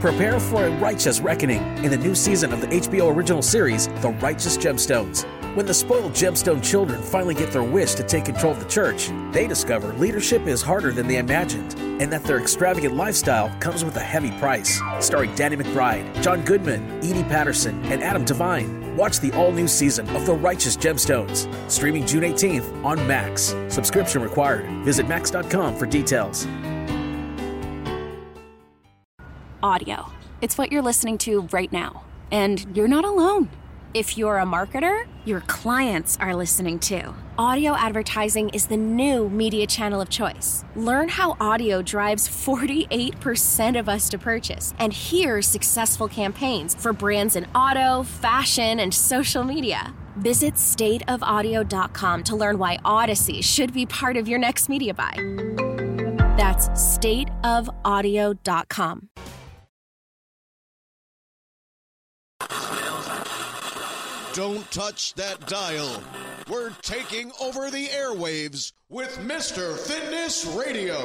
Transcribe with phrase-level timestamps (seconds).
[0.00, 4.08] Prepare for a righteous reckoning in the new season of the HBO original series, The
[4.08, 5.26] Righteous Gemstones.
[5.54, 9.10] When the spoiled gemstone children finally get their wish to take control of the church,
[9.30, 13.94] they discover leadership is harder than they imagined, and that their extravagant lifestyle comes with
[13.96, 14.80] a heavy price.
[15.00, 18.96] Starring Danny McBride, John Goodman, Edi Patterson, and Adam Devine.
[18.96, 23.54] Watch the all new season of The Righteous Gemstones, streaming June 18th on Max.
[23.68, 24.66] Subscription required.
[24.82, 26.46] Visit Max.com for details.
[29.62, 30.10] Audio.
[30.40, 32.04] It's what you're listening to right now.
[32.30, 33.50] And you're not alone.
[33.92, 37.12] If you're a marketer, your clients are listening too.
[37.36, 40.64] Audio advertising is the new media channel of choice.
[40.76, 47.34] Learn how audio drives 48% of us to purchase and hear successful campaigns for brands
[47.34, 49.92] in auto, fashion, and social media.
[50.16, 55.14] Visit stateofaudio.com to learn why Audacy should be part of your next media buy.
[56.36, 59.08] That's stateofaudio.com.
[64.34, 66.02] Don't touch that dial.
[66.48, 69.76] We're taking over the airwaves with Mr.
[69.76, 70.98] Fitness Radio.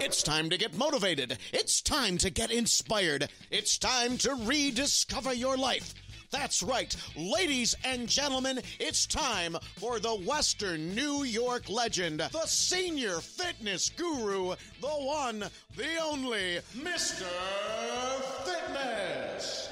[0.00, 1.38] It's time to get motivated.
[1.52, 3.28] It's time to get inspired.
[3.50, 5.94] It's time to rediscover your life.
[6.32, 13.20] That's right, ladies and gentlemen, it's time for the Western New York legend, the senior
[13.20, 15.44] fitness guru, the one,
[15.76, 17.26] the only, Mr.
[18.44, 19.71] Fitness.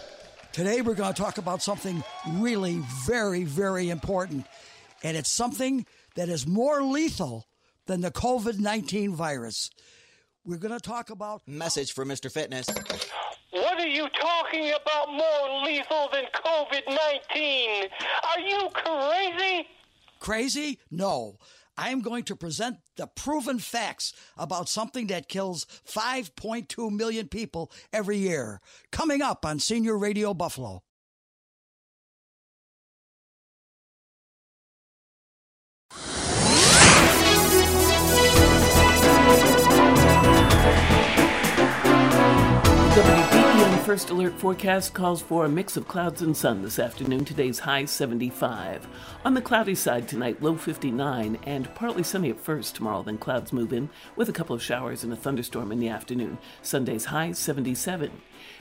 [0.53, 4.47] Today, we're going to talk about something really very, very important.
[5.05, 7.47] And it's something that is more lethal
[7.87, 9.70] than the COVID 19 virus.
[10.45, 11.42] We're going to talk about.
[11.47, 12.33] Message for Mr.
[12.33, 12.67] Fitness.
[13.53, 17.89] What are you talking about more lethal than COVID 19?
[18.33, 19.69] Are you crazy?
[20.19, 20.79] Crazy?
[20.91, 21.39] No.
[21.81, 27.73] I am going to present the proven facts about something that kills 5.2 million people
[27.91, 28.61] every year.
[28.92, 30.83] Coming up on Senior Radio Buffalo.
[43.90, 47.24] First Alert forecast calls for a mix of clouds and sun this afternoon.
[47.24, 48.86] Today's high 75.
[49.24, 52.77] On the cloudy side tonight, low 59 and partly sunny at first.
[52.77, 55.89] Tomorrow, then clouds move in with a couple of showers and a thunderstorm in the
[55.89, 56.39] afternoon.
[56.62, 58.12] Sunday's high 77.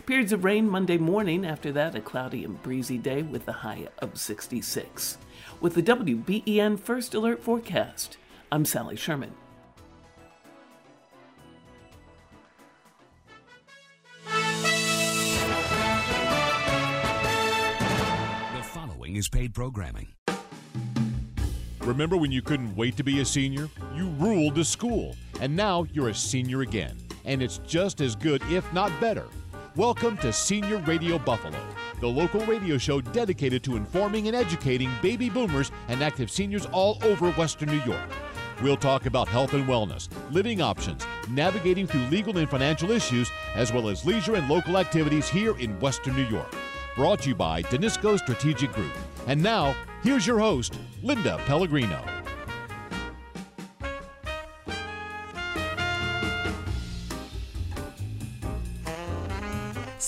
[0.08, 1.46] Periods of rain Monday morning.
[1.46, 5.20] After that, a cloudy and breezy day with a high of 66.
[5.62, 8.18] With the WBEN First Alert forecast,
[8.52, 9.36] I'm Sally Sherman.
[19.10, 20.08] Following is paid programming.
[21.82, 23.68] Remember when you couldn't wait to be a senior?
[23.96, 26.96] You ruled the school, and now you're a senior again.
[27.26, 29.26] And it's just as good, if not better.
[29.76, 31.60] Welcome to Senior Radio Buffalo,
[32.02, 37.00] the local radio show dedicated to informing and educating baby boomers and active seniors all
[37.02, 38.10] over Western New York.
[38.62, 43.72] We'll talk about health and wellness, living options, navigating through legal and financial issues, as
[43.74, 46.54] well as leisure and local activities here in Western New York.
[47.00, 48.92] Brought to you by Danisco Strategic Group.
[49.26, 49.74] And now,
[50.04, 52.04] here's your host, Linda Pellegrino.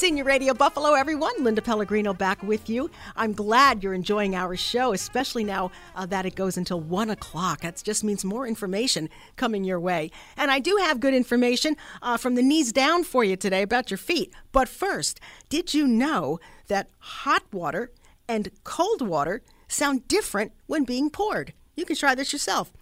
[0.01, 1.43] Senior Radio Buffalo, everyone.
[1.43, 2.89] Linda Pellegrino back with you.
[3.15, 7.61] I'm glad you're enjoying our show, especially now uh, that it goes until 1 o'clock.
[7.61, 10.09] That just means more information coming your way.
[10.37, 13.91] And I do have good information uh, from the knees down for you today about
[13.91, 14.33] your feet.
[14.51, 15.19] But first,
[15.49, 17.91] did you know that hot water
[18.27, 21.53] and cold water sound different when being poured?
[21.75, 22.73] You can try this yourself.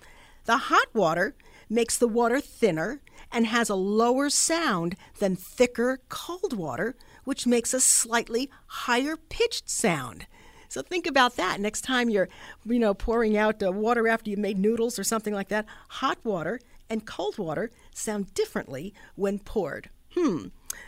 [0.45, 1.35] The hot water
[1.69, 7.73] makes the water thinner and has a lower sound than thicker cold water, which makes
[7.73, 10.25] a slightly higher pitched sound.
[10.67, 12.29] So think about that next time you're,
[12.65, 15.65] you know, pouring out uh, water after you made noodles or something like that.
[15.89, 16.59] Hot water
[16.89, 19.89] and cold water sound differently when poured.
[20.15, 20.47] Hmm.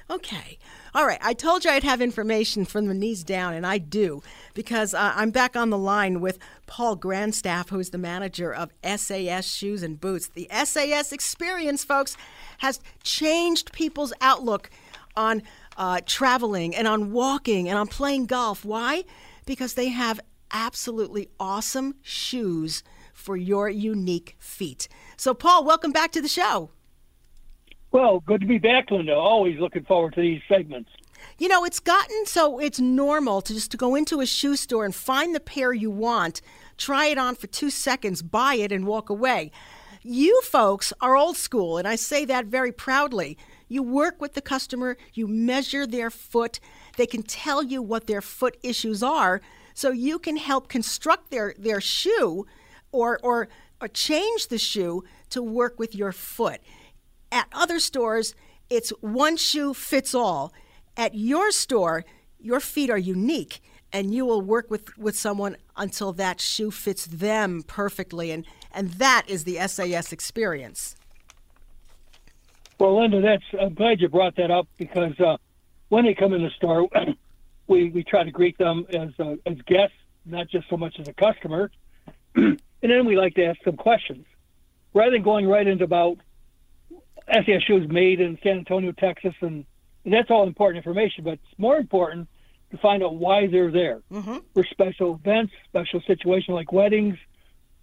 [0.10, 0.58] Okay.
[0.94, 1.20] All right.
[1.22, 4.22] I told you I'd have information from the knees down, and I do,
[4.54, 9.48] because uh, I'm back on the line with Paul Grandstaff, who's the manager of SAS
[9.48, 10.28] Shoes and Boots.
[10.28, 12.18] The SAS experience, folks,
[12.60, 14.70] has changed people's outlook
[15.16, 15.44] on
[15.78, 18.66] uh, traveling and on walking and on playing golf.
[18.66, 19.04] Why?
[19.46, 20.20] Because they have
[20.52, 22.84] absolutely awesome shoes
[23.14, 24.88] for your unique feet.
[25.16, 26.72] So, Paul, welcome back to the show.
[27.92, 29.14] Well, good to be back, Linda.
[29.14, 30.90] Always looking forward to these segments.
[31.38, 34.86] You know, it's gotten so it's normal to just to go into a shoe store
[34.86, 36.42] and find the pair you want,
[36.78, 39.52] try it on for two seconds, buy it, and walk away.
[40.02, 43.38] You folks are old school, and I say that very proudly.
[43.68, 46.60] You work with the customer, you measure their foot,
[46.98, 49.42] they can tell you what their foot issues are,
[49.74, 52.48] so you can help construct their, their shoe
[52.92, 53.48] or, or,
[53.80, 56.62] or change the shoe to work with your foot.
[57.32, 58.36] At other stores,
[58.70, 60.54] it's one shoe fits all.
[60.98, 62.04] At your store,
[62.40, 63.62] your feet are unique
[63.94, 68.32] and you will work with, with someone until that shoe fits them perfectly.
[68.32, 70.96] And, and that is the SAS experience.
[72.80, 75.38] Well, Linda, that's I'm glad you brought that up because uh,
[75.90, 76.90] when they come in the store,
[77.68, 79.96] we, we try to greet them as uh, as guests,
[80.26, 81.70] not just so much as a customer.
[82.36, 84.26] and then we like to ask them questions
[84.96, 86.18] rather than going right into about
[87.32, 89.66] SAS shoes made in San Antonio, Texas, and,
[90.06, 91.24] and that's all important information.
[91.24, 92.28] But it's more important
[92.72, 94.38] to find out why they're there mm-hmm.
[94.54, 97.18] for special events, special situations like weddings,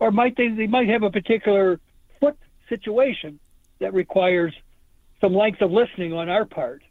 [0.01, 1.81] or might they they might have a particular
[2.21, 2.37] foot
[2.69, 3.39] situation
[3.81, 4.55] that requires
[5.21, 6.83] some length of listening on our part,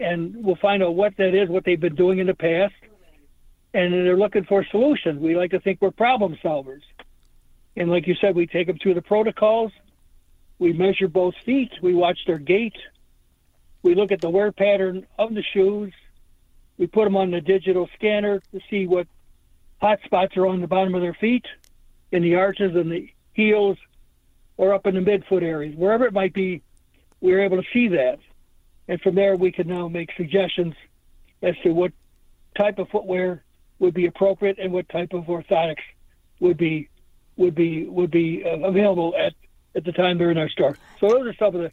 [0.00, 2.74] and we'll find out what that is, what they've been doing in the past,
[3.72, 5.20] and they're looking for solutions.
[5.20, 6.82] We like to think we're problem solvers,
[7.76, 9.72] and like you said, we take them through the protocols.
[10.58, 11.72] We measure both feet.
[11.82, 12.76] We watch their gait.
[13.82, 15.92] We look at the wear pattern of the shoes
[16.76, 19.06] we put them on the digital scanner to see what
[19.80, 21.44] hot spots are on the bottom of their feet,
[22.10, 23.76] in the arches and the heels,
[24.56, 25.76] or up in the midfoot areas.
[25.76, 26.62] Wherever it might be,
[27.20, 28.18] we're able to see that.
[28.88, 30.74] And from there, we can now make suggestions
[31.42, 31.92] as to what
[32.56, 33.42] type of footwear
[33.78, 35.82] would be appropriate and what type of orthotics
[36.40, 36.88] would be
[37.36, 39.32] would be would be uh, available at
[39.74, 40.76] at the time they're in our store.
[41.00, 41.72] So those are some of the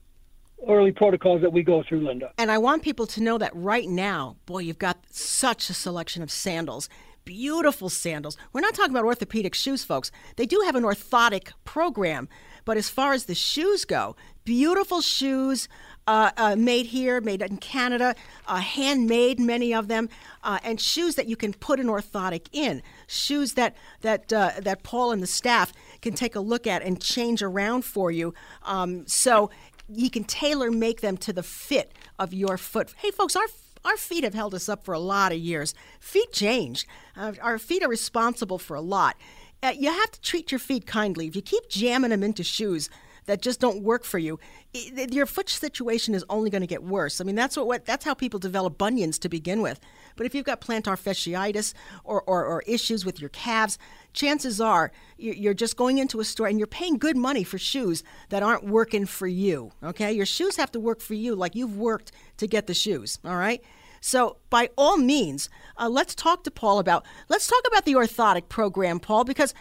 [0.68, 2.32] early protocols that we go through, Linda.
[2.38, 6.22] And I want people to know that right now, boy, you've got such a selection
[6.22, 6.90] of sandals.
[7.24, 8.38] Beautiful sandals.
[8.52, 10.12] We're not talking about orthopedic shoes, folks.
[10.38, 12.28] They do have an orthotic program.
[12.66, 15.68] But as far as the shoes go, beautiful shoes
[16.08, 18.16] uh, uh, made here, made in Canada,
[18.48, 20.10] uh, handmade, many of them,
[20.44, 22.82] uh, and shoes that you can put an orthotic in.
[23.08, 27.02] Shoes that that uh, that Paul and the staff can take a look at and
[27.02, 28.34] change around for you.
[28.64, 29.50] Um, so
[29.88, 32.94] you can tailor make them to the fit of your foot.
[32.98, 33.46] Hey, folks, our
[33.84, 35.74] our feet have held us up for a lot of years.
[36.00, 36.88] Feet change.
[37.18, 39.18] Uh, our feet are responsible for a lot.
[39.64, 41.26] Uh, you have to treat your feet kindly.
[41.28, 42.92] If you keep jamming them into shoes,
[43.26, 44.40] that just don't work for you,
[44.74, 47.22] your foot situation is only going to get worse.
[47.22, 49.80] I mean, that's what, what, that's how people develop bunions to begin with.
[50.16, 51.74] But if you've got plantar fasciitis
[52.04, 53.78] or, or, or issues with your calves,
[54.14, 58.04] chances are you're just going into a store and you're paying good money for shoes
[58.30, 59.72] that aren't working for you.
[59.84, 63.20] Okay, your shoes have to work for you like you've worked to get the shoes.
[63.24, 63.64] All right.
[64.04, 65.48] So, by all means,
[65.78, 69.54] uh, let's talk to Paul about let's talk about the orthotic program, Paul, because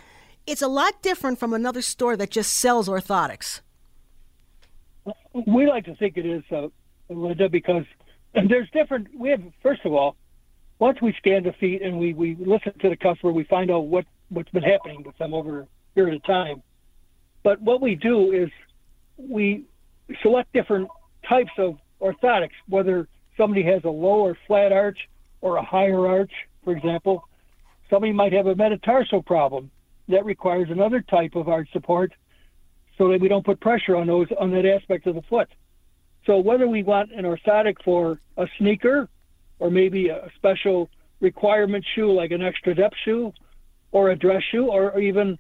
[0.47, 3.61] it's a lot different from another store that just sells orthotics.
[5.33, 6.69] We like to think it is, uh,
[7.09, 7.85] Linda, because
[8.35, 9.09] there's different.
[9.15, 10.17] We have first of all,
[10.79, 13.87] once we scan the feet and we, we listen to the customer, we find out
[13.87, 16.63] what what's been happening with them over a period of time.
[17.43, 18.51] But what we do is
[19.17, 19.65] we
[20.23, 20.89] select different
[21.29, 25.09] types of orthotics, whether somebody has a lower flat arch
[25.41, 26.33] or a higher arch,
[26.65, 27.29] for example.
[27.89, 29.71] Somebody might have a metatarsal problem
[30.09, 32.13] that requires another type of arch support
[32.99, 35.49] so that we don't put pressure on those on that aspect of the foot.
[36.27, 39.09] So whether we want an orthotic for a sneaker
[39.59, 43.33] or maybe a special requirement shoe like an extra depth shoe
[43.93, 45.39] or a dress shoe or, or even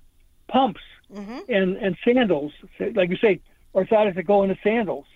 [0.48, 0.80] pumps
[1.12, 1.38] mm-hmm.
[1.48, 2.52] and, and sandals,
[2.94, 3.40] like you say,
[3.74, 5.06] orthotics that go into sandals.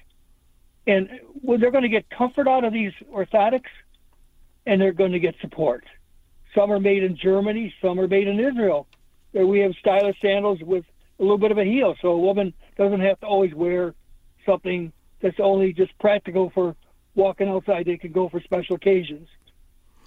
[0.87, 1.09] And
[1.43, 3.73] well, they're going to get comfort out of these orthotics
[4.67, 5.85] and they're going to get support.
[6.55, 8.87] Some are made in Germany, some are made in Israel
[9.43, 10.85] we have stylish sandals with
[11.19, 13.95] a little bit of a heel, so a woman doesn't have to always wear
[14.47, 16.77] something that's only just practical for
[17.15, 17.87] walking outside.
[17.87, 19.29] They can go for special occasions.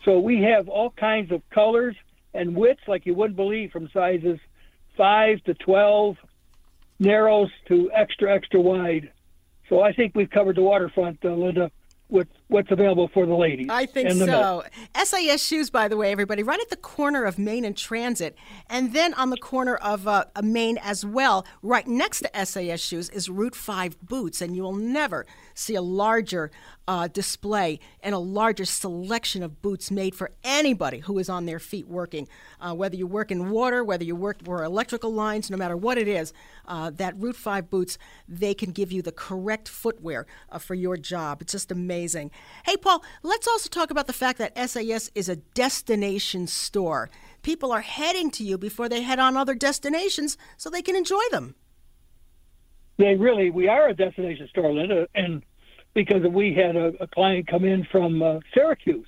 [0.03, 1.95] So we have all kinds of colors
[2.33, 4.39] and widths like you wouldn't believe, from sizes
[4.95, 6.17] five to twelve,
[6.99, 9.11] narrows to extra extra wide.
[9.69, 11.71] So I think we've covered the waterfront, uh, Linda
[12.09, 13.67] what what's available for the ladies.
[13.69, 14.63] I think so.
[15.03, 18.35] SAS shoes, by the way, everybody, right at the corner of Main and Transit,
[18.69, 23.09] and then on the corner of uh, Main as well, right next to SAS shoes
[23.09, 26.51] is Route Five boots, and you will never see a larger
[26.87, 31.59] uh, display and a larger selection of boots made for anybody who is on their
[31.59, 32.27] feet working.
[32.61, 35.97] Uh, whether you work in water, whether you work for electrical lines, no matter what
[35.97, 36.31] it is,
[36.67, 40.95] uh, that Route 5 boots, they can give you the correct footwear uh, for your
[40.95, 41.41] job.
[41.41, 42.31] It's just amazing.
[42.65, 47.09] Hey, Paul, let's also talk about the fact that SAS is a destination store.
[47.41, 51.21] People are heading to you before they head on other destinations so they can enjoy
[51.31, 51.55] them.
[52.97, 55.43] They really, we are a destination store, Linda, and
[55.93, 59.07] because we had a, a client come in from uh, Syracuse,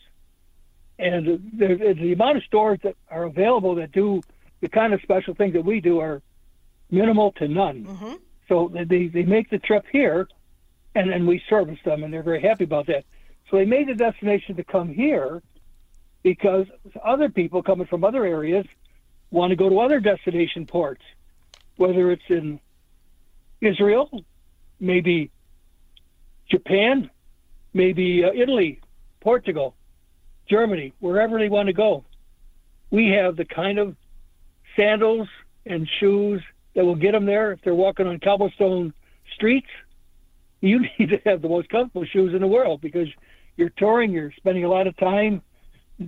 [0.97, 1.25] and
[1.57, 4.21] the, the amount of stores that are available that do
[4.61, 6.21] the kind of special things that we do are
[6.91, 7.85] minimal to none.
[7.85, 8.13] Mm-hmm.
[8.47, 10.27] So they they make the trip here,
[10.95, 13.05] and then we service them, and they're very happy about that.
[13.49, 15.41] So they made the destination to come here
[16.23, 16.67] because
[17.03, 18.65] other people coming from other areas
[19.31, 21.01] want to go to other destination ports,
[21.77, 22.59] whether it's in
[23.61, 24.23] Israel,
[24.79, 25.31] maybe
[26.49, 27.09] Japan,
[27.73, 28.81] maybe uh, Italy,
[29.19, 29.75] Portugal,
[30.49, 32.05] Germany, wherever they want to go.
[32.91, 33.95] We have the kind of
[34.75, 35.27] sandals
[35.65, 36.41] and shoes
[36.75, 38.93] that will get them there if they're walking on cobblestone
[39.33, 39.67] streets.
[40.61, 43.07] You need to have the most comfortable shoes in the world because
[43.59, 45.41] you're touring, you're spending a lot of time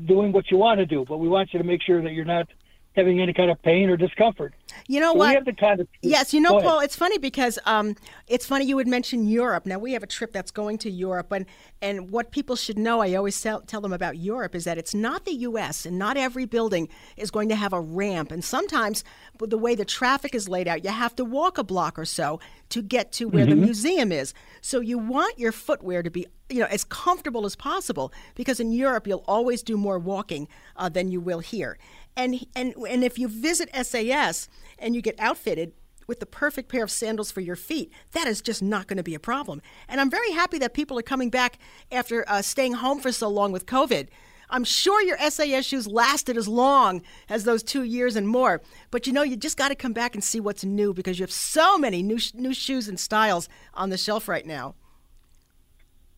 [0.08, 2.26] doing what you want to do, but we want you to make sure that you're
[2.26, 2.48] not
[2.96, 4.54] having any kind of pain or discomfort.
[4.88, 5.30] You know So what?
[5.30, 6.60] We have the kind of Yes, you know.
[6.60, 7.96] Paul, it's funny because um,
[8.28, 9.66] it's funny you would mention Europe.
[9.66, 11.46] Now, we have a trip that's going to Europe, and,
[11.82, 14.94] and what people should know, I always tell, tell them about Europe, is that it's
[14.94, 18.32] not the U.S., and not every building is going to have a ramp.
[18.32, 19.04] And sometimes,
[19.40, 22.06] with the way the traffic is laid out, you have to walk a block or
[22.06, 23.66] so to get to where the Mhm.
[23.66, 24.34] museum is.
[24.62, 28.72] So you want your footwear to be you know as comfortable as possible because in
[28.74, 31.78] Europe you'll always do more walking uh, than you will here.
[32.16, 35.74] And and and if you visit SAS and you get outfitted
[36.08, 39.04] with the perfect pair of sandals for your feet, that is just not going to
[39.04, 39.62] be a problem.
[39.88, 41.58] And I'm very happy that people are coming back
[41.92, 44.10] after uh, staying home for so long with COVID.
[44.50, 48.62] I'm sure your SAS shoes lasted as long as those two years and more.
[48.92, 51.24] But you know, you just got to come back and see what's new because you
[51.24, 54.76] have so many new, new shoes and styles on the shelf right now.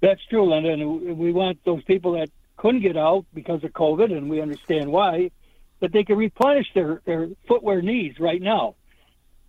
[0.01, 4.11] That's true, Linda, and we want those people that couldn't get out because of COVID,
[4.11, 5.31] and we understand why,
[5.83, 8.75] that they can replenish their, their footwear needs right now.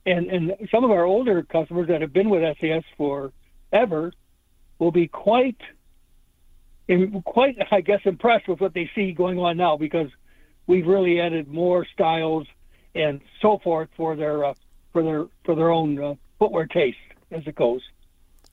[0.04, 4.12] And and some of our older customers that have been with SAS forever
[4.80, 5.56] will be quite,
[6.88, 10.08] in, quite I guess impressed with what they see going on now because
[10.66, 12.48] we've really added more styles
[12.96, 14.54] and so forth for their uh,
[14.92, 16.98] for their for their own uh, footwear taste
[17.30, 17.80] as it goes.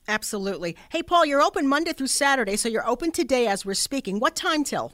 [0.06, 0.76] Absolutely.
[0.92, 4.20] Hey, Paul, you're open Monday through Saturday, so you're open today as we're speaking.
[4.20, 4.92] What time till?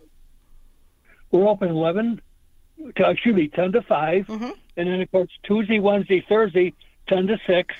[1.31, 2.23] We're open 11, to,
[2.97, 4.27] excuse me, 10 to 5.
[4.27, 4.51] Mm-hmm.
[4.77, 6.75] And then, of course, Tuesday, Wednesday, Thursday,
[7.09, 7.75] 10 to 6.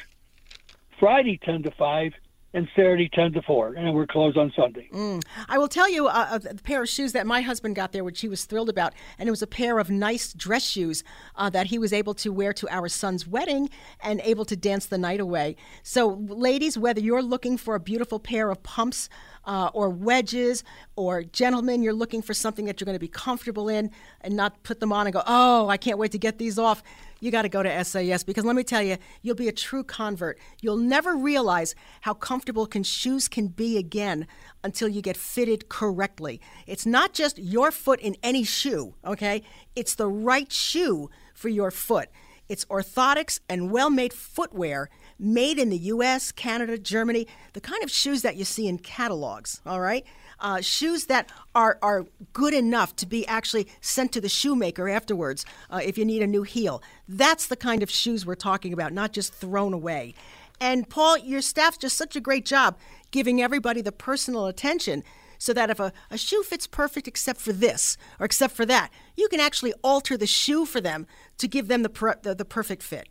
[0.99, 2.13] Friday, 10 to 5.
[2.55, 3.75] And Saturday, 10 to 4.
[3.75, 4.89] And we're closed on Sunday.
[4.93, 5.23] Mm.
[5.51, 8.23] I will tell you uh, the pair of shoes that my husband got there, which
[8.23, 11.05] he was thrilled about, and it was a pair of nice dress shoes
[11.37, 13.69] uh, that he was able to wear to our son's wedding
[14.01, 15.57] and able to dance the night away.
[15.83, 19.11] So, ladies, whether you're looking for a beautiful pair of pumps
[19.45, 20.65] uh, or wedges,
[20.97, 23.91] or gentlemen, you're looking for something that you're going to be comfortable in
[24.23, 26.83] and not put them on and go, oh, I can't wait to get these off.
[27.21, 29.83] You got to go to SAS because let me tell you, you'll be a true
[29.83, 30.39] convert.
[30.61, 34.27] You'll never realize how comfortable can shoes can be again
[34.63, 36.41] until you get fitted correctly.
[36.67, 39.43] It's not just your foot in any shoe, okay?
[39.75, 42.09] It's the right shoe for your foot.
[42.49, 47.91] It's orthotics and well made footwear made in the US, Canada, Germany, the kind of
[47.91, 50.05] shoes that you see in catalogs, all right?
[50.41, 55.45] Uh, shoes that are, are good enough to be actually sent to the shoemaker afterwards
[55.71, 56.81] uh, if you need a new heel.
[57.09, 60.15] That's the kind of shoes we're talking about, not just thrown away.
[60.61, 62.77] And Paul, your staff's just such a great job
[63.11, 65.03] giving everybody the personal attention
[65.39, 68.91] so that if a, a shoe fits perfect except for this or except for that,
[69.17, 71.07] you can actually alter the shoe for them
[71.39, 73.09] to give them the, per, the, the perfect fit.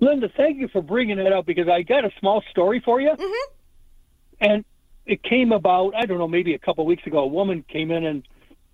[0.00, 3.10] Linda, thank you for bringing that up because I got a small story for you.
[3.10, 3.54] Mm-hmm.
[4.40, 4.64] And
[5.06, 7.20] it came about, I don't know, maybe a couple of weeks ago.
[7.20, 8.22] A woman came in and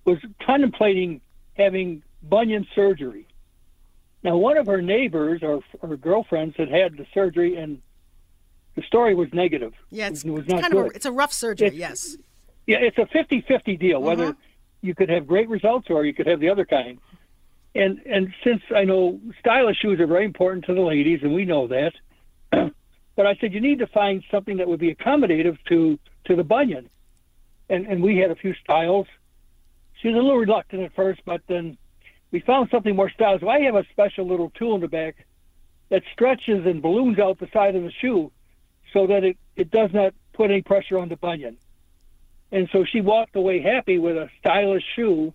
[0.05, 1.21] was contemplating
[1.57, 3.27] having bunion surgery.
[4.23, 7.81] Now, one of her neighbors or her girlfriends had had the surgery, and
[8.75, 9.73] the story was negative.
[9.91, 10.87] Yeah, it's, it was not kind good.
[10.87, 12.17] of a, it's a rough surgery, It's- yes.
[12.67, 14.03] Yeah, it's a 50-50 deal.
[14.03, 14.37] Whether Mhm.
[14.83, 16.99] you could have great results or you could have the other kind.
[17.75, 21.47] And and since I know stylish shoes are very important to the ladies, and we
[21.47, 21.93] know that,
[23.17, 26.45] but I said you need to find something that would be accommodative to to the
[26.45, 26.89] bunion.
[27.69, 29.07] And and we had a few styles.
[30.01, 31.77] She was a little reluctant at first, but then
[32.31, 33.41] we found something more stylish.
[33.41, 35.27] So I have a special little tool in the back
[35.89, 38.31] that stretches and balloons out the side of the shoe
[38.93, 41.57] so that it, it does not put any pressure on the bunion.
[42.53, 45.35] And so she walked away happy with a stylish shoe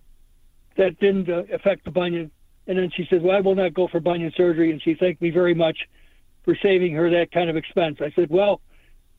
[0.76, 2.30] that didn't uh, affect the bunion.
[2.66, 4.72] And then she said, Well, I will not go for bunion surgery.
[4.72, 5.78] And she thanked me very much
[6.44, 7.98] for saving her that kind of expense.
[8.00, 8.60] I said, Well,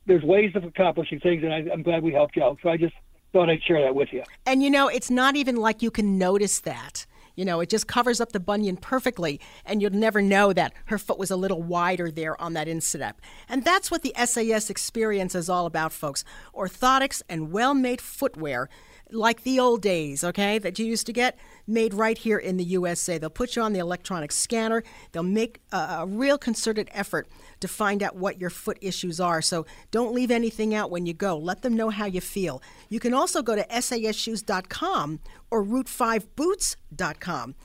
[0.05, 2.59] there's ways of accomplishing things, and I, I'm glad we helped you out.
[2.61, 2.93] So I just
[3.33, 4.23] thought I'd share that with you.
[4.45, 7.05] And you know, it's not even like you can notice that.
[7.35, 10.97] You know, it just covers up the bunion perfectly, and you'll never know that her
[10.97, 13.19] foot was a little wider there on that instep.
[13.49, 16.23] And that's what the SAS experience is all about, folks.
[16.53, 18.69] Orthotics and well made footwear
[19.11, 22.63] like the old days, okay, that you used to get made right here in the
[22.63, 23.17] USA.
[23.17, 24.83] They'll put you on the electronic scanner.
[25.11, 27.27] They'll make a, a, real concerted effort
[27.59, 29.41] to find out what your foot issues are.
[29.41, 31.37] So don't leave anything out when you go.
[31.37, 32.61] Let them know how you feel.
[32.89, 35.19] You can also go to sasshoes.com
[35.51, 37.55] or route5boots.com.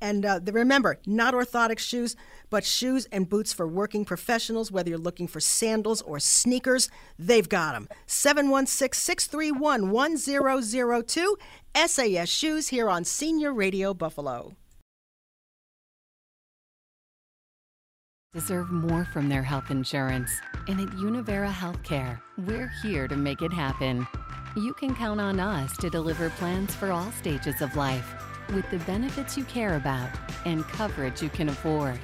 [0.00, 2.16] And uh, remember, not orthotic shoes,
[2.48, 6.88] but shoes and boots for working professionals, whether you're looking for sandals or sneakers,
[7.18, 7.88] they've got them.
[8.06, 11.36] 716 631 1002,
[11.86, 14.56] SAS Shoes here on Senior Radio Buffalo.
[18.32, 20.30] Deserve more from their health insurance.
[20.68, 24.06] And at Univera Healthcare, we're here to make it happen.
[24.56, 28.78] You can count on us to deliver plans for all stages of life with the
[28.80, 30.10] benefits you care about
[30.44, 31.98] and coverage you can afford.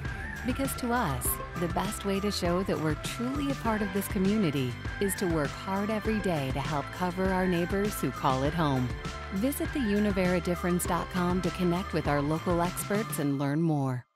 [0.47, 1.27] Because to us,
[1.59, 5.27] the best way to show that we're truly a part of this community is to
[5.27, 8.89] work hard every day to help cover our neighbors who call it home.
[9.35, 14.07] Visit theuniveradifference.com to connect with our local experts and learn more.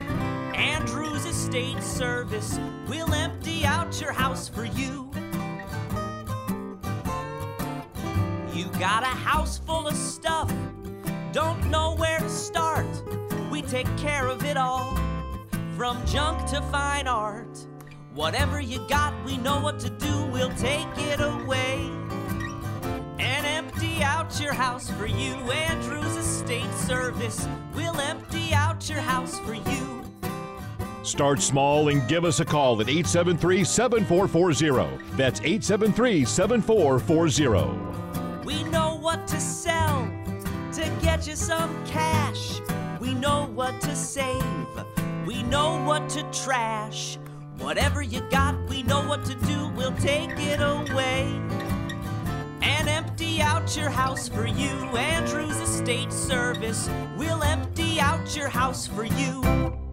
[0.00, 5.10] Andrews Estate Service will empty out your house for you.
[8.52, 10.50] You got a house full of stuff
[11.36, 12.86] don't know where to start.
[13.50, 14.96] We take care of it all,
[15.76, 17.58] from junk to fine art.
[18.14, 21.90] Whatever you got, we know what to do, we'll take it away.
[23.18, 25.34] And empty out your house for you.
[25.52, 30.04] Andrews Estate Service We'll empty out your house for you.
[31.02, 35.04] Start small and give us a call at 873 7440.
[35.18, 38.46] That's 873 7440.
[38.46, 40.10] We know what to sell
[40.76, 42.60] to get you some cash.
[43.00, 44.44] We know what to save,
[45.24, 47.16] we know what to trash.
[47.56, 51.40] Whatever you got, we know what to do, we'll take it away.
[52.60, 54.68] And empty out your house for you.
[54.98, 59.85] Andrews Estate Service We'll empty out your house for you.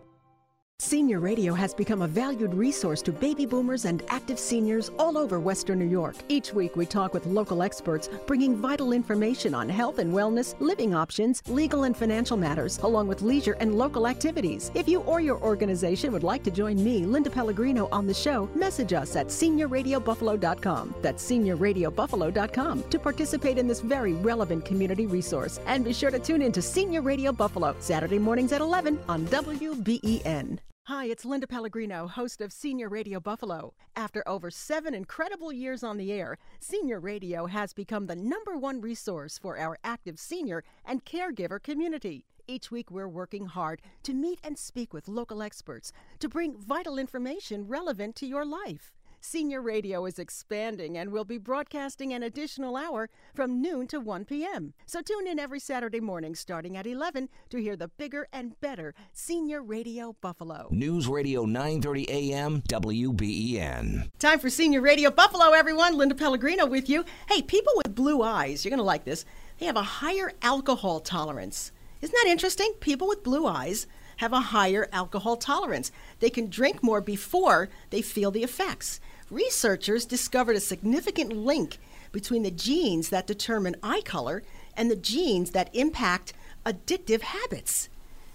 [0.83, 5.39] Senior Radio has become a valued resource to baby boomers and active seniors all over
[5.39, 6.17] Western New York.
[6.27, 10.93] Each week, we talk with local experts, bringing vital information on health and wellness, living
[10.93, 14.71] options, legal and financial matters, along with leisure and local activities.
[14.75, 18.49] If you or your organization would like to join me, Linda Pellegrino, on the show,
[18.53, 20.95] message us at seniorradiobuffalo.com.
[21.01, 25.61] That's seniorradiobuffalo.com to participate in this very relevant community resource.
[25.65, 29.25] And be sure to tune in to Senior Radio Buffalo, Saturday mornings at 11 on
[29.27, 30.59] WBEN.
[30.87, 33.73] Hi, it's Linda Pellegrino, host of Senior Radio Buffalo.
[33.95, 38.81] After over seven incredible years on the air, Senior Radio has become the number one
[38.81, 42.25] resource for our active senior and caregiver community.
[42.49, 46.97] Each week, we're working hard to meet and speak with local experts to bring vital
[46.97, 48.91] information relevant to your life.
[49.25, 54.25] Senior Radio is expanding and will be broadcasting an additional hour from noon to 1
[54.25, 54.73] p.m.
[54.85, 58.93] So tune in every Saturday morning starting at 11 to hear the bigger and better
[59.13, 60.67] Senior Radio Buffalo.
[60.71, 64.09] News Radio 930 AM WBEN.
[64.19, 65.97] Time for Senior Radio Buffalo, everyone.
[65.97, 67.05] Linda Pellegrino with you.
[67.29, 69.23] Hey, people with blue eyes, you're going to like this.
[69.57, 71.71] They have a higher alcohol tolerance.
[72.01, 72.73] Isn't that interesting?
[72.81, 75.91] People with blue eyes have a higher alcohol tolerance.
[76.19, 78.99] They can drink more before they feel the effects
[79.33, 81.79] researchers discovered a significant link
[82.11, 84.43] between the genes that determine eye color
[84.77, 86.33] and the genes that impact
[86.65, 87.89] addictive habits.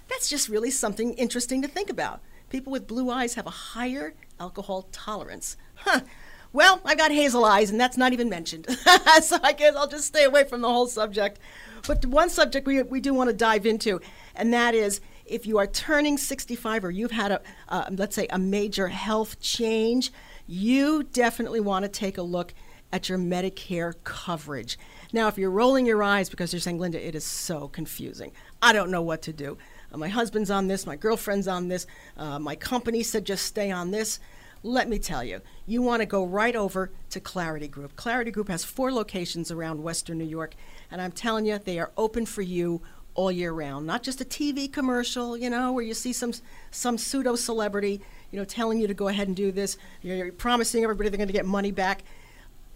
[0.08, 2.20] That's just really something interesting to think about.
[2.50, 5.56] People with blue eyes have a higher alcohol tolerance.
[5.74, 6.00] Huh.
[6.52, 8.66] Well, I've got hazel eyes, and that's not even mentioned.
[9.22, 11.38] so I guess I'll just stay away from the whole subject.
[11.86, 14.00] But one subject we, we do want to dive into,
[14.34, 18.26] and that is if you are turning 65 or you've had a, uh, let's say,
[18.30, 20.10] a major health change,
[20.48, 22.54] you definitely want to take a look
[22.90, 24.78] at your Medicare coverage.
[25.12, 28.72] Now, if you're rolling your eyes because you're saying, Linda, it is so confusing, I
[28.72, 29.58] don't know what to do.
[29.92, 33.70] Uh, my husband's on this, my girlfriend's on this, uh, my company said just stay
[33.70, 34.20] on this.
[34.64, 37.94] Let me tell you, you want to go right over to Clarity Group.
[37.94, 40.54] Clarity Group has four locations around Western New York,
[40.90, 42.82] and I'm telling you, they are open for you
[43.18, 43.86] all year round.
[43.86, 46.32] Not just a TV commercial, you know, where you see some
[46.70, 48.00] some pseudo celebrity
[48.30, 49.76] you know, telling you to go ahead and do this.
[50.02, 52.02] You're promising everybody they're going to get money back.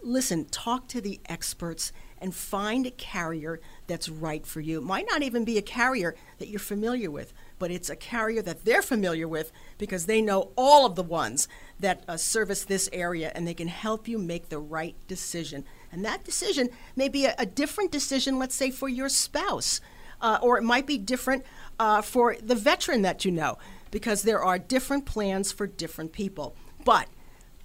[0.02, 4.78] Listen, talk to the experts and find a carrier that's right for you.
[4.78, 8.42] It might not even be a carrier that you're familiar with, but it's a carrier
[8.42, 12.88] that they're familiar with because they know all of the ones that uh, service this
[12.92, 15.64] area and they can help you make the right decision.
[15.90, 19.80] And that decision may be a, a different decision, let's say, for your spouse.
[20.22, 21.44] Uh, or it might be different
[21.78, 23.58] uh, for the veteran that you know,
[23.90, 26.56] because there are different plans for different people.
[26.84, 27.08] But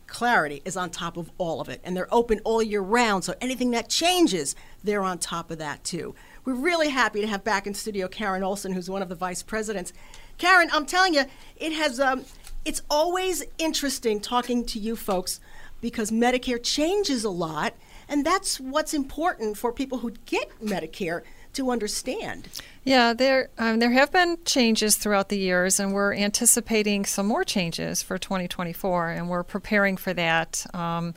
[0.07, 3.25] Clarity is on top of all of it, and they're open all year round.
[3.25, 6.15] So anything that changes, they're on top of that too.
[6.45, 9.43] We're really happy to have back in studio Karen Olson, who's one of the vice
[9.43, 9.91] presidents.
[10.37, 11.25] Karen, I'm telling you,
[11.57, 11.99] it has.
[11.99, 12.23] Um,
[12.63, 15.39] it's always interesting talking to you folks
[15.81, 17.73] because Medicare changes a lot,
[18.07, 21.21] and that's what's important for people who get Medicare
[21.57, 22.47] to understand.
[22.83, 27.43] Yeah, there um, there have been changes throughout the years, and we're anticipating some more
[27.43, 30.65] changes for 2024, and we're preparing for that.
[30.73, 31.13] Um,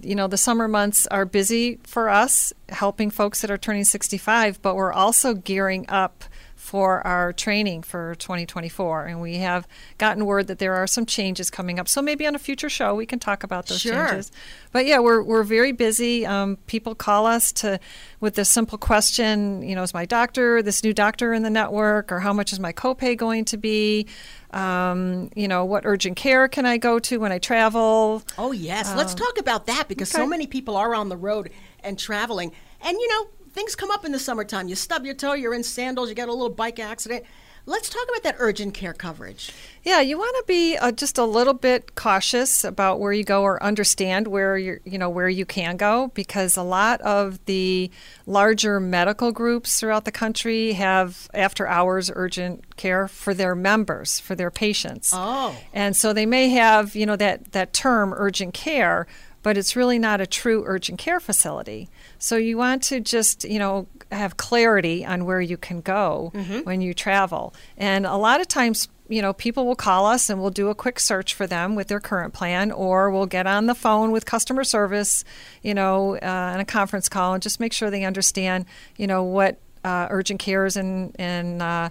[0.00, 4.62] you know, the summer months are busy for us, helping folks that are turning 65,
[4.62, 6.24] but we're also gearing up
[6.62, 9.06] for our training for 2024.
[9.06, 9.66] And we have
[9.98, 11.88] gotten word that there are some changes coming up.
[11.88, 13.92] So maybe on a future show we can talk about those Sure.
[14.06, 14.30] changes.
[14.70, 16.24] But yeah, we're, we're very busy.
[16.24, 17.80] Um, people call us to
[18.20, 22.12] with the simple question, you know, is my doctor this new doctor in the network,
[22.12, 24.06] or how much is my copay going to be?
[24.52, 28.22] Um, you know, what urgent care can I go to when I travel?
[28.38, 28.94] Oh, yes.
[28.96, 31.50] Let's Um, talk about that because so many people are on the road
[31.82, 32.52] and traveling.
[32.82, 34.68] And, you know, things come up in the summertime.
[34.68, 37.24] You stub your toe, you're in sandals, you get a little bike accident.
[37.64, 39.52] Let's talk about that urgent care coverage.
[39.84, 43.42] Yeah, you want to be uh, just a little bit cautious about where you go
[43.42, 47.88] or understand where you you know where you can go because a lot of the
[48.26, 54.34] larger medical groups throughout the country have after hours urgent care for their members, for
[54.34, 55.12] their patients.
[55.14, 55.56] Oh.
[55.72, 59.06] And so they may have, you know, that that term urgent care,
[59.44, 61.88] but it's really not a true urgent care facility.
[62.22, 66.30] So you want to just, you know, have clarity on where you can go
[66.62, 67.52] when you travel.
[67.76, 70.74] And a lot of times, you know, people will call us and we'll do a
[70.74, 74.24] quick search for them with their current plan, or we'll get on the phone with
[74.24, 75.24] customer service,
[75.62, 79.24] you know, uh, on a conference call and just make sure they understand, you know,
[79.24, 81.88] what uh, urgent cares and and uh,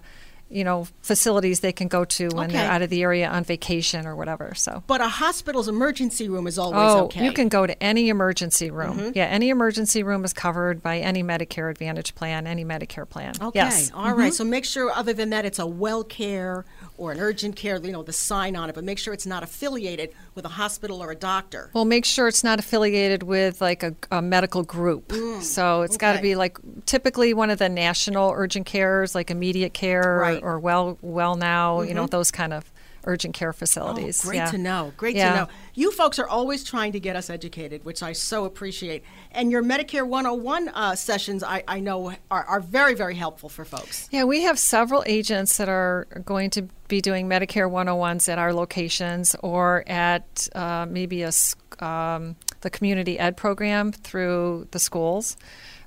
[0.52, 2.54] you know facilities they can go to when Okay.
[2.58, 4.54] they're out of the area on vacation or whatever.
[4.56, 4.84] So.
[4.88, 7.24] But a hospital's emergency room is always Oh, okay.
[7.24, 8.98] you can go to any emergency room.
[9.00, 9.16] Mhm.
[9.16, 13.34] Yeah, any emergency room is covered by any Medicare Advantage plan, any Medicare plan.
[13.42, 13.60] Okay.
[13.60, 13.92] Yes.
[13.94, 14.32] all right.
[14.32, 14.36] Mhm.
[14.36, 16.66] So make sure, other than that, it's a well care
[16.98, 19.44] or an urgent care, you know, the sign on it, but make sure it's not
[19.44, 21.70] affiliated with a hospital or a doctor.
[21.74, 25.12] Well, make sure it's not affiliated with like a, a medical group.
[25.42, 29.30] so it's got to Mm, be like typically one of the national urgent cares, like
[29.30, 30.42] immediate care Right.
[30.44, 32.12] or well, well now, you know, Mhm.
[32.12, 32.72] those kind of
[33.04, 34.24] urgent care facilities.
[34.24, 34.52] Oh, great Yeah.
[34.52, 34.94] to know.
[34.98, 35.30] Great Yeah.
[35.32, 35.48] to know.
[35.74, 39.04] You folks are always trying to get us educated, which I so appreciate.
[39.32, 43.66] And your Medicare 101 uh, sessions, I, I know, are, are very, very helpful for
[43.66, 44.08] folks.
[44.12, 48.54] Yeah, we have several agents that are going to be doing Medicare 101s at our
[48.54, 51.32] locations or at uh, maybe a,
[51.80, 55.38] um, the community ed program through the schools.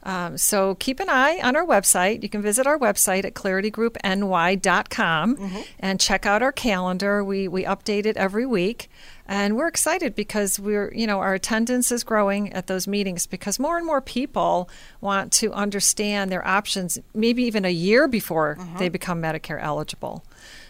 [0.05, 2.23] Um, so keep an eye on our website.
[2.23, 7.25] You can visit our website at claritygroupny.com and check out our calendar.
[7.25, 8.89] We, we update it every week.
[9.27, 13.59] And we're excited because we're, you know, our attendance is growing at those meetings because
[13.59, 14.69] more and more people
[15.01, 20.23] want to understand their options, maybe even a year before they become Medicare eligible.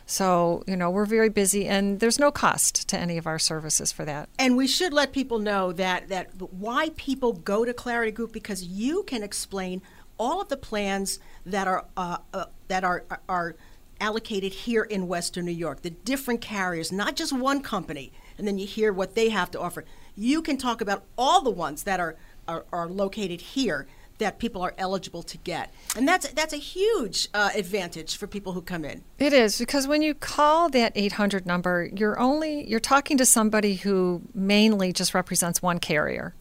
[0.07, 3.91] So, you know, we're very busy and there's no cost to any of our services
[3.91, 4.29] for that.
[4.39, 8.65] And we should let people know that, that why people go to Clarity Group because
[8.65, 9.81] you can explain
[10.19, 13.57] all of the plans that are uh, uh, that are are
[14.01, 18.59] allocated here in Western New York, the different carriers, not just one company, and then
[18.59, 19.85] you hear what they have to offer.
[20.17, 23.87] You can talk about all the ones that are are, are located here
[24.19, 28.53] that people are eligible to get, and that's that's a huge uh, advantage for people
[28.53, 29.05] who come in.
[29.19, 33.75] It is because when you call that 800 number, you're only you're talking to somebody
[33.75, 36.35] who mainly just represents one carrier.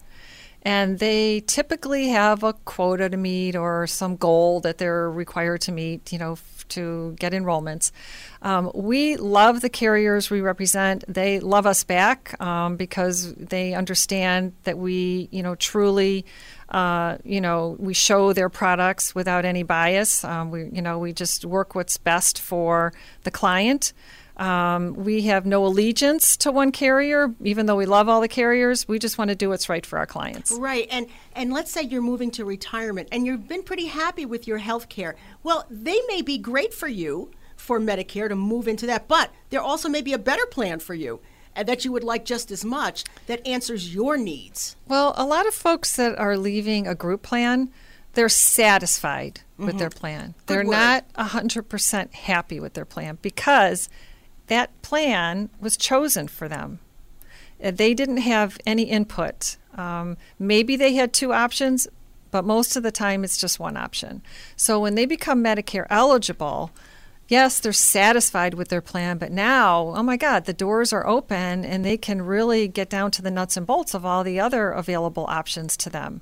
[0.66, 5.72] And they typically have a quota to meet or some goal that they're required to
[5.72, 6.38] meet, you know,
[6.70, 7.90] to get enrollments.
[8.40, 11.04] Um, we love the carriers we represent.
[11.06, 16.24] They love us back um, because they understand that we, you know, truly,
[16.74, 20.24] uh, you know, we show their products without any bias.
[20.24, 23.92] Um, we, you know, we just work what's best for the client.
[24.38, 28.88] Um, we have no allegiance to one carrier, even though we love all the carriers.
[28.88, 30.50] We just want to do what's right for our clients.
[30.50, 31.06] Right, and
[31.36, 34.88] and let's say you're moving to retirement and you've been pretty happy with your health
[34.88, 35.14] care.
[35.44, 39.62] Well, they may be great for you for Medicare to move into that, but there
[39.62, 41.20] also may be a better plan for you
[41.56, 44.76] that you would like just as much that answers your needs.
[44.88, 47.70] Well, a lot of folks that are leaving a group plan,
[48.14, 50.34] they're satisfied with their plan.
[50.46, 50.70] Good they're word.
[50.72, 53.88] not 100% happy with their plan because
[54.48, 56.80] that plan was chosen for them.
[57.62, 59.56] Uh, They didn't have any input.
[59.74, 61.86] Um, maybe they had two options,
[62.30, 64.22] but most of the time it's just one option.
[64.56, 66.70] So when they become Medicare eligible,
[67.28, 71.64] yes, they're satisfied with their plan, but now, oh my God, the doors are open
[71.64, 74.70] and they can really get down to the nuts and bolts of all the other
[74.70, 76.20] available options to them.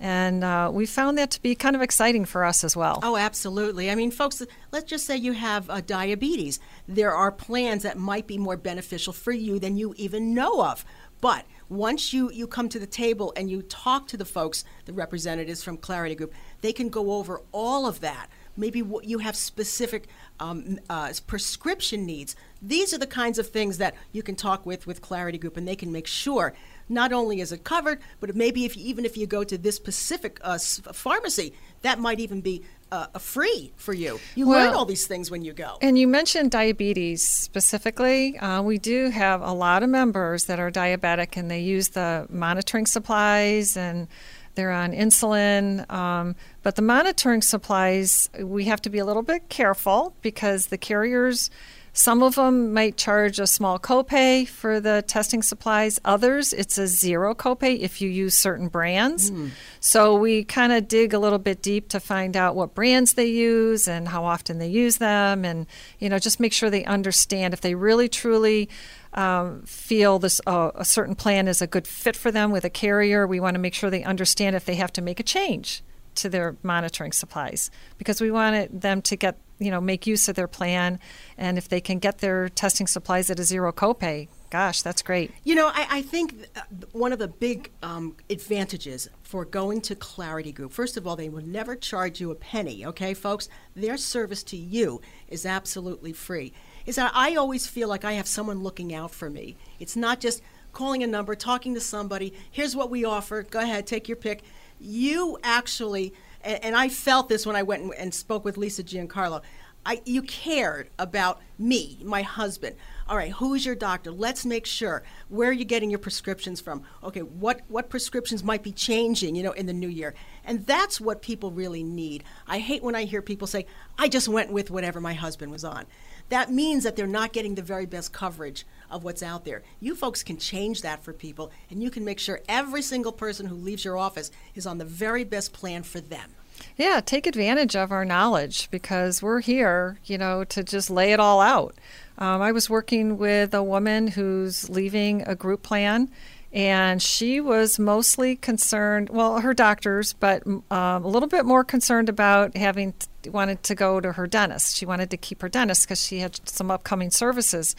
[0.00, 2.98] And uh, we found that to be kind of exciting for us as well.
[3.02, 3.90] Oh, absolutely.
[3.90, 6.60] I mean, folks, let's just say you have uh, diabetes.
[6.88, 10.84] There are plans that might be more beneficial for you than you even know of.
[11.20, 14.92] But once you, you come to the table and you talk to the folks, the
[14.92, 18.28] representatives from Clarity Group, they can go over all of that.
[18.56, 20.08] Maybe what you have specific
[20.40, 22.36] um, uh, prescription needs.
[22.60, 25.66] These are the kinds of things that you can talk with with Clarity Group, and
[25.66, 26.54] they can make sure
[26.88, 29.76] not only is it covered, but maybe if you, even if you go to this
[29.76, 34.20] specific uh, pharmacy, that might even be uh, free for you.
[34.34, 35.78] You well, learn all these things when you go.
[35.80, 38.38] And you mentioned diabetes specifically.
[38.38, 42.26] Uh, we do have a lot of members that are diabetic, and they use the
[42.30, 44.08] monitoring supplies and
[44.54, 45.90] they're on insulin.
[45.90, 50.78] Um, but the monitoring supplies, we have to be a little bit careful because the
[50.78, 51.50] carriers
[51.96, 56.00] some of them might charge a small copay for the testing supplies.
[56.04, 59.30] Others, it's a zero copay if you use certain brands.
[59.30, 59.50] Mm.
[59.78, 63.28] So we kind of dig a little bit deep to find out what brands they
[63.28, 65.68] use and how often they use them, and
[66.00, 68.68] you know just make sure they understand if they really truly.
[69.16, 72.68] Um, feel this uh, a certain plan is a good fit for them with a
[72.68, 73.28] carrier.
[73.28, 75.84] We want to make sure they understand if they have to make a change
[76.16, 80.36] to their monitoring supplies because we want them to get you know make use of
[80.36, 80.98] their plan.
[81.38, 85.32] And if they can get their testing supplies at a zero copay gosh that's great.
[85.42, 86.46] You know i, I think
[86.92, 91.28] one of the big um, advantages for going to clarity group first of all they
[91.28, 93.48] will never charge you a penny okay folks?
[93.74, 96.52] Their service to you is absolutely free.
[96.86, 99.56] Is that i always feel like i have someone looking out for me.
[99.80, 100.40] It's not just
[100.72, 103.42] calling a number talking to somebody here's what we offer.
[103.42, 104.44] Go ahead take your pick.
[104.78, 108.82] You actually and, and I felt this when I went and, and spoke with Lisa
[108.82, 109.42] Giancarlo.
[109.86, 112.76] I, you cared about me, my husband.
[113.06, 114.10] All right, who's your doctor?
[114.10, 116.84] Let's make sure where are you getting your prescriptions from.
[117.02, 121.00] Okay, what what prescriptions might be changing, you know, in the new year, and that's
[121.00, 122.24] what people really need.
[122.46, 123.66] I hate when I hear people say,
[123.98, 125.84] "I just went with whatever my husband was on."
[126.28, 129.62] That means that they're not getting the very best coverage of what's out there.
[129.80, 133.46] You folks can change that for people, and you can make sure every single person
[133.46, 136.30] who leaves your office is on the very best plan for them.
[136.76, 141.20] Yeah, take advantage of our knowledge because we're here, you know, to just lay it
[141.20, 141.74] all out.
[142.16, 146.10] Um, I was working with a woman who's leaving a group plan,
[146.54, 152.08] and she was mostly concerned, well, her doctors, but um, a little bit more concerned
[152.08, 154.76] about having t- wanted to go to her dentist.
[154.76, 157.74] She wanted to keep her dentist because she had some upcoming services.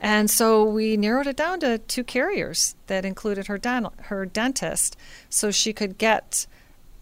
[0.00, 4.98] And so we narrowed it down to two carriers that included her, dental, her dentist
[5.30, 6.46] so she could get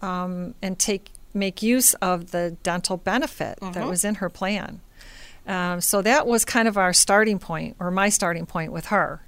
[0.01, 3.89] um, and take make use of the dental benefit that Mhm.
[3.89, 4.79] was in her plan.
[5.45, 9.21] Um, so that was kind of our starting point, or my starting point with her.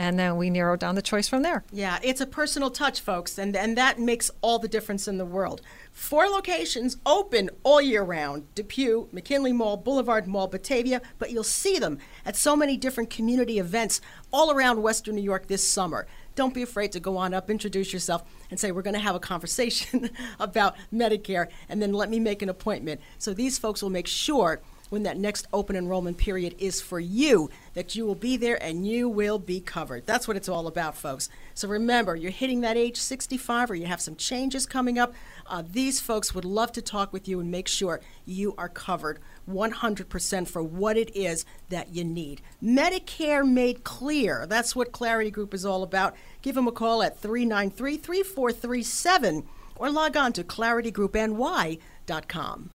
[0.00, 1.62] And then we narrowed down the choice from there.
[1.70, 5.26] Yeah, it's a personal touch, folks, and, and that makes all the difference in the
[5.26, 5.60] world.
[5.92, 11.78] Four locations open all year round Depew, McKinley Mall, Boulevard Mall, Batavia, but you'll see
[11.78, 14.00] them at so many different community events
[14.32, 16.06] all around Western New York this summer.
[16.34, 19.14] Don't be afraid to go on up, introduce yourself, and say, We're going to have
[19.14, 20.08] a conversation
[20.40, 23.02] about Medicare, and then let me make an appointment.
[23.18, 27.48] So these folks will make sure when that next open enrollment period is for you,
[27.74, 30.04] that you will be there and you will be covered.
[30.04, 31.30] That's what it's all about, folks.
[31.54, 35.14] So remember, you're hitting that age 65 or you have some changes coming up.
[35.46, 39.18] Uh, these folks would love to talk with you and make sure you are covered
[39.48, 42.42] 100% for what it is that you need.
[42.62, 44.44] Medicare made clear.
[44.46, 46.14] That's what Clarity Group is all about.
[46.42, 52.70] Give them a call at 393 3437 or log on to claritygroupny.com.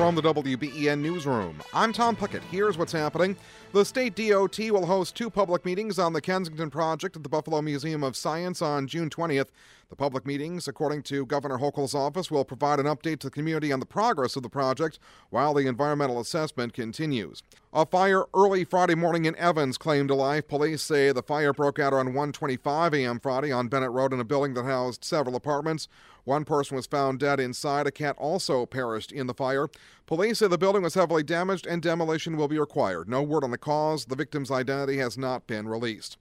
[0.00, 2.40] From the WBEN Newsroom, I'm Tom Puckett.
[2.44, 3.36] Here's what's happening.
[3.72, 7.60] The state DOT will host two public meetings on the Kensington project at the Buffalo
[7.60, 9.48] Museum of Science on June 20th.
[9.90, 13.72] The public meetings, according to Governor Hochul's office, will provide an update to the community
[13.72, 17.42] on the progress of the project while the environmental assessment continues.
[17.74, 20.48] A fire early Friday morning in Evans claimed a life.
[20.48, 23.20] Police say the fire broke out around 1:25 a.m.
[23.20, 25.88] Friday on Bennett Road in a building that housed several apartments.
[26.24, 27.86] One person was found dead inside.
[27.86, 29.68] A cat also perished in the fire.
[30.06, 33.08] Police say the building was heavily damaged and demolition will be required.
[33.08, 34.04] No word on the cause.
[34.04, 36.16] The victim's identity has not been released.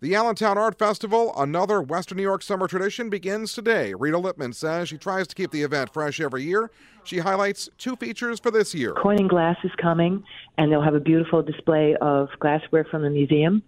[0.00, 3.94] The Allentown Art Festival, another Western New York summer tradition, begins today.
[3.94, 6.70] Rita Lippman says she tries to keep the event fresh every year.
[7.02, 8.92] She highlights two features for this year.
[8.92, 10.22] Corning Glass is coming,
[10.56, 13.60] and they'll have a beautiful display of glassware from the museum.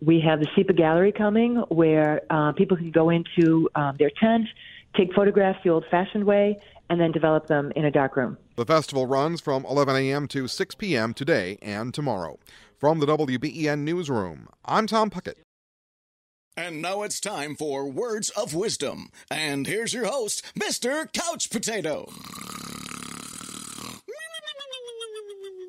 [0.00, 4.46] We have the CEPA Gallery coming where uh, people can go into um, their tent,
[4.96, 6.58] take photographs the old fashioned way,
[6.90, 8.38] and then develop them in a dark room.
[8.56, 10.26] The festival runs from 11 a.m.
[10.28, 11.14] to 6 p.m.
[11.14, 12.38] today and tomorrow.
[12.78, 15.34] From the WBEN Newsroom, I'm Tom Puckett.
[16.56, 19.10] And now it's time for Words of Wisdom.
[19.30, 21.12] And here's your host, Mr.
[21.12, 22.08] Couch Potato.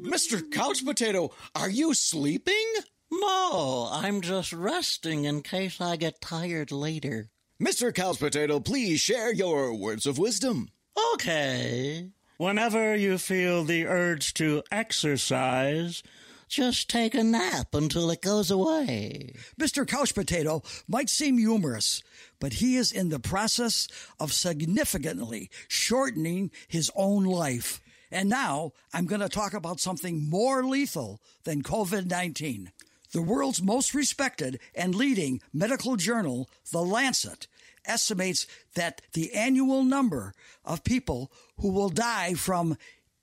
[0.02, 0.42] Mr.
[0.52, 2.74] Couch Potato, are you sleeping?
[3.12, 7.30] No, I'm just resting in case I get tired later.
[7.62, 7.94] Mr.
[7.94, 10.70] Couch Potato, please share your words of wisdom.
[11.14, 12.10] Okay.
[12.38, 16.02] Whenever you feel the urge to exercise,
[16.48, 19.34] just take a nap until it goes away.
[19.60, 19.86] Mr.
[19.86, 22.02] Couch Potato might seem humorous,
[22.40, 23.90] but he is in the process
[24.22, 27.82] of significantly shortening his own life.
[28.10, 32.72] And now I'm going to talk about something more lethal than COVID 19.
[33.12, 37.48] The world's most respected and leading medical journal, The Lancet,
[37.86, 38.46] estimates
[38.76, 42.78] that the annual number of people who will die from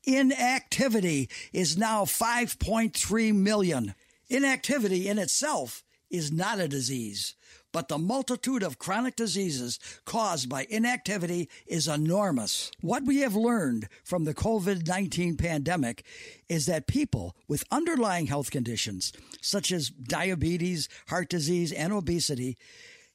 [0.05, 3.95] inactivity is now 5.3 million.
[4.29, 7.35] Inactivity in itself is not a disease,
[7.77, 12.71] but the multitude of chronic diseases caused by inactivity is enormous.
[12.81, 16.03] What we have learned from the COVID 19 pandemic
[16.49, 19.13] is that people with underlying health conditions,
[19.43, 22.57] such as diabetes, heart disease, and obesity,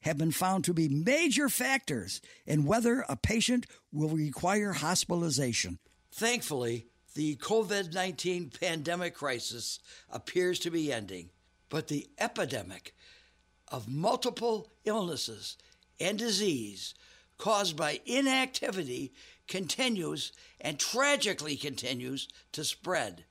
[0.01, 5.79] have been found to be major factors in whether a patient will require hospitalization.
[6.11, 9.79] Thankfully, the COVID 19 pandemic crisis
[10.11, 11.31] appears to be ending,
[11.67, 12.93] but the epidemic
[13.71, 15.57] of multiple illnesses
[15.99, 16.93] and disease
[17.37, 19.13] caused by inactivity
[19.47, 23.23] continues and tragically continues to spread.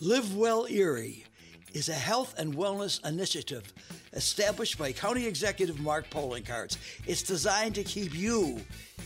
[0.00, 1.24] Live Well Erie
[1.72, 3.72] is a health and wellness initiative
[4.12, 6.76] established by County Executive Mark Poloncarz.
[7.06, 8.60] It's designed to keep you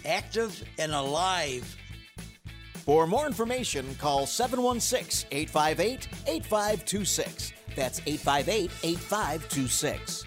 [0.04, 1.76] active and alive.
[2.84, 7.52] For more information, call 716 858 8526.
[7.76, 10.24] That's 858 8526.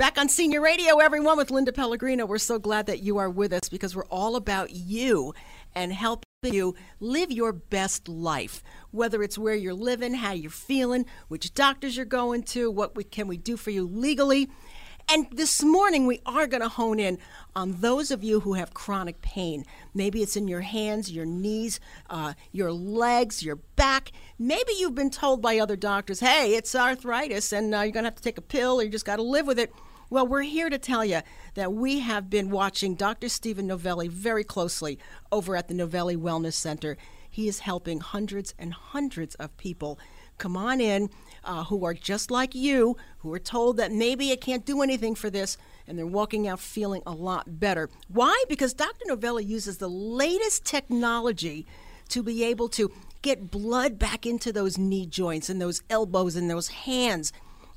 [0.00, 2.24] Back on Senior Radio, everyone, with Linda Pellegrino.
[2.24, 5.34] We're so glad that you are with us because we're all about you
[5.74, 8.62] and helping you live your best life.
[8.92, 13.04] Whether it's where you're living, how you're feeling, which doctors you're going to, what we,
[13.04, 14.48] can we do for you legally.
[15.06, 17.18] And this morning, we are going to hone in
[17.54, 19.66] on those of you who have chronic pain.
[19.92, 24.12] Maybe it's in your hands, your knees, uh, your legs, your back.
[24.38, 28.08] Maybe you've been told by other doctors, hey, it's arthritis and uh, you're going to
[28.10, 29.70] have to take a pill or you just got to live with it.
[30.12, 31.20] Well, we're here to tell you
[31.54, 33.28] that we have been watching Dr.
[33.28, 34.98] Stephen Novelli very closely
[35.30, 36.96] over at the Novelli Wellness Center.
[37.30, 40.00] He is helping hundreds and hundreds of people
[40.36, 41.10] come on in
[41.44, 45.14] uh, who are just like you, who are told that maybe it can't do anything
[45.14, 47.88] for this, and they're walking out feeling a lot better.
[48.08, 48.42] Why?
[48.48, 49.04] Because Dr.
[49.06, 51.68] Novelli uses the latest technology
[52.08, 52.90] to be able to
[53.22, 57.32] get blood back into those knee joints and those elbows and those hands.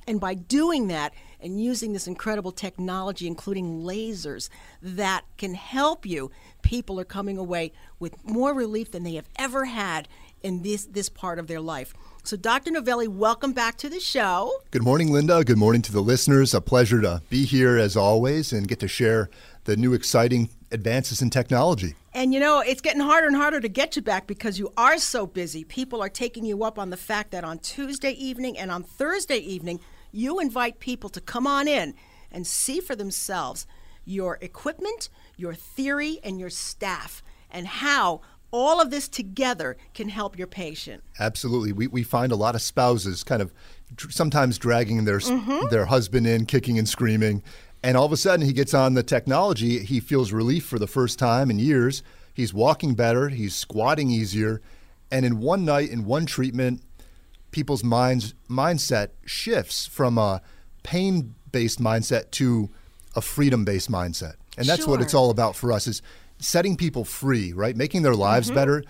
[0.07, 4.49] And by doing that, and using this incredible technology, including lasers,
[4.81, 9.65] that can help you, people are coming away with more relief than they have ever
[9.65, 10.07] had
[10.41, 11.93] in this, this part of their life.
[12.23, 12.71] So, Dr.
[12.71, 14.61] Novelli, welcome back to the show.
[14.71, 15.43] Good morning, Linda.
[15.43, 16.53] Good morning to the listeners.
[16.53, 19.29] A pleasure to be here as always and get to share
[19.65, 21.95] the new exciting advances in technology.
[22.13, 24.97] And you know, it's getting harder and harder to get you back because you are
[24.97, 25.63] so busy.
[25.63, 29.37] People are taking you up on the fact that on Tuesday evening and on Thursday
[29.37, 29.79] evening,
[30.13, 31.95] you invite people to come on in
[32.31, 33.67] and see for themselves
[34.05, 38.21] your equipment, your theory, and your staff, and how
[38.51, 41.03] all of this together can help your patient.
[41.19, 41.73] Absolutely.
[41.73, 43.51] We, we find a lot of spouses kind of
[44.09, 45.67] sometimes dragging their, mm-hmm.
[45.69, 47.41] their husband in, kicking and screaming.
[47.81, 49.79] And all of a sudden, he gets on the technology.
[49.79, 52.03] He feels relief for the first time in years.
[52.33, 54.61] He's walking better, he's squatting easier.
[55.11, 56.81] And in one night, in one treatment,
[57.53, 60.41] people's minds mindset shifts from a
[60.83, 62.69] pain based mindset to
[63.15, 64.33] a freedom based mindset.
[64.57, 64.89] And that's sure.
[64.89, 66.01] what it's all about for us is
[66.39, 67.75] setting people free, right?
[67.75, 68.55] Making their lives mm-hmm.
[68.55, 68.83] better,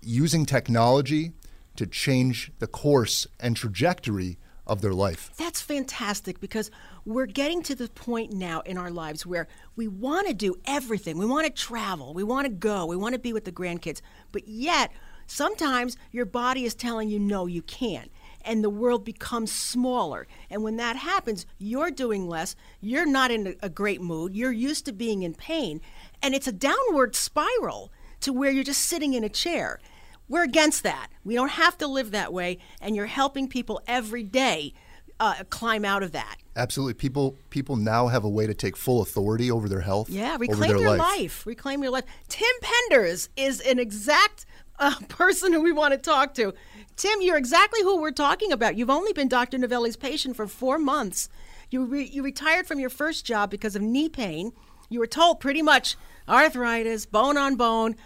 [0.00, 1.32] using technology
[1.76, 5.30] to change the course and trajectory of their life.
[5.36, 6.70] That's fantastic because
[7.04, 9.46] we're getting to the point now in our lives where
[9.76, 11.18] we want to do everything.
[11.18, 14.00] We want to travel, we want to go, we want to be with the grandkids,
[14.32, 14.90] but yet
[15.26, 18.10] Sometimes your body is telling you, no, you can't.
[18.42, 20.26] And the world becomes smaller.
[20.50, 22.56] And when that happens, you're doing less.
[22.80, 24.36] You're not in a great mood.
[24.36, 25.80] You're used to being in pain.
[26.22, 29.80] And it's a downward spiral to where you're just sitting in a chair.
[30.28, 31.08] We're against that.
[31.24, 32.58] We don't have to live that way.
[32.80, 34.74] And you're helping people every day
[35.20, 36.36] uh, climb out of that.
[36.56, 36.94] Absolutely.
[36.94, 40.08] People people now have a way to take full authority over their health.
[40.08, 40.98] Yeah, over reclaim their your life.
[40.98, 41.46] life.
[41.46, 42.04] Reclaim your life.
[42.28, 44.46] Tim Penders is an exact
[44.78, 46.54] uh, person who we want to talk to.
[46.96, 48.76] Tim, you're exactly who we're talking about.
[48.76, 49.58] You've only been Dr.
[49.58, 51.28] Novelli's patient for four months.
[51.70, 54.52] You, re- you retired from your first job because of knee pain.
[54.88, 55.96] You were told pretty much
[56.28, 57.96] arthritis, bone on bone.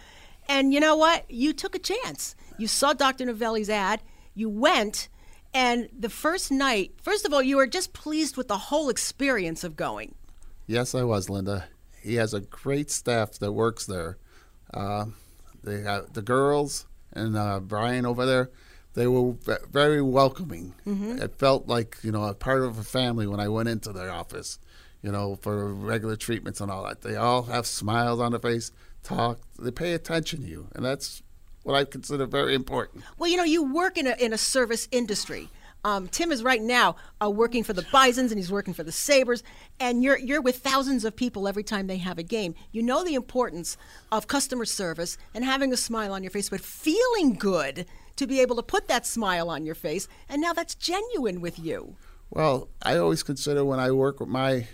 [0.47, 1.29] And you know what?
[1.29, 2.35] You took a chance.
[2.57, 3.25] You saw Dr.
[3.25, 4.01] Novelli's ad,
[4.33, 5.07] you went,
[5.53, 9.63] and the first night, first of all, you were just pleased with the whole experience
[9.63, 10.15] of going.
[10.67, 11.65] Yes, I was, Linda.
[12.01, 14.17] He has a great staff that works there.
[14.73, 15.05] Uh,
[15.69, 18.49] they have the girls and uh, Brian over there.
[18.95, 19.33] They were
[19.71, 20.73] very welcoming.
[20.85, 21.21] Mhm.
[21.21, 24.11] It felt like you know a part of a family when I went into their
[24.11, 24.59] office.
[25.01, 27.01] You know, for regular treatments and all that.
[27.03, 29.39] They all have smiles on their face, talk.
[29.57, 31.21] They pay attention to you, and that's
[31.63, 33.05] what I consider very important.
[33.17, 35.47] Well, you know, you work in a in a service industry.
[35.85, 38.91] Um, Tim is right now uh, working for the Bisons and he's working for the
[38.91, 39.43] Sabres,
[39.79, 42.53] and you're you're with thousands of people every time they have a game.
[42.71, 43.77] You know the importance
[44.11, 47.85] of customer service and having a smile on your face, but feeling good
[48.17, 51.57] to be able to put that smile on your face, and now that's genuine with
[51.57, 51.95] you.
[52.29, 54.67] Well, I always consider when I work with my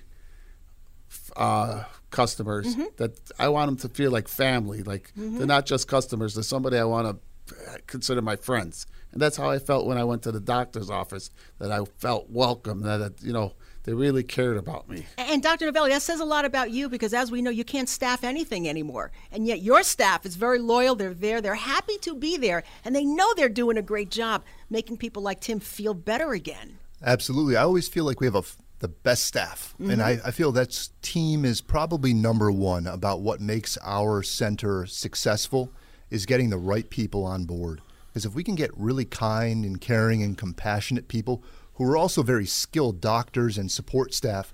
[1.38, 2.96] uh, customers Mhm.
[2.98, 4.84] that I want them to feel like family.
[4.84, 5.38] Like Mhm.
[5.38, 7.56] they're not just customers; they're somebody I want to
[7.88, 8.88] consider my friends.
[9.16, 11.32] And that's how I felt when I went to the doctor's office.
[11.60, 12.82] That I felt welcome.
[12.82, 13.54] That it, you know
[13.86, 15.06] they really cared about me.
[15.18, 15.66] And Dr.
[15.68, 18.68] Novelli, that says a lot about you because, as we know, you can't staff anything
[18.68, 19.12] anymore.
[19.32, 20.96] And yet, your staff is very loyal.
[20.96, 21.40] They're there.
[21.40, 22.64] They're happy to be there.
[22.84, 26.78] And they know they're doing a great job making people like Tim feel better again.
[27.02, 27.56] Absolutely.
[27.56, 29.74] I always feel like we have a f the best staff.
[29.80, 29.94] Mhm.
[29.94, 34.86] And I, I feel that team is probably number one about what makes our center
[34.86, 35.72] successful
[36.10, 37.82] is getting the right people on board.
[38.16, 41.44] Because if we can get really kind and caring and compassionate people
[41.74, 44.54] who are also very skilled doctors and support staff,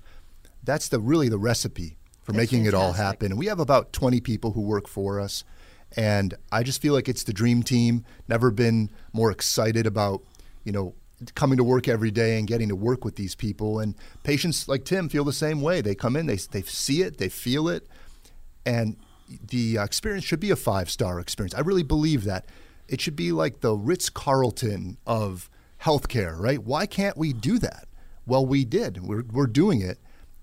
[0.64, 3.30] that's the really the recipe for That's making it all happen.
[3.30, 5.44] And we have about 20 people who work for us.
[5.96, 8.04] And I just feel like it's the dream team.
[8.26, 10.24] Never been more excited about,
[10.64, 10.96] you know,
[11.36, 13.78] coming to work every day and getting to work with these people.
[13.78, 13.94] And
[14.24, 15.82] patients like Tim feel the same way.
[15.82, 17.86] They come in, they, they see it, they feel it.
[18.66, 18.96] And
[19.40, 21.54] the experience should be a five star experience.
[21.54, 22.46] I really believe that.
[22.88, 25.48] It should be like the Ritz Carlton of
[25.82, 26.62] healthcare, right?
[26.62, 27.86] Why can't we do that?
[28.26, 29.02] Well, we did.
[29.02, 29.98] We're, we're doing it.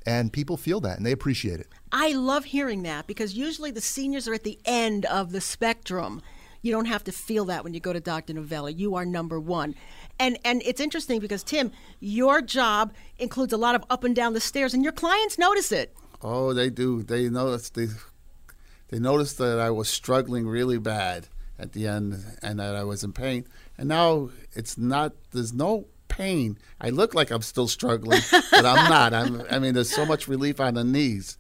[0.06, 1.68] And people feel that and they appreciate it.
[1.92, 6.22] I love hearing that because usually the seniors are at the end of the spectrum.
[6.62, 8.34] You don't have to feel that when you go to Dr.
[8.34, 8.74] Novelli.
[8.74, 9.76] You are number one.
[10.20, 14.34] And and it's interesting because Tim, your job includes a lot of up and down
[14.34, 15.96] the stairs and your clients notice it.
[16.22, 17.04] Oh, they do.
[17.04, 17.88] They notice they
[18.90, 21.28] they noticed that I was struggling really bad
[21.60, 23.46] at the end and that I was in pain.
[23.78, 26.58] And now it's not there's no pain.
[26.82, 29.14] I look like I'm still struggling, but I'm not.
[29.14, 31.38] I'm I mean there's so much relief on the knees.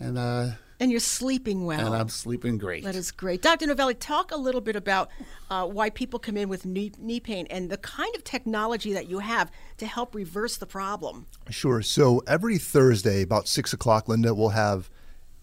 [0.00, 0.50] And uh
[0.80, 1.86] And you're sleeping well.
[1.86, 2.84] and I'm sleeping great.
[2.84, 3.42] That is great.
[3.42, 3.66] Dr.
[3.66, 5.10] Novelli, talk a little bit about
[5.50, 9.08] uh, why people come in with knee, knee pain and the kind of technology that
[9.08, 11.26] you have to help reverse the problem.
[11.50, 11.82] Sure.
[11.82, 14.88] So every Thursday, about six o'clock, Linda, we'll have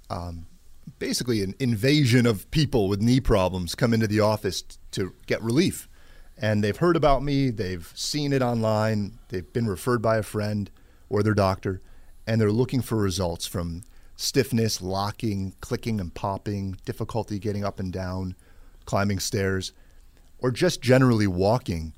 [0.10, 0.46] um,
[1.00, 5.42] basically an invasion of people with knee problems come into the office t- to get
[5.42, 5.88] relief.
[6.38, 10.70] And they've heard about me, they've seen it online, they've been referred by a friend
[11.10, 11.82] or their doctor,
[12.28, 13.84] and they're looking for results from
[14.18, 18.36] stiffness, locking, clicking and popping, difficulty getting up and down,
[18.86, 19.72] climbing stairs,
[20.40, 21.94] or just generally walking.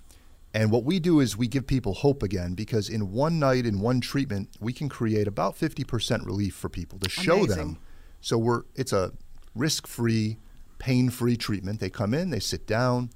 [0.54, 3.80] And what we do is we give people hope again because in one night, in
[3.80, 7.58] one treatment, we can create about 50% relief for people to show Amazing.
[7.58, 7.78] them.
[8.22, 9.12] So we're it's a
[9.56, 10.38] risk-free,
[10.80, 11.80] pain-free treatment.
[11.80, 13.10] They come in, they sit down.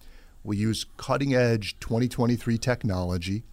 [0.43, 3.43] We use cutting-edge 2023 technology.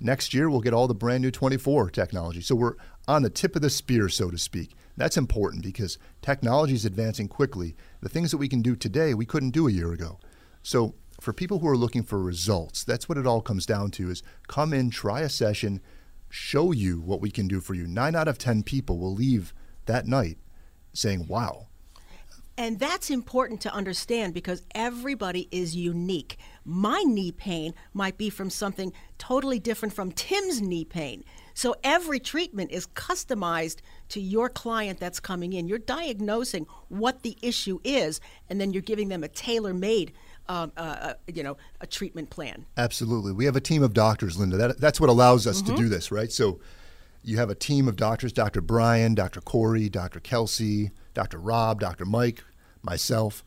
[0.00, 2.40] Next year, we'll get all the brand new 24 technology.
[2.40, 2.74] So we're
[3.08, 4.76] on the tip of the spear, so to speak.
[4.96, 7.74] That's important because technology is advancing quickly.
[8.00, 10.18] The things that we can do today, we couldn't do a year ago.
[10.62, 14.10] So for people who are looking for results, that's what it all comes down to
[14.10, 15.80] is come in, try a session,
[16.28, 17.86] show you what we can do for you.
[17.86, 19.54] 9 out of 10 people will leave
[19.86, 20.38] that night
[20.98, 21.66] saying, "Wow,
[22.60, 26.36] And that's important to understand because everybody is unique.
[26.64, 31.22] My knee pain might be from something totally different from Tim's knee pain.
[31.54, 33.76] So every treatment is customized
[34.08, 35.68] to your client that's coming in.
[35.68, 40.12] You're diagnosing what the issue is, and then you're giving them a tailor-made,
[40.48, 42.66] um, uh, uh, you know, a treatment plan.
[42.76, 43.30] Absolutely.
[43.30, 44.56] We have a team of doctors, Linda.
[44.56, 45.66] That, that's what allows us Mhm.
[45.66, 46.32] to do this, right?
[46.32, 46.58] So
[47.28, 48.60] you have a team of doctors Dr.
[48.62, 49.40] Brian, Dr.
[49.40, 50.18] Corey, Dr.
[50.18, 51.38] Kelsey, Dr.
[51.38, 52.06] Rob, Dr.
[52.06, 52.42] Mike,
[52.82, 53.44] myself.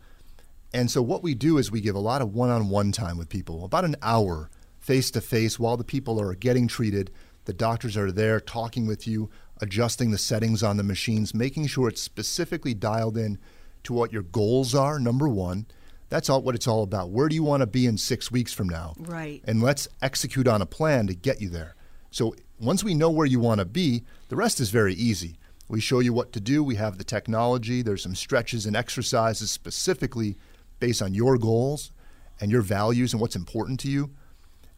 [0.74, 3.18] And so what we do is we give a lot of one on one time
[3.18, 7.12] with people, about an hour face to face while the people are getting treated
[7.46, 11.90] The doctors are there talking with you, adjusting the settings on the machines, making sure
[11.90, 13.40] it's specifically dialed in
[13.84, 15.66] to what your goals are, number one.
[16.10, 17.10] That's all what it's all about.
[17.10, 18.94] Where do you want to be in six weeks from now?
[19.00, 19.42] Right.
[19.46, 21.76] And let's execute on a plan to get you there.
[22.12, 25.38] So once we know where you want to be, the rest is very easy.
[25.68, 26.64] We show you what to do.
[26.64, 27.82] We have the technology.
[27.82, 30.38] There's some stretches and exercises specifically
[30.80, 31.92] based on your goals
[32.40, 34.12] and your values and what's important to you.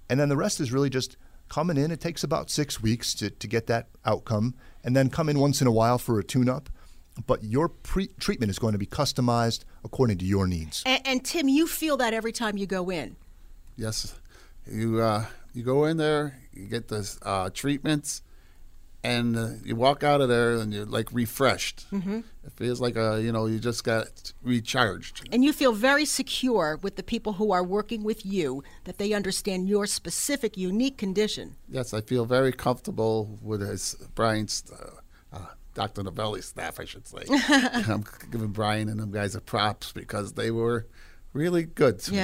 [0.09, 1.17] And then the rest is really just
[1.49, 1.91] coming in.
[1.91, 5.61] It takes about six weeks to, to get that outcome, and then come in once
[5.61, 6.69] in a while for a tune up.
[7.27, 10.83] But your pre- treatment is going to be customized according to your needs.
[10.85, 13.15] And, and Tim, you feel that every time you go in.
[13.75, 14.15] Yes,
[14.65, 18.21] you uh, you go in there, you get the uh, treatments,
[19.03, 21.85] and uh, you walk out of there and you're like refreshed.
[21.91, 22.19] Mm-hmm.
[22.45, 25.27] It feels like uh, you know you just got recharged.
[25.31, 29.13] And you feel very secure with the people who are working with you that they
[29.13, 31.55] understand your specific, unique condition.
[31.67, 34.63] Yes, I feel very comfortable with his Brian's.
[34.71, 36.03] Uh, uh, Dr.
[36.03, 37.23] Novelli's staff, I should say.
[37.49, 40.85] I'm giving Brian and them guys a props because they were
[41.33, 42.17] really good to me.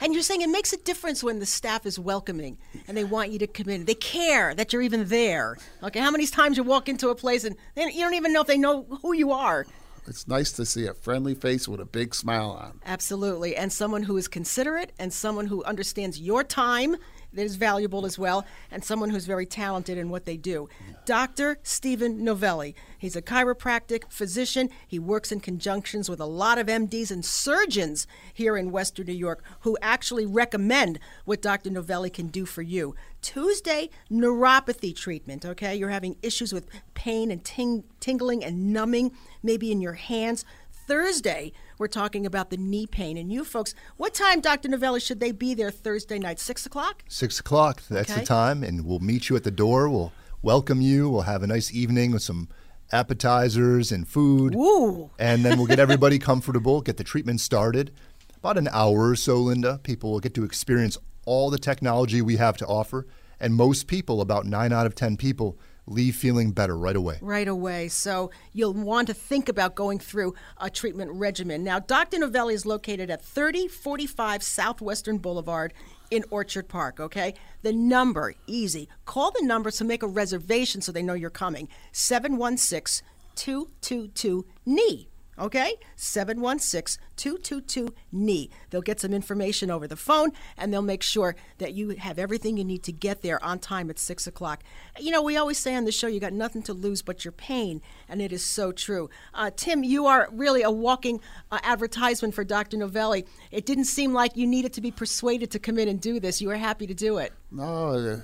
[0.00, 2.56] And you're saying it makes a difference when the staff is welcoming
[2.88, 3.84] and they want you to come in.
[3.84, 5.58] They care that you're even there.
[5.82, 8.40] Okay, how many times you walk into a place and they, you don't even know
[8.40, 9.66] if they know who you are.
[10.06, 12.80] It's nice to see a friendly face with a big smile on.
[12.86, 13.54] Absolutely.
[13.54, 16.96] And someone who is considerate and someone who understands your time
[17.32, 20.68] that is valuable as well, and someone who's very talented in what they do.
[21.04, 21.58] Dr.
[21.62, 22.74] Stephen Novelli.
[22.98, 24.68] He's a chiropractic physician.
[24.86, 29.12] He works in conjunctions with a lot of MDs and surgeons here in Western New
[29.12, 31.70] York who actually recommend what Dr.
[31.70, 32.94] Novelli can do for you.
[33.22, 35.74] Tuesday, neuropathy treatment, okay?
[35.76, 39.12] You're having issues with pain and ting- tingling and numbing,
[39.42, 40.44] maybe in your hands.
[40.90, 43.16] Thursday, we're talking about the knee pain.
[43.16, 44.68] And you folks, what time, Dr.
[44.68, 46.40] Novelli, should they be there Thursday night?
[46.40, 47.04] Six o'clock?
[47.08, 48.18] Six o'clock, that's Okay.
[48.22, 49.88] the time, and we'll meet you at the door.
[49.88, 50.12] We'll
[50.42, 51.08] welcome you.
[51.08, 52.48] We'll have a nice evening with some
[52.90, 54.56] appetizers and food.
[54.56, 55.10] Ooh.
[55.16, 57.92] And then we'll get everybody comfortable, get the treatment started.
[58.38, 62.34] About an hour or so, Linda, people will get to experience all the technology we
[62.38, 63.06] have to offer.
[63.38, 65.56] And most people, about nine out of 10 people,
[65.90, 67.18] leave feeling better right away.
[67.20, 67.88] Right away.
[67.88, 71.64] So you'll want to think about going through a treatment regimen.
[71.64, 72.18] Now, Dr.
[72.18, 75.74] Novelli is located at 3045 Southwestern Boulevard
[76.10, 77.34] in Orchard Park, okay?
[77.62, 78.88] The number, easy.
[79.04, 81.68] Call the number to make a reservation so they know you're coming.
[81.92, 85.09] 716 222 knee.
[85.40, 85.76] Okay?
[85.96, 88.50] 716 222 knee.
[88.70, 92.56] They'll get some information over the phone and they'll make sure that you have everything
[92.56, 94.62] you need to get there on time at 6 o'clock.
[94.98, 97.32] You know, we always say on the show, you got nothing to lose but your
[97.32, 99.10] pain, and it is so true.
[99.34, 101.20] Uh, Tim, you are really a walking
[101.50, 102.76] uh, advertisement for Dr.
[102.76, 103.26] Novelli.
[103.50, 106.40] It didn't seem like you needed to be persuaded to come in and do this.
[106.40, 107.32] You were happy to do it.
[107.50, 108.20] No, uh,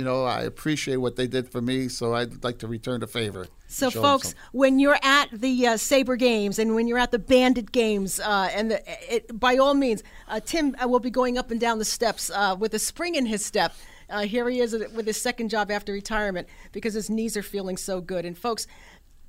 [0.00, 3.06] you know, I appreciate what they did for me, so I'd like to return the
[3.06, 3.46] favor.
[3.68, 7.70] So, folks, when you're at the uh, Sabres Games and when you're at the Bandit
[7.70, 11.50] Games, uh, and the, it, by all means, uh, Tim uh, will be going up
[11.50, 13.74] and down the steps uh, with a spring in his step.
[14.08, 17.76] Uh, here he is with his second job after retirement because his knees are feeling
[17.76, 18.24] so good.
[18.24, 18.66] And, folks,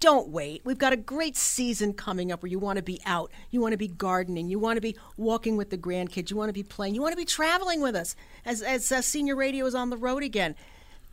[0.01, 0.63] don't wait.
[0.65, 3.71] We've got a great season coming up where you want to be out, you want
[3.71, 6.63] to be gardening, you want to be walking with the grandkids, you want to be
[6.63, 9.91] playing, you want to be traveling with us as, as uh, senior radio is on
[9.91, 10.55] the road again.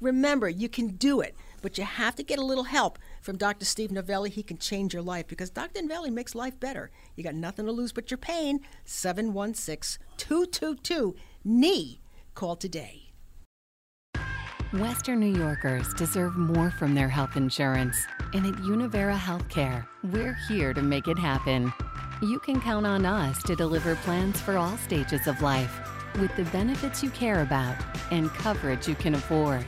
[0.01, 3.66] Remember, you can do it, but you have to get a little help from Dr.
[3.66, 4.30] Steve Novelli.
[4.30, 5.82] He can change your life because Dr.
[5.82, 6.91] Novelli makes life better.
[7.14, 8.61] You got nothing to lose but your pain.
[8.84, 11.14] 716 222
[11.45, 12.01] knee.
[12.34, 13.07] Call today.
[14.73, 17.97] Western New Yorkers deserve more from their health insurance.
[18.35, 21.73] And at Univera Healthcare, we're here to make it happen.
[22.21, 25.81] You can count on us to deliver plans for all stages of life
[26.21, 27.77] with the benefits you care about
[28.11, 29.64] and coverage you can afford.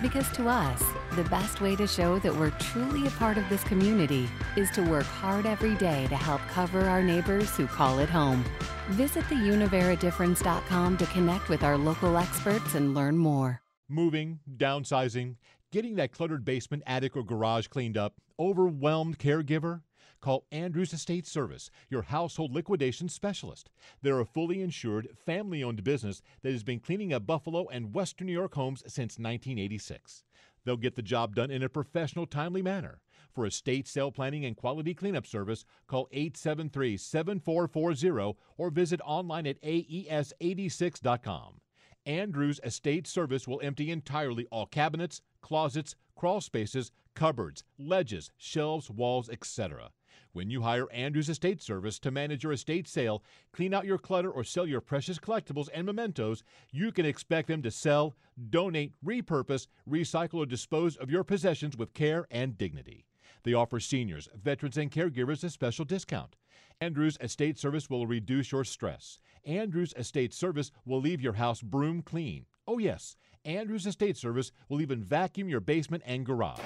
[0.00, 0.80] Because to us,
[1.16, 4.82] the best way to show that we're truly a part of this community is to
[4.82, 8.44] work hard every day to help cover our neighbors who call it home.
[8.90, 13.63] Visit theuniveradifference.com to connect with our local experts and learn more.
[13.94, 15.36] Moving, downsizing,
[15.70, 19.82] getting that cluttered basement, attic, or garage cleaned up, overwhelmed caregiver?
[20.20, 23.70] Call Andrews Estate Service, your household liquidation specialist.
[24.02, 28.26] They're a fully insured, family owned business that has been cleaning up Buffalo and Western
[28.26, 30.24] New York homes since 1986.
[30.64, 33.00] They'll get the job done in a professional, timely manner.
[33.32, 39.58] For estate sale planning and quality cleanup service, call 873 7440 or visit online at
[39.62, 41.60] E aes86.com.
[42.06, 49.30] Andrews Estate Service will empty entirely all cabinets, closets, crawl spaces, cupboards, ledges, shelves, walls,
[49.30, 49.90] etc.
[50.32, 54.30] When you hire Andrews Estate Service to manage your estate sale, clean out your clutter,
[54.30, 56.42] or sell your precious collectibles and mementos,
[56.72, 58.16] you can expect them to sell,
[58.50, 63.06] donate, repurpose, recycle, or dispose of your possessions with care and dignity.
[63.44, 66.36] They offer seniors, veterans, and caregivers a special discount.
[66.80, 69.18] Andrews Estate Service will reduce your stress.
[69.44, 72.46] Andrews Estate Service will leave your house broom clean.
[72.66, 76.58] Oh, yes, Andrews Estate Service will even vacuum your basement and garage.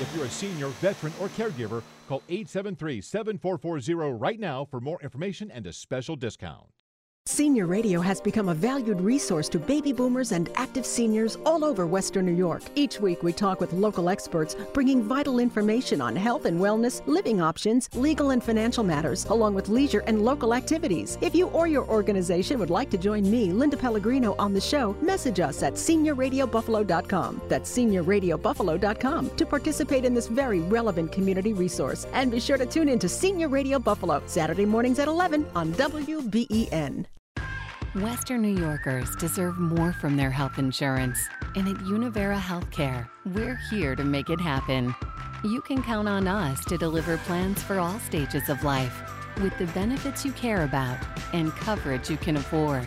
[0.00, 5.50] If you're a senior, veteran, or caregiver, call 873 7440 right now for more information
[5.50, 6.66] and a special discount.
[7.26, 11.86] Senior Radio has become a valued resource to baby boomers and active seniors all over
[11.86, 12.62] Western New York.
[12.74, 17.40] Each week, we talk with local experts, bringing vital information on health and wellness, living
[17.40, 21.16] options, legal and financial matters, along with leisure and local activities.
[21.22, 24.94] If you or your organization would like to join me, Linda Pellegrino, on the show,
[25.00, 27.40] message us at seniorradiobuffalo.com.
[27.48, 32.06] That's seniorradiobuffalo.com to participate in this very relevant community resource.
[32.12, 35.72] And be sure to tune in to Senior Radio Buffalo, Saturday mornings at 11 on
[35.72, 37.06] WBEN.
[37.94, 41.28] Western New Yorkers deserve more from their health insurance.
[41.54, 44.92] And at Univera Healthcare, we're here to make it happen.
[45.44, 49.00] You can count on us to deliver plans for all stages of life
[49.40, 50.98] with the benefits you care about
[51.32, 52.84] and coverage you can afford.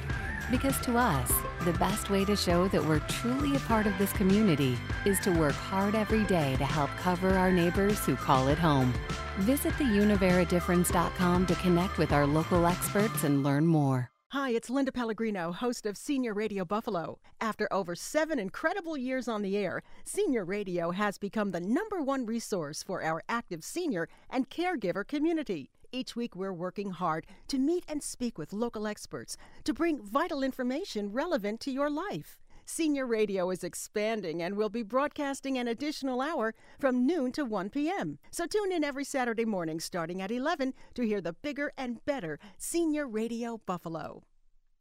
[0.52, 1.32] Because to us,
[1.64, 5.32] the best way to show that we're truly a part of this community is to
[5.32, 8.94] work hard every day to help cover our neighbors who call it home.
[9.38, 14.12] Visit theuniveradifference.com to connect with our local experts and learn more.
[14.32, 17.18] Hi, it's Linda Pellegrino, host of Senior Radio Buffalo.
[17.40, 22.26] After over seven incredible years on the air, Senior Radio has become the number one
[22.26, 25.72] resource for our active senior and caregiver community.
[25.94, 30.44] Each week, we're working hard to meet and speak with local experts to bring vital
[30.44, 32.38] information relevant to your life.
[32.70, 37.70] Senior Radio is expanding and will be broadcasting an additional hour from noon to 1
[37.70, 38.20] p.m.
[38.30, 42.40] So tune in every Saturday morning starting at 11 to hear the bigger and better
[42.58, 44.24] Senior Radio Buffalo.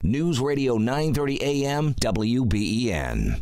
[0.02, 3.40] News Radio 930 AM WBEN.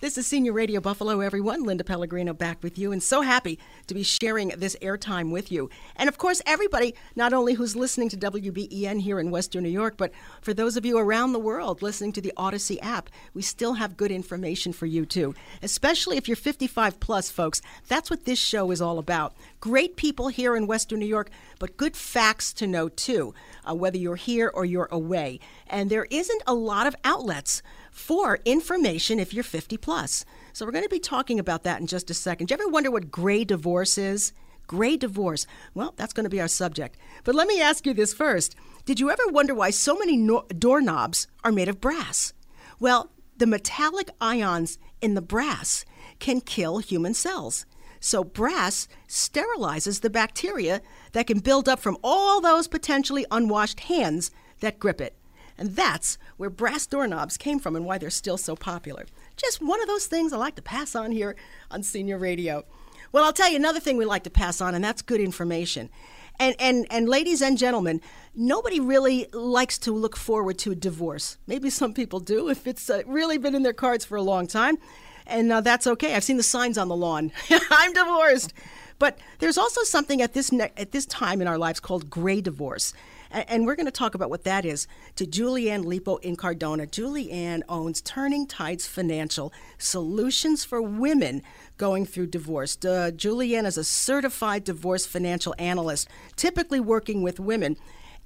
[0.00, 1.64] This is Senior Radio Buffalo, everyone.
[1.64, 5.68] Linda Pellegrino back with you, and so happy to be sharing this airtime with you.
[5.94, 9.98] And of course, everybody, not only who's listening to WBEN here in Western New York,
[9.98, 13.74] but for those of you around the world listening to the Audacy app, we still
[13.74, 15.34] have good information for you, too.
[15.62, 17.60] Especially if you're 55 plus, folks.
[17.86, 19.34] That's what this show is all about.
[19.60, 21.28] Great people here in Western New York,
[21.58, 23.34] but good facts to know, too,
[23.68, 25.40] uh, whether you're here or you're away.
[25.66, 30.24] And there isn't a lot of outlets for information if you're 50 plus.
[30.52, 32.46] So we're going to be talking about that in just a second.
[32.46, 34.32] Do you ever wonder what gray divorce is?
[34.66, 35.46] Gray divorce.
[35.74, 36.96] Well, that's going to be our subject.
[37.24, 38.54] But let me ask you this first.
[38.84, 42.32] Did you ever wonder why so many no- doorknobs are made of brass?
[42.78, 45.84] Well, the metallic ions in the brass
[46.18, 47.66] can kill human cells.
[48.00, 50.80] So, brass sterilizes the bacteria
[51.12, 54.30] that can build up from all those potentially unwashed hands
[54.60, 55.16] that grip it.
[55.60, 59.04] And that's where brass doorknobs came from and why they're still so popular.
[59.36, 61.36] Just one of those things I like to pass on here
[61.70, 62.64] on senior radio.
[63.12, 65.90] Well, I'll tell you another thing we like to pass on, and that's good information.
[66.38, 68.00] And, and, and ladies and gentlemen,
[68.34, 71.36] nobody really likes to look forward to a divorce.
[71.46, 74.46] Maybe some people do if it's uh, really been in their cards for a long
[74.46, 74.78] time.
[75.26, 76.14] And uh, that's okay.
[76.14, 77.32] I've seen the signs on the lawn.
[77.70, 78.54] I'm divorced.
[78.98, 82.40] But there's also something at this, ne- at this time in our lives called gray
[82.40, 82.94] divorce.
[83.30, 86.86] And we're going to talk about what that is to Julianne Lipo in Cardona.
[86.86, 91.42] Julianne owns Turning Tides Financial Solutions for Women
[91.76, 92.76] going through divorce.
[92.84, 97.76] Uh, Julianne is a certified divorce financial analyst, typically working with women.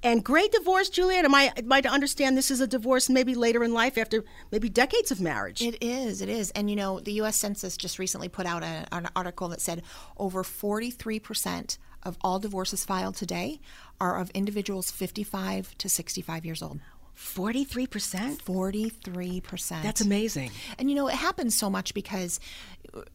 [0.05, 3.33] And great divorce, Julianne, am I, am I to understand this is a divorce maybe
[3.33, 5.63] later in life after maybe decades of marriage?
[5.63, 6.51] It is, it is.
[6.51, 7.37] And you know, the U.S.
[7.37, 9.81] Census just recently put out a, an article that said
[10.17, 13.59] over 43% of all divorces filed today
[13.99, 16.79] are of individuals 55 to 65 years old.
[17.17, 18.37] 43%?
[18.43, 19.81] 43%.
[19.81, 20.51] That's amazing.
[20.77, 22.39] And you know, it happens so much because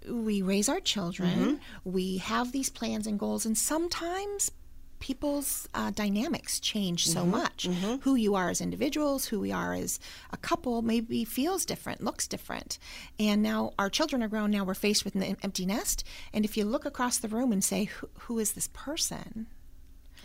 [0.09, 1.91] we raise our children, Mm-hmm.
[1.91, 4.51] we have these plans and goals, and sometimes
[5.01, 7.69] people's uh, dynamics change so Mhm, much.
[8.03, 9.99] Who you are as individuals, who we are as
[10.31, 12.79] a couple, maybe feels different, looks different.
[13.19, 14.51] And now our children are grown.
[14.51, 16.05] Now we're faced with an empty nest.
[16.33, 19.47] And if you look across the room and say, "Who, who is this person?"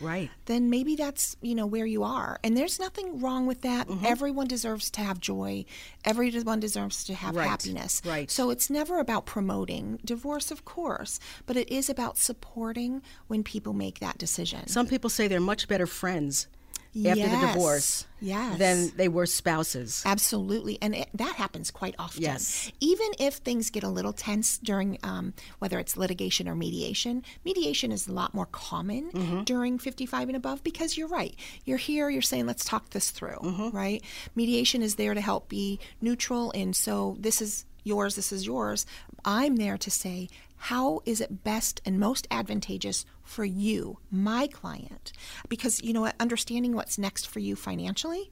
[0.01, 0.29] Right.
[0.45, 3.87] Then maybe that's you know where you are, and there's nothing wrong with that.
[3.87, 4.05] Mm-hmm.
[4.05, 5.65] Everyone deserves to have joy.
[6.03, 8.01] Everyone deserves to have Right, happiness.
[8.05, 8.29] right.
[8.29, 13.73] So it's never about promoting divorce, of course, but it is about supporting when people
[13.73, 14.67] make that decision.
[14.67, 16.47] Some people say they're much better friends
[16.95, 17.41] after Yes.
[17.41, 18.57] the divorce Yes.
[18.57, 20.01] than they were spouses.
[20.05, 20.77] Absolutely.
[20.81, 22.21] And it, that happens quite often.
[22.23, 22.71] Yes.
[22.79, 27.91] Even if things get a little tense during um, whether it's litigation or mediation, mediation
[27.91, 29.43] is a lot more common Mm-hmm.
[29.43, 31.35] during 55 and above because you're right.
[31.65, 33.75] You're here, you're saying, let's talk this through, Mm-hmm.
[33.75, 34.01] right?
[34.35, 36.51] Mediation is there to help be neutral.
[36.55, 38.85] And so this is yours, this is yours.
[39.23, 40.29] I'm there to say,
[40.70, 45.11] how is it best and most advantageous for you, my client?
[45.47, 48.32] Because, you know what, understanding what's next for you financially,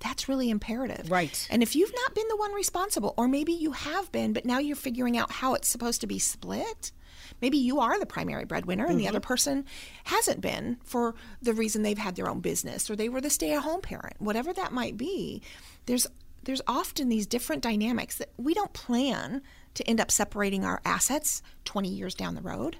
[0.00, 1.08] that's really imperative.
[1.08, 1.46] Right.
[1.50, 4.58] And if you've not been the one responsible, or maybe you have been, but now
[4.58, 6.90] you're figuring out how it's supposed to be split,
[7.40, 9.10] maybe you are the primary breadwinner and the Mhm.
[9.10, 9.64] other person
[10.04, 13.52] hasn't been for the reason they've had their own business or they were the stay
[13.52, 15.42] at home parent, whatever that might be,
[15.86, 16.08] there's
[16.44, 19.42] there's often these different dynamics that we don't plan
[19.78, 22.76] to end up separating our assets 20 years down the road.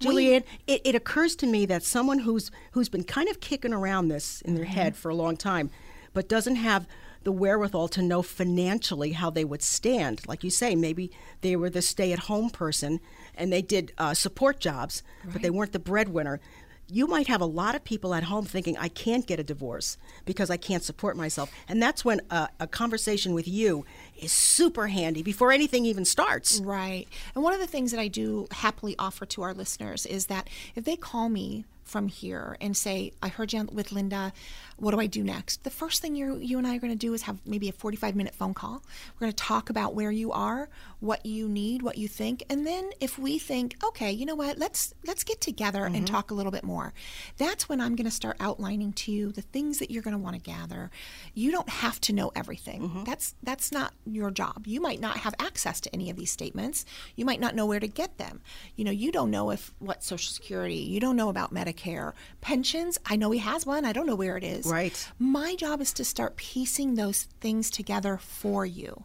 [0.00, 4.08] Julianne, it, it occurs to me that someone who's who's been kind of kicking around
[4.08, 4.72] this in their Mm-hmm.
[4.74, 5.70] head for a long time,
[6.12, 6.86] but doesn't have
[7.24, 10.26] the wherewithal to know financially how they would stand.
[10.26, 12.98] Like you say, maybe they were the stay-at-home person
[13.36, 16.40] and they did uh, support jobs, but they weren't the breadwinner.
[16.88, 19.96] You might have a lot of people at home thinking, I can't get a divorce
[20.26, 21.48] because I can't support myself.
[21.68, 23.84] And that's when a, a conversation with you
[24.22, 26.60] is super handy before anything even starts.
[26.60, 27.06] Right.
[27.34, 30.48] And one of the things that I do happily offer to our listeners is that
[30.74, 34.32] if they call me from here and say, I heard you with Linda,
[34.76, 35.62] what do I do next?
[35.62, 37.72] The first thing you, you and I are going to do is have maybe a
[37.72, 38.82] 45 minute phone call.
[39.14, 40.68] We're going to talk about where you are,
[41.00, 42.44] what you need, what you think.
[42.48, 46.04] And then if we think, okay, you know what, let's, let's get together and mm-hmm.
[46.06, 46.94] talk a little bit more.
[47.36, 50.22] That's when I'm going to start outlining to you the things that you're going to
[50.22, 50.90] want to gather.
[51.34, 52.82] You don't have to know everything.
[52.82, 53.04] Mm-hmm.
[53.04, 54.66] That's, that's not your job.
[54.66, 56.84] You might not have access to any of these statements.
[57.16, 58.40] You might not know where to get them.
[58.76, 62.98] You know, you don't know if what Social Security, you don't know about Medicare, pensions.
[63.06, 63.84] I know he has one.
[63.84, 64.66] I don't know where it is.
[64.66, 65.10] Right.
[65.18, 69.04] My job is to start piecing those things together for you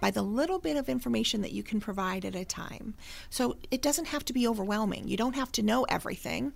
[0.00, 2.94] by the little bit of information that you can provide at a time.
[3.30, 5.08] So it doesn't have to be overwhelming.
[5.08, 6.52] You don't have to know everything.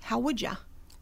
[0.00, 0.52] How would you?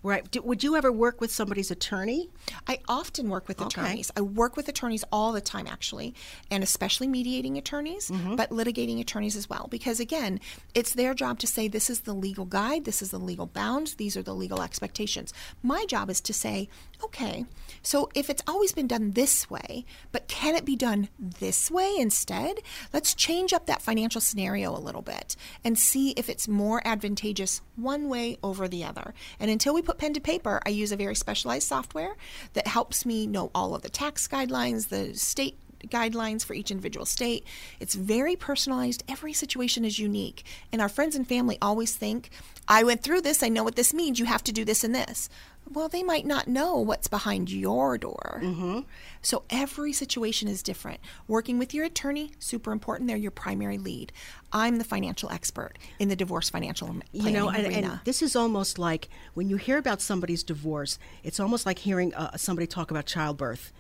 [0.02, 0.28] Right.
[0.30, 2.30] Do, would you ever work with somebody's attorney?
[2.66, 3.66] I often work with Okay.
[3.82, 4.10] attorneys.
[4.16, 6.14] I work with attorneys all the time, actually,
[6.50, 8.36] and especially mediating attorneys, Mm-hmm.
[8.36, 9.68] but litigating attorneys as well.
[9.70, 10.40] Because again,
[10.74, 13.96] it's their job to say this is the legal guide, this is the legal bounds,
[13.96, 15.34] these are the legal expectations.
[15.62, 16.68] My job is to say,
[17.04, 17.44] okay,
[17.82, 21.96] so if it's always been done this way, but can it be done this way
[21.98, 22.60] instead?
[22.92, 27.62] Let's change up that financial scenario a little bit and see if it's more advantageous
[27.76, 29.14] one way over the other.
[29.38, 32.16] And until we put pen to paper, I use a very specialized software
[32.52, 37.06] that helps me know all of the tax guidelines, the state guidelines for each individual
[37.06, 37.44] state.
[37.78, 39.04] It's very personalized.
[39.08, 40.44] Every situation is unique.
[40.72, 42.30] And our friends and family always think,
[42.68, 44.94] I went through this, I know what this means, you have to do this and
[44.94, 45.28] this.
[45.72, 48.40] Well, they might not know what's behind your door.
[48.42, 48.80] Mm-hmm.
[49.22, 51.00] So every situation is different.
[51.28, 53.06] Working with your attorney, super important.
[53.08, 54.12] They're your primary lead.
[54.52, 57.88] I'm the financial expert in the divorce financial planning you know and, arena.
[57.92, 62.12] and this is almost like when you hear about somebody's divorce it's almost like hearing
[62.14, 63.72] uh, somebody talk about childbirth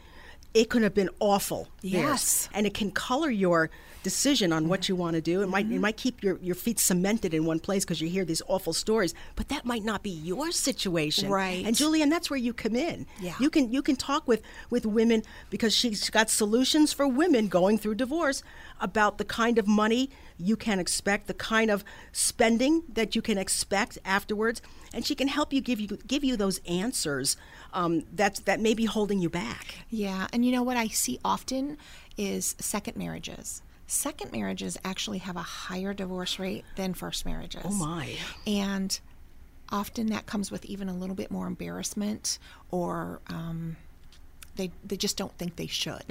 [0.54, 1.68] it could have been awful.
[1.82, 2.48] Yes.
[2.52, 3.70] and it can color your
[4.02, 5.82] decision on what you want to do it might it mm-hmm.
[5.82, 9.12] might keep your, your feet cemented in one place because you hear these awful stories
[9.36, 11.66] but that might not be your situation Right.
[11.66, 13.34] and Julianne that's where you come in Yeah.
[13.38, 17.76] you can you can talk with with women because she's got solutions for women going
[17.76, 18.42] through divorce
[18.80, 23.36] about the kind of money you can expect the kind of spending that you can
[23.36, 24.62] expect afterwards
[24.92, 27.36] and she can help you give you give you those answers
[27.72, 31.18] um, that that may be holding you back Yeah, and you know what I see
[31.24, 31.78] often
[32.16, 33.62] is second marriages.
[33.86, 37.62] Second marriages actually have a higher divorce rate than first marriages.
[37.64, 38.14] Oh, my.
[38.46, 38.98] And
[39.70, 42.38] often that comes with even a little bit more embarrassment
[42.70, 43.76] or um,
[44.56, 46.04] they they just don't think they should.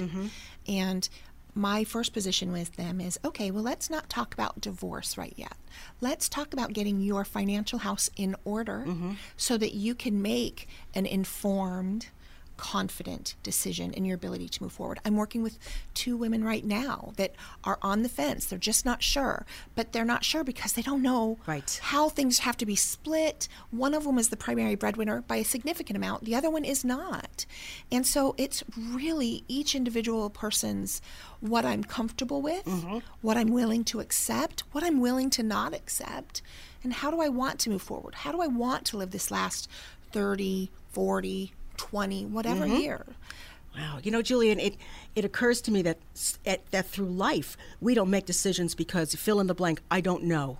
[0.68, 1.08] And
[1.54, 5.56] my first position with them is okay, well, let's not talk about divorce right yet.
[6.00, 9.12] Let's talk about getting your financial house in order mm-hmm.
[9.36, 12.08] so that you can make an informed,
[12.60, 15.00] confident decision in your ability to move forward.
[15.04, 15.58] I'm working with
[15.94, 17.34] two women right now that
[17.64, 18.44] are on the fence.
[18.44, 21.80] They're just not sure, but they're not sure because they don't know Right.
[21.82, 23.48] how things have to be split.
[23.70, 26.84] One of them is the primary breadwinner by a significant amount, the other one is
[26.84, 27.46] not.
[27.90, 31.00] And so it's really each individual person's
[31.40, 32.98] what I'm comfortable with, mm-hmm.
[33.22, 36.42] what I'm willing to accept, what I'm willing to not accept,
[36.84, 38.16] and how do I want to move forward?
[38.16, 39.66] How do I want to live this last
[40.12, 42.80] 30, 40, 20, whatever Mhm.
[42.82, 43.06] year?
[43.74, 44.76] Wow, you know, Julianne, it
[45.14, 45.98] it occurs to me that
[46.44, 49.80] at, that through life we don't make decisions because fill in the blank.
[49.90, 50.58] I don't know.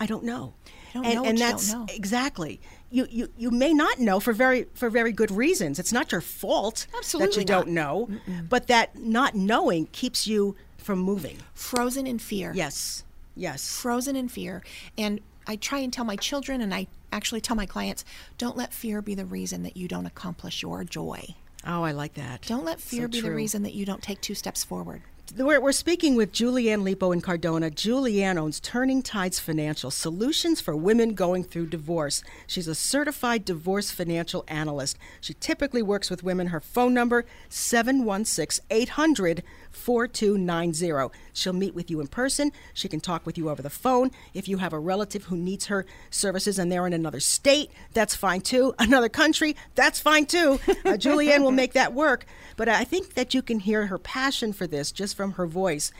[0.00, 0.54] I don't know.
[0.92, 1.86] don't and and you don't that's know.
[1.88, 2.60] exactly.
[2.90, 5.78] You, you you may not know for very for very good reasons.
[5.78, 7.80] It's not your fault that Absolutely you don't not.
[8.08, 8.08] know,
[8.48, 11.38] but that not knowing keeps you from moving.
[11.54, 12.52] Frozen in fear.
[12.54, 13.04] Yes.
[13.36, 13.60] Yes.
[13.80, 14.62] Frozen in fear.
[14.96, 18.04] And I try and tell my children, and I actually tell my clients,
[18.36, 21.34] don't let fear be the reason that you don't accomplish your joy.
[21.66, 22.42] Oh, I like that.
[22.42, 25.02] Don't let fear So be the reason that you don't take two steps forward.
[25.36, 27.70] We're, we're speaking with Julianne Lipo in Cardona.
[27.70, 32.22] Julianne owns Turning Tides Financial Solutions for Women Going Through Divorce.
[32.46, 34.96] She's a certified divorce financial analyst.
[35.20, 36.46] She typically works with women.
[36.48, 41.14] Her phone number 716 800 4290.
[41.32, 42.52] She'll meet with you in person.
[42.74, 44.10] She can talk with you over the phone.
[44.34, 48.14] If you have a relative who needs her services and they're in another state, that's
[48.14, 48.74] fine too.
[48.78, 50.60] Another country, that's fine too.
[50.68, 52.24] Uh, Julianne will make that work.
[52.56, 55.92] But I think that you can hear her passion for this just from her voice.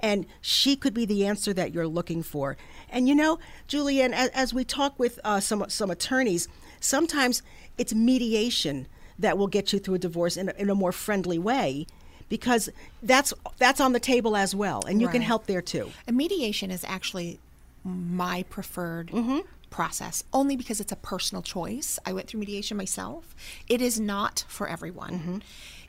[0.00, 2.56] And she could be the answer that you're looking for.
[2.90, 6.46] And you know, Julianne, as, as we talk with uh, some some attorneys,
[6.80, 7.42] sometimes
[7.78, 8.86] it's mediation
[9.18, 11.86] that will get you through a divorce in a, in a more friendly way,
[12.28, 12.68] because
[13.02, 15.90] that's that's on the table as well, and you can help there too.
[16.06, 17.38] And mediation is actually
[17.84, 19.40] my preferred Mm-hmm.
[19.70, 21.98] process, only because it's a personal choice.
[22.06, 23.34] I went through mediation myself.
[23.68, 25.12] It is not for everyone.
[25.12, 25.38] Mm-hmm.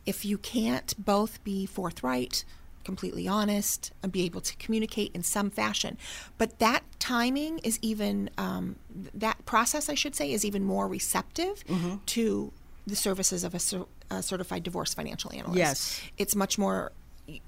[0.06, 2.44] If you can't both be forthright,
[2.84, 5.98] completely honest, and be able to communicate in some fashion,
[6.38, 10.88] but that timing is even um, th- that process, I should say, is even more
[10.88, 11.96] receptive Mm-hmm.
[12.08, 12.52] to
[12.88, 15.58] the services of a, cer- a certified divorce financial analyst.
[15.58, 16.02] Yes.
[16.18, 16.92] it's much more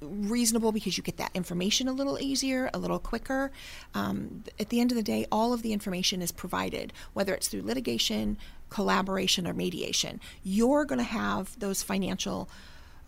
[0.02, 3.52] reasonable because you get that information a little easier, a little quicker.
[3.94, 7.48] Um, at the end of the day, all of the information is provided, whether it's
[7.48, 8.38] through litigation,
[8.72, 10.20] collaboration, or mediation.
[10.44, 12.50] You're going to have those financial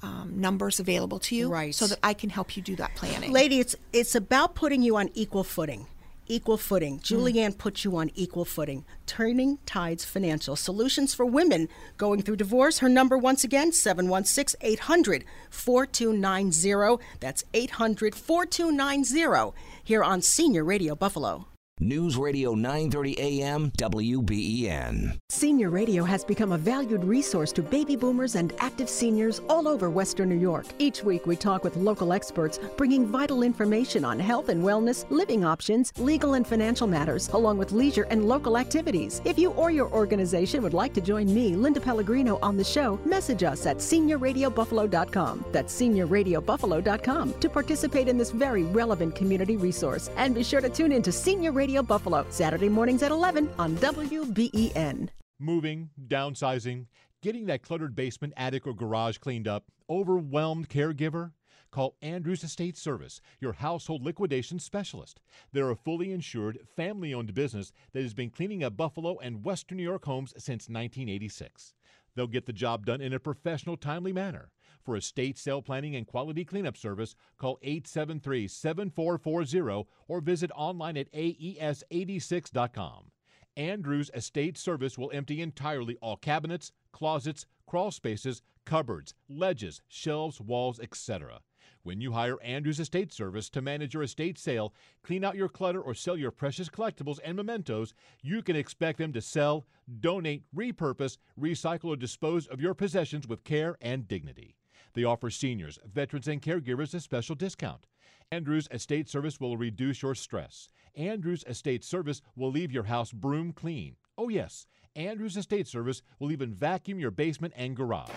[0.03, 1.73] um, numbers available to you, Right.
[1.73, 3.32] so that I can help you do that planning.
[3.34, 5.88] Lady, it's it's about putting you on equal footing.
[6.30, 6.95] Equal footing.
[6.95, 7.01] Hmm.
[7.01, 8.86] Julianne puts you on equal footing.
[9.05, 11.67] Turning Tides Financial Solutions for Women
[11.97, 12.80] going through divorce.
[12.80, 17.03] Her number, once again, 716 800 4290.
[17.19, 21.47] That's 800 4290 here on Senior Radio Buffalo.
[21.82, 25.17] News Radio 930 AM WBEN.
[25.30, 29.89] Senior Radio has become a valued resource to baby boomers and active seniors all over
[29.89, 30.65] Western New York.
[30.77, 35.45] Each week, we talk with local experts, bringing vital information on health and wellness, living
[35.45, 39.21] options, legal and financial matters, along with leisure and local activities.
[39.23, 42.99] If you or your organization would like to join me, Linda Pellegrino, on the show,
[43.05, 45.45] message us at seniorradiobuffalo.com.
[45.53, 50.09] That's seniorradiobuffalo.com to participate in this very relevant community resource.
[50.17, 53.76] And be sure to tune in to Senior Radio Buffalo, Saturday mornings at 11 on
[53.78, 55.09] WBEN.
[55.39, 56.88] Moving, downsizing,
[57.22, 61.32] getting that cluttered basement, attic, or garage cleaned up, overwhelmed caregiver?
[61.72, 65.22] Call Andrews Estate Service, your household liquidation specialist.
[65.53, 69.78] They're a fully insured, family owned business that has been cleaning up Buffalo and Western
[69.78, 71.74] New York homes since 1986.
[72.15, 74.49] They'll get the job done in a professional, timely manner.
[74.82, 81.07] For estate sale planning and quality cleanup service, call 873 7440 or visit online at
[81.13, 83.11] E aes86.com.
[83.57, 90.80] Andrews Estate Service will empty entirely all cabinets, closets, crawl spaces, cupboards, ledges, shelves, walls,
[90.80, 91.41] etc.
[91.84, 94.73] When you hire Andrews Estate Service to manage your estate sale,
[95.03, 99.13] clean out your clutter, or sell your precious collectibles and mementos, you can expect them
[99.13, 99.65] to sell,
[99.99, 104.55] donate, repurpose, recycle, or dispose of your possessions with care and dignity.
[104.99, 107.87] They offer seniors, veterans, and caregivers a special discount.
[108.33, 110.67] Andrews Estate Service will reduce your stress.
[110.93, 113.95] Andrews Estate Service will leave your house broom clean.
[114.17, 118.09] Oh, yes, Andrews Estate Service will even vacuum your basement and garage.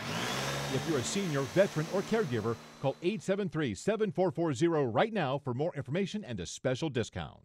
[0.74, 6.24] If you're a senior, veteran, or caregiver, call 873 7440 right now for more information
[6.24, 7.38] and a special discount.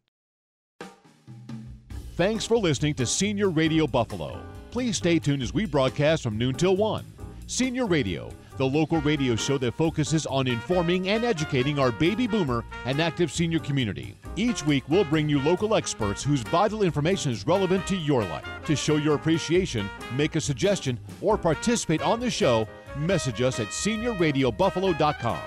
[2.15, 4.41] Thanks for listening to Senior Radio Buffalo.
[4.71, 7.05] Please stay tuned as we broadcast from noon till 1.
[7.49, 12.65] Senior Radio, the local radio show that focuses on informing and educating our baby boomer
[12.85, 14.17] and active senior community.
[14.35, 18.45] Each week, we'll bring you local experts whose vital information is relevant to your life.
[18.65, 23.67] To show your appreciation, make a suggestion, or participate on the show, message us at
[23.67, 25.39] seniorradiobuffalo.com.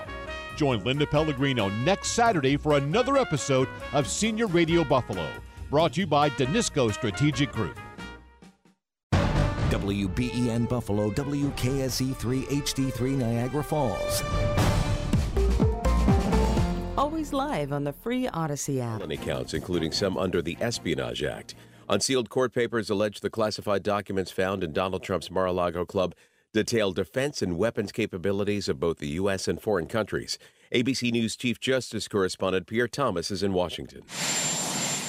[0.55, 5.27] Join Linda Pellegrino next Saturday for another episode of Senior Radio Buffalo,
[5.69, 7.77] brought to you by Danisco Strategic Group.
[9.71, 14.21] WBEN Buffalo, WKSE3 HD3 Niagara Falls.
[16.97, 18.99] Always live on the free Audacy app.
[18.99, 21.55] felony counts, including some under the Espionage Act.
[21.87, 26.15] Unsealed court papers allege the classified documents found in Donald Trump's Mar a Lago club
[26.53, 29.47] detail defense and weapons capabilities of both the U.S.
[29.47, 30.37] and foreign countries.
[30.73, 34.01] ABC News Chief Justice correspondent Pierre Thomas is in Washington.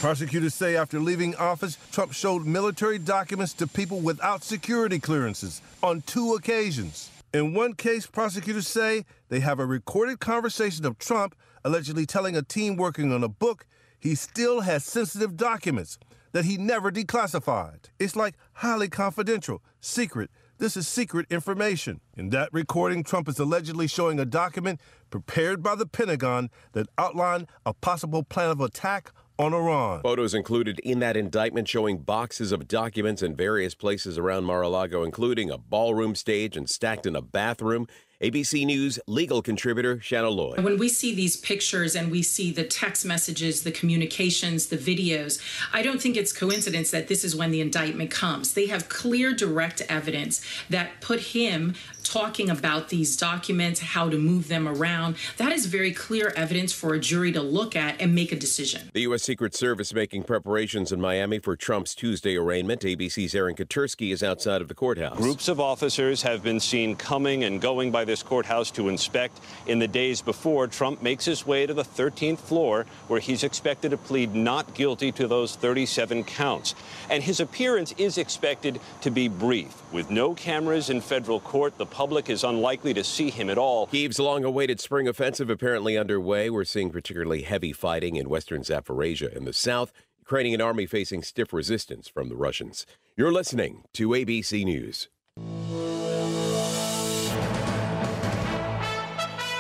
[0.03, 6.01] Prosecutors say after leaving office, Trump showed military documents to people without security clearances on
[6.01, 7.09] two occasions.
[7.33, 12.43] In one case, prosecutors say they have a recorded conversation of Trump allegedly telling a
[12.43, 13.65] team working on a book
[13.97, 15.99] he still has sensitive documents
[16.33, 17.85] that he never declassified.
[18.01, 20.33] It's like highly confidential, secret.
[20.59, 22.01] This is secret information.
[22.17, 24.81] In that recording, Trump is allegedly showing a document
[25.11, 30.03] prepared by the Pentagon that outlined a possible plan of attack on Iran.
[30.03, 34.69] Photos included in that indictment showing boxes of documents in various places around Mar a
[34.69, 37.87] Lago, including a ballroom stage and stacked in a bathroom.
[38.23, 40.61] ABC News legal contributor Shanna Lloyd.
[40.61, 45.43] When we see these pictures and we see the text messages, the communications, the videos,
[45.73, 48.55] I don't think it's coincidence that this is when the indictment comes.
[48.55, 51.75] They have clear, direct evidence that put him
[52.05, 55.17] talking about these documents, how to move them around.
[55.37, 58.91] That is very clear evidence for a jury to look at and make a decision.
[58.93, 59.23] The U.S.
[59.23, 62.83] Secret Service making preparations in Miami for Trump's Tuesday arraignment.
[62.83, 65.17] ABC's Aaron Katersky is outside of the courthouse.
[65.17, 69.79] Groups of officers have been seen coming and going by this courthouse to inspect in
[69.79, 73.97] the days before Trump makes his way to the 13th floor, where he's expected to
[73.97, 76.75] plead not guilty to those 37 counts.
[77.11, 79.75] And his appearance is expected to be brief.
[79.93, 83.87] With no cameras in federal court, the public is unlikely to see him at all.
[83.87, 86.51] Kiev's long awaited spring offensive apparently underway.
[86.51, 89.93] We're seeing particularly heavy fighting in western Zaporizhia in the south.
[90.21, 92.87] Ukrainian army facing stiff resistance from the Russians.
[93.17, 95.09] You're listening to ABC News.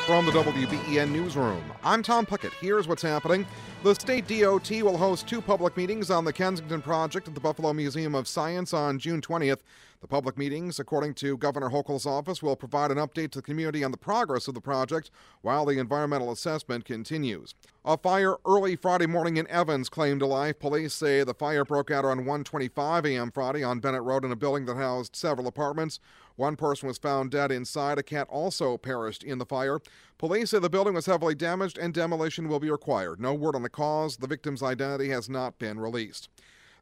[0.06, 2.52] From the WBEN Newsroom, I'm Tom Puckett.
[2.60, 3.46] Here's what's happening.
[3.82, 7.72] The state DOT will host two public meetings on the Kensington project at the Buffalo
[7.72, 9.60] Museum of Science on June 20th.
[10.02, 13.84] The public meetings, according to Governor Hochul's office, will provide an update to the community
[13.84, 17.54] on the progress of the project while the environmental assessment continues.
[17.84, 20.58] A fire early Friday morning in Evans claimed a life.
[20.58, 23.30] Police say the fire broke out around 1:25 a.m.
[23.30, 26.00] Friday on Bennett Road in a building that housed several apartments.
[26.34, 27.96] One person was found dead inside.
[27.96, 29.78] A cat also perished in the fire.
[30.18, 33.20] Police say the building was heavily damaged and demolition will be required.
[33.20, 34.16] No word on the cause.
[34.16, 36.28] The victim's identity has not been released.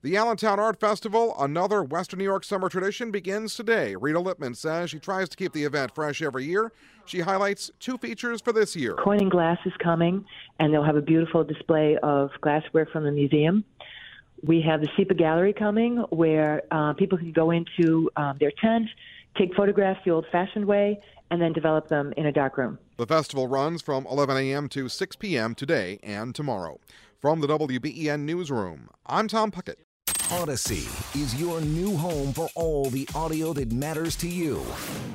[0.02, 3.94] The Allentown Art Festival, another Western New York summer tradition, begins today.
[3.96, 6.72] Rita Lippman says she tries to keep the event fresh every year.
[7.04, 8.94] She highlights two features for this year.
[8.94, 10.24] Corning Glass is coming,
[10.58, 13.62] and they'll have a beautiful display of glassware from the museum.
[14.42, 18.88] We have the CEPA Gallery coming, where uh, people can go into um, their tent,
[19.36, 20.98] take photographs the old fashioned way,
[21.30, 22.78] and then develop them in a dark room.
[22.96, 24.70] The festival runs from 11 a.m.
[24.70, 25.54] to 6 p.m.
[25.54, 26.80] today and tomorrow.
[27.20, 29.76] From the WBEN Newsroom, I'm Tom Puckett.
[30.30, 30.86] Audacy
[31.20, 34.64] is your new home for all the audio that matters to you.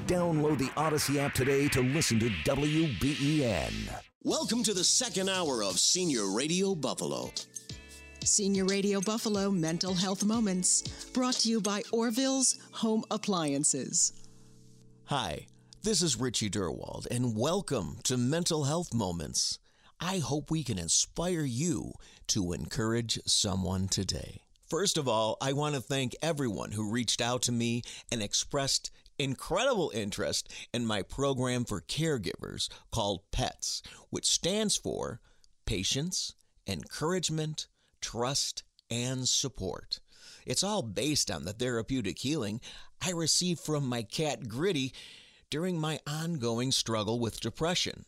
[0.08, 3.72] Download the Audacy app today to listen to WBEN.
[4.24, 7.32] Welcome to the second hour of Senior Radio Buffalo.
[8.26, 10.82] Senior Radio Buffalo Mental Health Moments,
[11.14, 14.12] brought to you by Orville's Home Appliances.
[15.06, 15.46] Hi,
[15.82, 19.60] this is Richie Durwald, and welcome to Mental Health Moments.
[19.98, 21.94] I hope we can inspire you
[22.28, 24.42] to encourage someone today.
[24.68, 28.90] First of all, I want to thank everyone who reached out to me and expressed
[29.20, 35.22] incredible interest in my program for caregivers called PETS, which stands for
[35.68, 36.34] Patience,
[36.68, 37.68] Encouragement,
[38.02, 40.00] Trust, and Support.
[40.48, 42.60] It's all based on the therapeutic healing
[43.06, 44.94] I received from my cat Gritty
[45.52, 48.06] during my ongoing struggle with depression.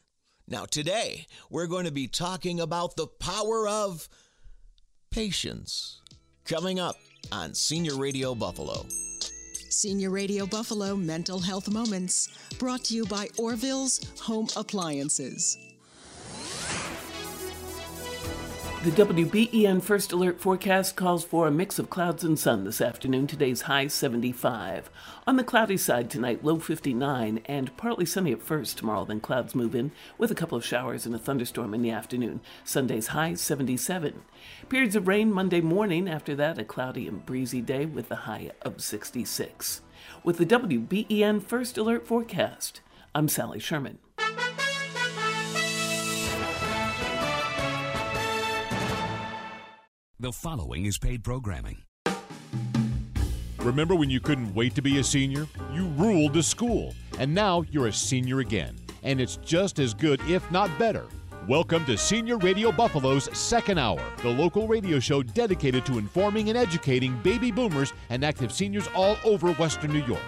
[0.47, 4.09] Now, today, we're going to be talking about the power of
[5.11, 6.01] patience.
[6.47, 6.95] Coming up
[7.33, 8.85] on Senior Radio Buffalo.
[9.69, 15.57] Senior Radio Buffalo Mental Health Moments, brought to you by Orville's Home Appliances.
[18.83, 23.25] The WBEN First Alert forecast calls for a mix of clouds and sun this afternoon.
[23.25, 24.91] Today's high 75.
[25.25, 29.55] On the cloudy side tonight, low 59 and partly sunny at first tomorrow, then clouds
[29.55, 32.39] move in with a couple of showers and a thunderstorm in the afternoon.
[32.63, 34.21] Sunday's high 77.
[34.69, 36.07] Periods of rain Monday morning.
[36.07, 39.81] After that, a cloudy and breezy day with a high of 66.
[40.23, 42.81] With the WBEN First Alert forecast,
[43.15, 43.97] I'm Sally Sherman.
[50.19, 51.83] The following is paid programming.
[53.59, 55.45] Remember when you couldn't wait to be a senior?
[55.71, 58.75] You ruled the school, and now you're a senior again.
[59.03, 61.05] And it's just as good, if not better.
[61.47, 66.57] Welcome to Senior Radio Buffalo's second hour, the local radio show dedicated to informing and
[66.57, 70.23] educating baby boomers and active seniors all over Western New York.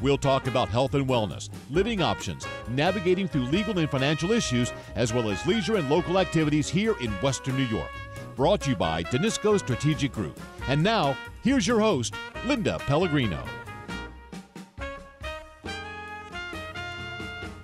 [0.00, 5.12] We'll talk about health and wellness, living options, navigating through legal and financial issues, as
[5.12, 7.90] well as leisure and local activities here in Western New York.
[8.36, 10.38] Brought to you by Danisco Strategic Group.
[10.68, 12.14] And now, here's your host,
[12.44, 13.42] Linda Pellegrino.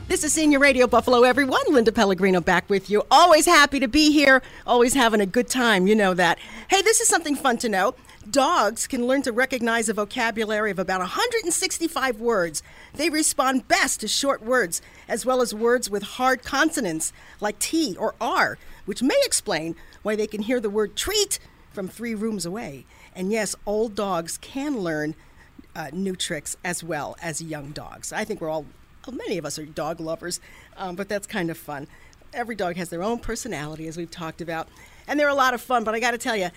[0.08, 1.60] This is Senior Radio Buffalo, everyone.
[1.68, 3.02] Linda Pellegrino back with you.
[3.10, 5.86] Always happy to be here, always having a good time.
[5.86, 6.38] You know that.
[6.68, 7.94] Hey, this is something fun to know.
[8.30, 12.62] Dogs can learn to recognize a vocabulary of about 165 words.
[12.94, 17.96] They respond best to short words, as well as words with hard consonants like T
[17.98, 21.38] or R, which may explain why they can hear the word treat
[21.72, 22.84] from three rooms away.
[23.14, 25.14] And yes, old dogs can learn
[25.74, 28.12] uh, new tricks as well as young dogs.
[28.12, 28.66] I think we're all
[29.10, 30.40] many of us are dog lovers,
[30.76, 31.88] um, but that's kind of fun.
[32.32, 34.68] Every dog has their own personality, as we've talked about,
[35.08, 35.82] and they're a lot of fun.
[35.82, 36.50] But I got to tell you,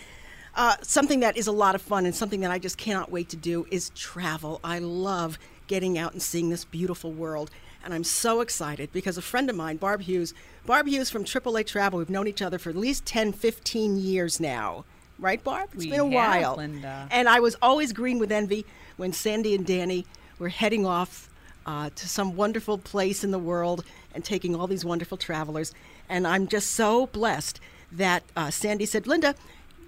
[0.56, 3.30] uh, something that is a lot of fun and something that I just cannot wait
[3.30, 4.60] to do is travel.
[4.64, 5.38] I love
[5.68, 7.50] getting out and seeing this beautiful world.
[7.86, 10.34] And I'm so excited because a friend of mine, Barb Hughes,
[10.66, 14.40] Barb Hughes from AAA Travel, we've known each other for at least 10, 15 years
[14.40, 14.86] now.
[15.20, 15.70] Right, Barb?
[15.74, 16.56] It's we been a have, while.
[16.58, 17.08] Linda.
[17.12, 18.66] And I was always green with envy
[18.98, 20.06] when Sandy and Danny
[20.40, 21.30] were heading off
[21.68, 25.72] uh, to some wonderful place in the world and taking all these wonderful travelers.
[26.10, 27.60] And I'm just so blessed
[27.92, 29.36] that uh, Sandy said, Linda,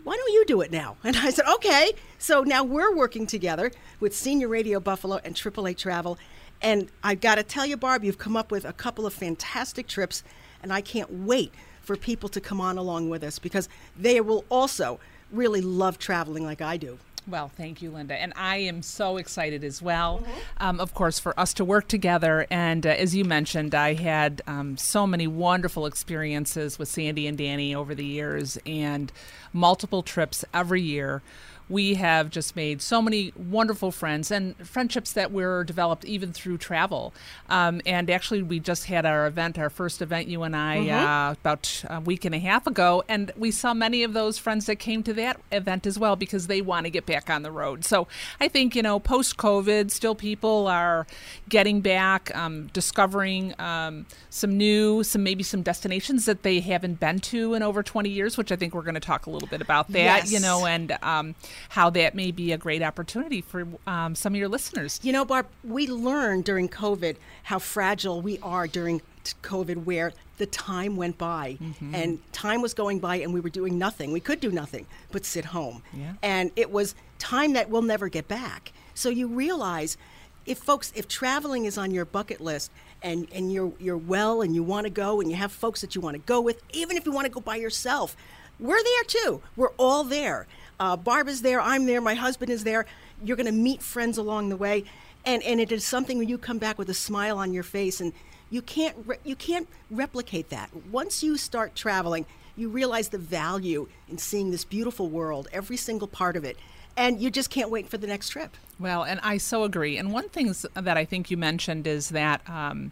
[0.04, 0.98] why don't you do it now?
[1.04, 1.93] And I said, okay.
[2.20, 6.18] So now we're working together with Senior Radio Buffalo and AAA Travel.
[6.62, 9.88] And I've got to tell you, Barb, you've come up with a couple of fantastic
[9.88, 10.24] trips,
[10.62, 14.43] and I can't wait for people to come on along with us because they will
[14.49, 14.99] also
[15.32, 16.99] really love traveling like I do.
[17.28, 18.16] Well, thank you, Linda.
[18.16, 20.24] And I am so excited as well,
[20.60, 22.47] um, of course, for us to work together.
[22.49, 27.38] And uh, as you mentioned, I had um, so many wonderful experiences with Sandy and
[27.38, 29.12] Danny over the years and
[29.51, 31.22] multiple trips every year.
[31.70, 36.59] We have just made so many wonderful friends and friendships that were developed even through
[36.59, 37.13] travel.
[37.49, 41.30] Um, and actually, we just had our event, our first event, you and I, Mhm.
[41.30, 44.65] uh, about a week and a half ago, and we saw many of those friends
[44.68, 47.51] that came to that event as well because they want to get back on the
[47.51, 47.84] road.
[47.84, 48.07] So
[48.39, 51.05] I think, you know, post COVID, still people are
[51.49, 57.20] getting back, um, discovering um, some new, some maybe some destinations that they haven't been
[57.20, 59.61] to in over 20 years, which I think we're going to talk a little bit
[59.61, 61.36] about that, you know, and um,
[61.70, 64.99] how that may be a great opportunity for um, some of your listeners.
[65.03, 69.01] You know, Barb, we learned during COVID how fragile we are during
[69.43, 71.95] COVID, where the time went by Mm-hmm.
[71.95, 74.12] and time was going by and we were doing nothing.
[74.12, 75.82] We could do nothing but sit home.
[75.93, 76.14] Yeah.
[76.22, 78.72] And it was time that we'll never get back.
[78.93, 79.97] So you realize
[80.45, 84.53] if folks, if traveling is on your bucket list and, and you're, you're well and
[84.55, 86.95] you want to go and you have folks that you want to go with, even
[86.97, 88.16] if you want to go by yourself,
[88.60, 89.41] we're there too.
[89.55, 90.47] We're all there.
[90.80, 91.59] Uh, Barb is there.
[91.59, 92.01] I'm there.
[92.01, 92.86] My husband is there.
[93.23, 94.84] You're going to meet friends along the way,
[95.25, 97.99] and and it is something when you come back with a smile on your face,
[97.99, 98.13] and
[98.49, 100.69] you can't re- you can't replicate that.
[100.91, 102.25] Once you start traveling,
[102.55, 106.57] you realize the value in seeing this beautiful world, every single part of it,
[106.95, 108.55] and you just can't wait for the next trip.
[108.80, 109.97] Well, and I so agree.
[109.97, 112.91] And one thing that I think you mentioned is that um,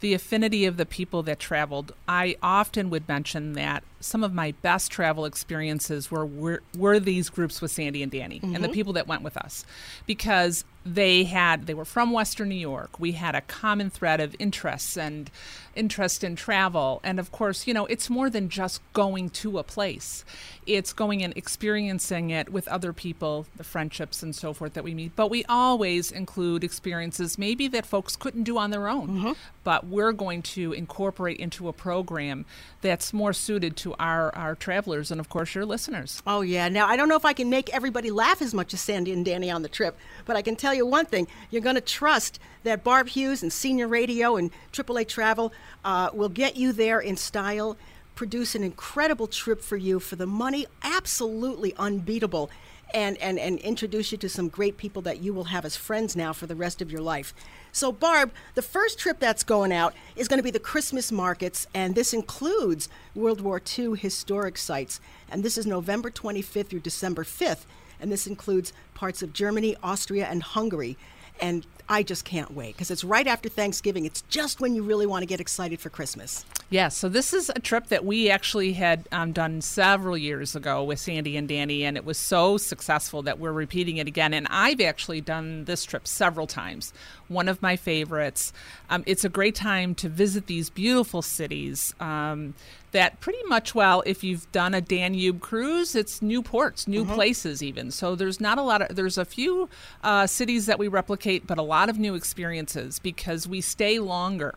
[0.00, 1.92] the affinity of the people that traveled.
[2.06, 7.30] I often would mention that some of my best travel experiences were were, were these
[7.30, 8.72] groups with Sandy and Danny and the Mhm.
[8.74, 9.64] people that went with us,
[10.06, 13.00] because they had they were from Western New York.
[13.00, 15.30] We had a common thread of interests and
[15.76, 19.62] interest in travel, and of course, you know, it's more than just going to a
[19.62, 20.24] place.
[20.66, 24.94] It's going and experiencing it with other people, the friendships and so forth that we
[24.94, 25.14] meet.
[25.14, 29.32] But we always include experiences maybe that folks couldn't do on their own, mm-hmm.
[29.62, 32.44] but we're going to incorporate into a program
[32.80, 36.22] that's more suited to our our travelers and of course your listeners.
[36.26, 36.68] Oh yeah.
[36.68, 39.24] Now I don't know if I can make everybody laugh as much as Sandy and
[39.24, 42.38] Danny on the trip, but I can tell you one thing: you're going to trust
[42.64, 45.52] that Barb Hughes and Senior Radio and AAA Travel
[45.84, 47.76] uh, will get you there in style,
[48.14, 52.50] produce an incredible trip for you for the money, absolutely unbeatable.
[52.92, 56.14] And, and, and introduce you to some great people that you will have as friends
[56.14, 57.34] now for the rest of your life.
[57.72, 61.66] So, Barb, the first trip that's going out is going to be the Christmas markets,
[61.74, 65.00] and this includes World War II historic sites.
[65.28, 67.64] And this is November 25th through December 5th,
[68.00, 70.96] and this includes parts of Germany, Austria, and Hungary.
[71.40, 74.06] And I just can't wait because it's right after Thanksgiving.
[74.06, 76.44] It's just when you really want to get excited for Christmas.
[76.70, 80.82] Yeah, so this is a trip that we actually had um, done several years ago
[80.82, 84.32] with Sandy and Danny, and it was so successful that we're repeating it again.
[84.32, 86.92] And I've actually done this trip several times.
[87.28, 88.52] One of my favorites.
[88.90, 91.94] Um, it's a great time to visit these beautiful cities.
[92.00, 92.54] Um,
[92.94, 97.60] that pretty much well if you've done a danube cruise it's new ports new places
[97.60, 99.68] even so there's not a lot of there's a few
[100.04, 104.54] uh, cities that we replicate but a lot of new experiences because we stay longer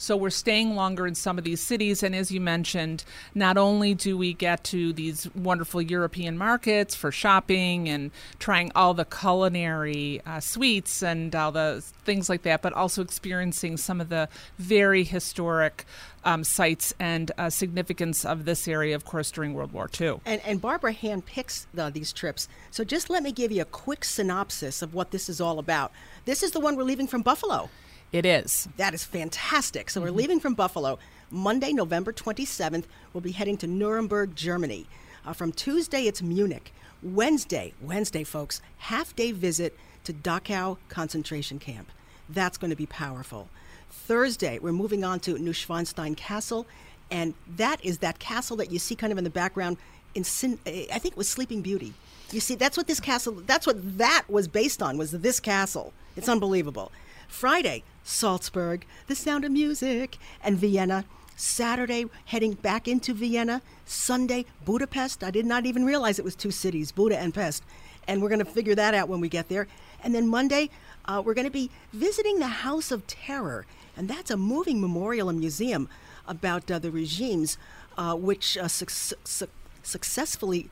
[0.00, 2.02] So we're staying longer in some of these cities.
[2.02, 3.04] And as you mentioned,
[3.34, 8.94] not only do we get to these wonderful European markets for shopping and trying all
[8.94, 14.08] the culinary uh, sweets and all the things like that, but also experiencing some of
[14.08, 15.84] the very historic
[16.24, 20.20] um, sites and uh, significance of this area, of course, during World War II.
[20.24, 22.48] And, and Barbara handpicks the, these trips.
[22.70, 25.92] So just let me give you a quick synopsis of what this is all about.
[26.24, 27.68] This is the one we're leaving from Buffalo.
[28.12, 28.68] It is.
[28.76, 29.90] That is fantastic.
[29.90, 30.08] So Mm-hmm.
[30.10, 30.98] we're leaving from Buffalo
[31.30, 32.84] Monday, November 27th.
[33.12, 34.86] We'll be heading to Nuremberg, Germany.
[35.24, 36.72] Uh, from Tuesday, it's Munich.
[37.02, 41.88] Wednesday, Wednesday, folks, half day visit to Dachau concentration camp.
[42.28, 43.48] That's going to be powerful.
[43.90, 46.66] Thursday, we're moving on to Neuschwanstein Castle,
[47.10, 49.76] and that is that castle that you see kind of in the background.
[50.14, 51.94] In Sin- I think it was Sleeping Beauty.
[52.32, 53.34] You see, that's what this castle.
[53.46, 54.98] That's what that was based on.
[54.98, 55.92] Was this castle?
[56.16, 56.90] It's unbelievable.
[57.28, 61.04] Friday, Salzburg, The Sound of Music, and Vienna.
[61.36, 63.62] Saturday, heading back into Vienna.
[63.86, 65.24] Sunday, Budapest.
[65.24, 67.64] I did not even realize it was two cities, Buda and Pest.
[68.06, 69.66] And we're going to figure that out when we get there.
[70.04, 70.68] And then Monday,
[71.06, 73.64] uh, we're going to be visiting the House of Terror.
[73.96, 75.88] And that's a moving memorial and museum
[76.26, 77.56] about uh, the regimes
[77.96, 79.50] uh, which uh, suc- suc-
[79.82, 80.70] successfully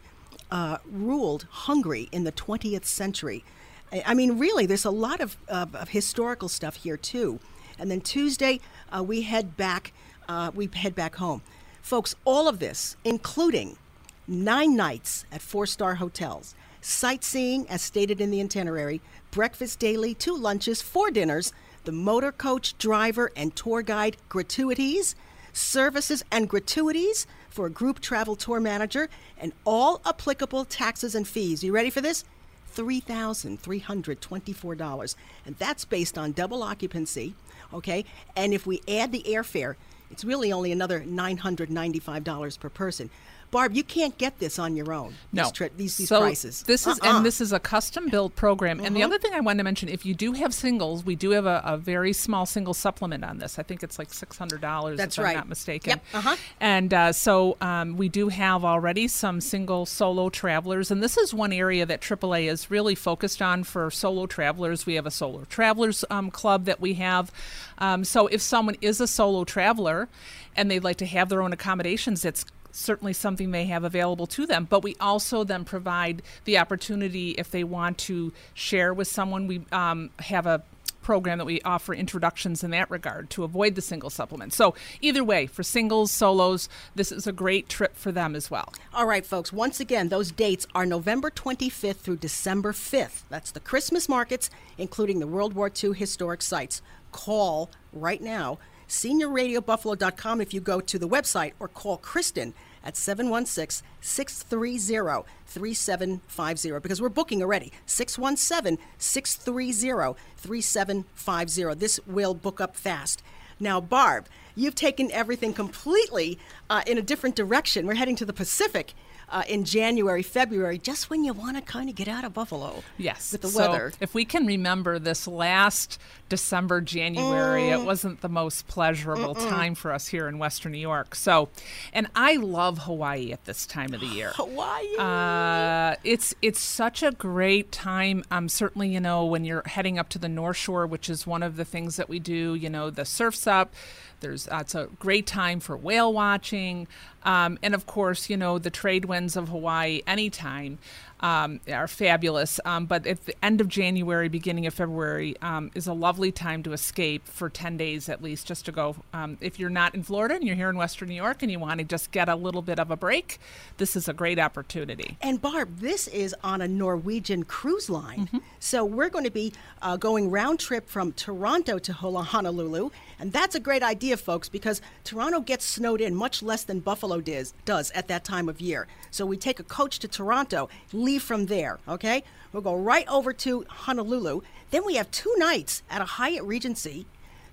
[0.50, 3.44] uh, ruled Hungary in the 20th century.
[3.92, 7.40] I mean, really, there's a lot of, of, of historical stuff here too.
[7.78, 8.60] And then Tuesday,
[8.90, 9.92] uh, we head back.
[10.28, 11.42] Uh, we head back home,
[11.80, 12.14] folks.
[12.24, 13.78] All of this, including
[14.26, 19.00] nine nights at four-star hotels, sightseeing as stated in the itinerary,
[19.30, 21.52] breakfast daily, two lunches, four dinners,
[21.84, 25.16] the motor coach driver and tour guide gratuities,
[25.54, 29.08] services and gratuities for a group travel tour manager,
[29.38, 31.64] and all applicable taxes and fees.
[31.64, 32.24] You ready for this?
[32.74, 35.14] $3,324.
[35.46, 37.34] And that's based on double occupancy,
[37.72, 38.04] okay?
[38.36, 39.76] And if we add the airfare,
[40.10, 43.10] it's really only another $995 per person.
[43.50, 45.14] Barb, you can't get this on your own.
[45.32, 46.62] No, these, tri- these, these so prices.
[46.64, 47.16] This is Uh-uh.
[47.16, 48.78] and this is a custom built program.
[48.80, 49.04] And the Mhm.
[49.06, 51.62] other thing I wanted to mention, if you do have singles, we do have a,
[51.64, 53.58] a very small single supplement on this.
[53.58, 54.98] I think it's like six hundred dollars.
[54.98, 55.30] That's if right.
[55.30, 55.90] I'm not mistaken.
[55.90, 56.04] Yep.
[56.12, 56.36] Uh-huh.
[56.60, 61.32] And uh, so um, we do have already some single solo travelers, and this is
[61.32, 64.84] one area that AAA is really focused on for solo travelers.
[64.84, 67.32] We have a solo travelers um, club that we have.
[67.78, 70.08] Um, so if someone is a solo traveler
[70.56, 72.44] and they'd like to have their own accommodations, it's
[72.78, 74.66] certainly something they have available to them.
[74.68, 79.46] But we also then provide the opportunity if they want to share with someone.
[79.46, 80.62] We um, have a
[81.08, 84.52] program that we offer introductions in that regard to avoid the single supplement.
[84.52, 88.74] So either way, for singles, solos, this is a great trip for them as well.
[88.92, 93.22] All right, folks, once again, those dates are November 25th through December 5th.
[93.30, 96.82] That's the Christmas markets, including the World War II historic sites.
[97.10, 102.52] Call right now, seniorradiobuffalo.com if you go to the website, or call Kristen
[102.84, 107.72] at 716 630 3750 because we're booking already.
[107.86, 111.74] 617 630 3750.
[111.78, 113.22] This will book up fast.
[113.60, 116.38] Now, Barb, you've taken everything completely
[116.70, 117.86] uh, in a different direction.
[117.86, 118.94] We're heading to the Pacific
[119.30, 122.82] uh, in January, February, just when you want to kind of get out of Buffalo.
[122.96, 123.32] Yes.
[123.32, 123.92] With the So weather.
[124.00, 127.84] If we can remember this last December, January, it Mm.
[127.84, 129.48] wasn't the most pleasurable Mm-mm.
[129.48, 131.14] time for us here in Western New York.
[131.14, 131.48] So,
[131.92, 134.32] and I love Hawaii at this time of the year.
[134.34, 134.96] Hawaii.
[134.98, 138.24] Uh, it's it's such a great time.
[138.30, 141.42] Um, certainly, you know, when you're heading up to the North Shore, which is one
[141.42, 142.54] of the things that we do.
[142.54, 143.72] You know, the surf's up.
[144.20, 146.86] There's it's a great time for whale watching,
[147.24, 150.78] um, and of course, you know, the trade winds of Hawaii anytime
[151.20, 152.60] um, are fabulous.
[152.64, 156.62] Um, but at the end of January, beginning of February, um, is a lovely time
[156.64, 158.96] to escape for 10 days at least, just to go.
[159.12, 161.58] Um, if you're not in Florida and you're here in Western New York and you
[161.58, 163.38] want to just get a little bit of a break,
[163.78, 165.16] this is a great opportunity.
[165.20, 168.26] And Barb, this is on a Norwegian cruise line.
[168.26, 168.38] Mm-hmm.
[168.60, 172.90] So we're going to be uh, going round trip from Toronto to Honolulu.
[173.18, 177.20] And that's a great idea, folks, because Toronto gets snowed in much less than Buffalo
[177.20, 178.86] does, does at that time of year.
[179.10, 182.22] So we take a coach to Toronto, leave from there, okay?
[182.52, 184.42] We'll go right over to Honolulu.
[184.70, 187.06] Then we have two nights at a Hyatt Regency.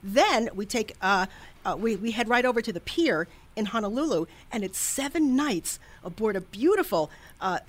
[0.04, 1.28] Then we take uh,
[1.66, 5.80] uh, we, we head right over to the pier in Honolulu, and it's seven nights
[6.04, 7.10] aboard a beautiful
[7.42, 7.60] uh,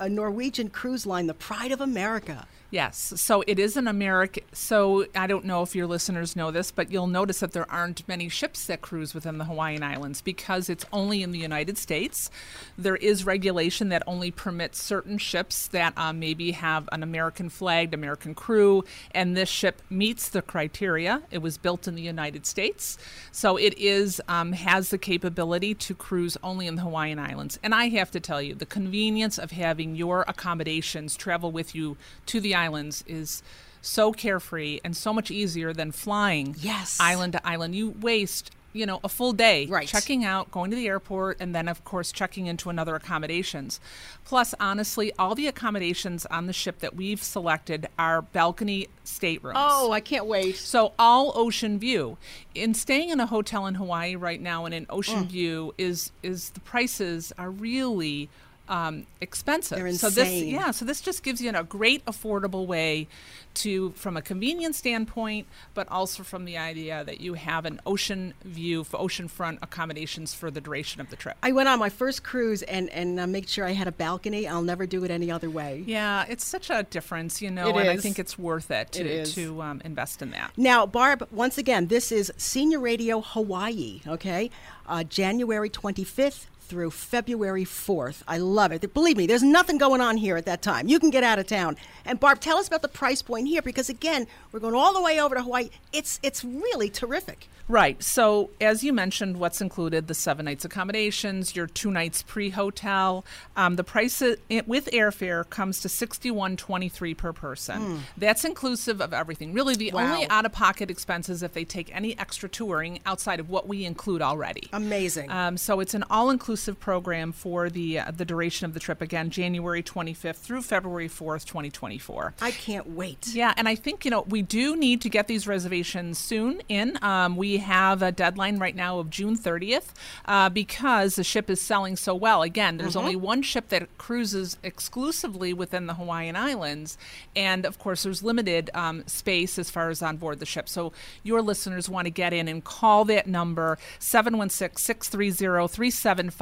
[0.00, 2.46] a Norwegian cruise line, the pride of America.
[2.74, 3.12] Yes.
[3.18, 4.42] So it is an American.
[4.52, 8.06] So I don't know if your listeners know this, but you'll notice that there aren't
[8.08, 12.32] many ships that cruise within the Hawaiian Islands because it's only in the United States.
[12.76, 17.94] There is regulation that only permits certain ships that um, maybe have an American flagged
[17.94, 18.82] American crew,
[19.12, 21.22] and this ship meets the criteria.
[21.30, 22.98] It was built in the United States,
[23.30, 27.56] so it is um, has the capability to cruise only in the Hawaiian Islands.
[27.62, 31.96] And I have to tell you, the convenience of having your accommodations travel with you
[32.26, 33.42] to the islands is
[33.82, 36.98] so carefree and so much easier than flying yes.
[37.00, 37.74] island to island.
[37.74, 39.86] You waste you know a full day right.
[39.86, 43.78] checking out going to the airport and then of course checking into another accommodations
[44.24, 49.92] plus honestly all the accommodations on the ship that we've selected are balcony staterooms oh
[49.92, 52.18] i can't wait so all ocean view
[52.54, 55.28] in staying in a hotel in hawaii right now and in ocean Mm.
[55.28, 58.28] view is is the prices are really
[58.68, 59.78] um, expensive.
[59.78, 63.08] They're So this, yeah, so this just gives you a great affordable way
[63.54, 68.34] to, from a convenience standpoint, but also from the idea that you have an ocean
[68.44, 71.36] view for oceanfront accommodations for the duration of the trip.
[71.42, 74.48] I went on my first cruise and and uh, made sure I had a balcony.
[74.48, 75.84] I'll never do it any other way.
[75.86, 79.00] Yeah, it's such a difference, you know, It and I think it's worth it to
[79.00, 79.34] It is.
[79.34, 80.52] to um, invest in that.
[80.56, 84.50] Now, Barb, once again, this is Senior Radio Hawaii, okay?
[84.86, 88.22] Uh, January 25th through February 4th.
[88.26, 88.92] I love it.
[88.94, 90.88] Believe me, there's nothing going on here at that time.
[90.88, 91.76] You can get out of town.
[92.04, 95.02] And Barb, tell us about the price point here because again, we're going all the
[95.02, 95.70] way over to Hawaii.
[95.92, 97.48] It's it's really terrific.
[97.66, 98.02] Right.
[98.02, 103.24] So, as you mentioned, what's included the seven nights accommodations, your two nights pre hotel.
[103.56, 107.80] Um, the price with airfare comes to sixty one twenty three per person.
[107.80, 107.98] Mm.
[108.18, 109.54] That's inclusive of everything.
[109.54, 110.12] Really, the Wow.
[110.12, 113.86] only out of pocket expenses if they take any extra touring outside of what we
[113.86, 114.68] include already.
[114.72, 115.30] Amazing.
[115.30, 119.00] Um, so it's an all inclusive program for the uh, the duration of the trip.
[119.02, 122.34] Again, January twenty fifth through February fourth, twenty twenty four.
[122.40, 123.28] I can't wait.
[123.32, 126.62] Yeah, and I think you know we do need to get these reservations soon.
[126.68, 129.88] In um, we have a deadline right now of June 30th
[130.26, 132.42] uh, because the ship is selling so well.
[132.42, 133.00] Again, there's Mhm.
[133.00, 136.96] only one ship that cruises exclusively within the Hawaiian Islands,
[137.34, 140.68] and of course there's limited um, space as far as on board the ship.
[140.68, 143.78] So your listeners want to get in and call that number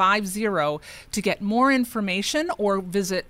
[0.03, 0.81] 716-630-3750
[1.13, 3.27] to get more information or visit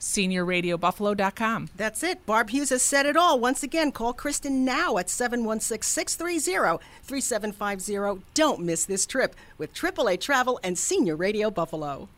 [0.00, 1.68] seniorradiobuffalo.com.
[1.76, 2.26] That's it.
[2.26, 3.38] Barb Hughes has said it all.
[3.38, 8.24] Once again, call Kristen now at 716 630 3750.
[8.34, 12.08] Don't miss this trip with AAA Travel and Senior Radio Buffalo.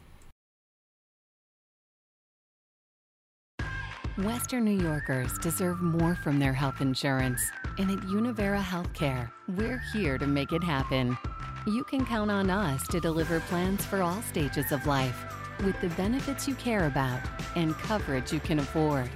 [4.19, 7.43] Western New Yorkers deserve more from their health insurance.
[7.79, 11.19] And at Univera Healthcare, we're here to make it happen.
[11.67, 15.25] You can count on us to deliver plans for all stages of life
[15.65, 17.21] with the benefits you care about
[17.57, 19.09] and coverage you can afford.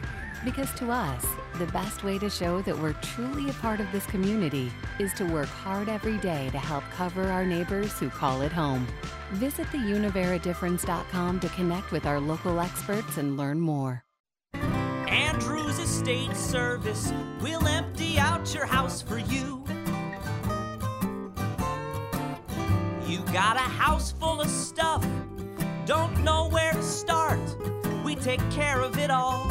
[0.47, 1.27] Because to us,
[1.59, 5.27] the best way to show that we're truly a part of this community is to
[5.27, 8.87] work hard every day to help cover our neighbors who call it home.
[9.33, 14.05] Visit theuniveradifference.com to connect with our local experts and learn more.
[14.55, 17.13] Andrews Estate Service
[17.43, 19.58] will empty out your house for you.
[23.09, 25.03] You got a house full of stuff,
[25.87, 27.41] don't know where to start.
[28.05, 29.51] We take care of it all,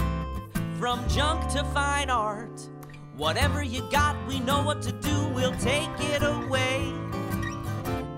[0.77, 2.69] from junk to fine art.
[3.15, 6.93] Whatever you got, we know what to do, we'll take it away.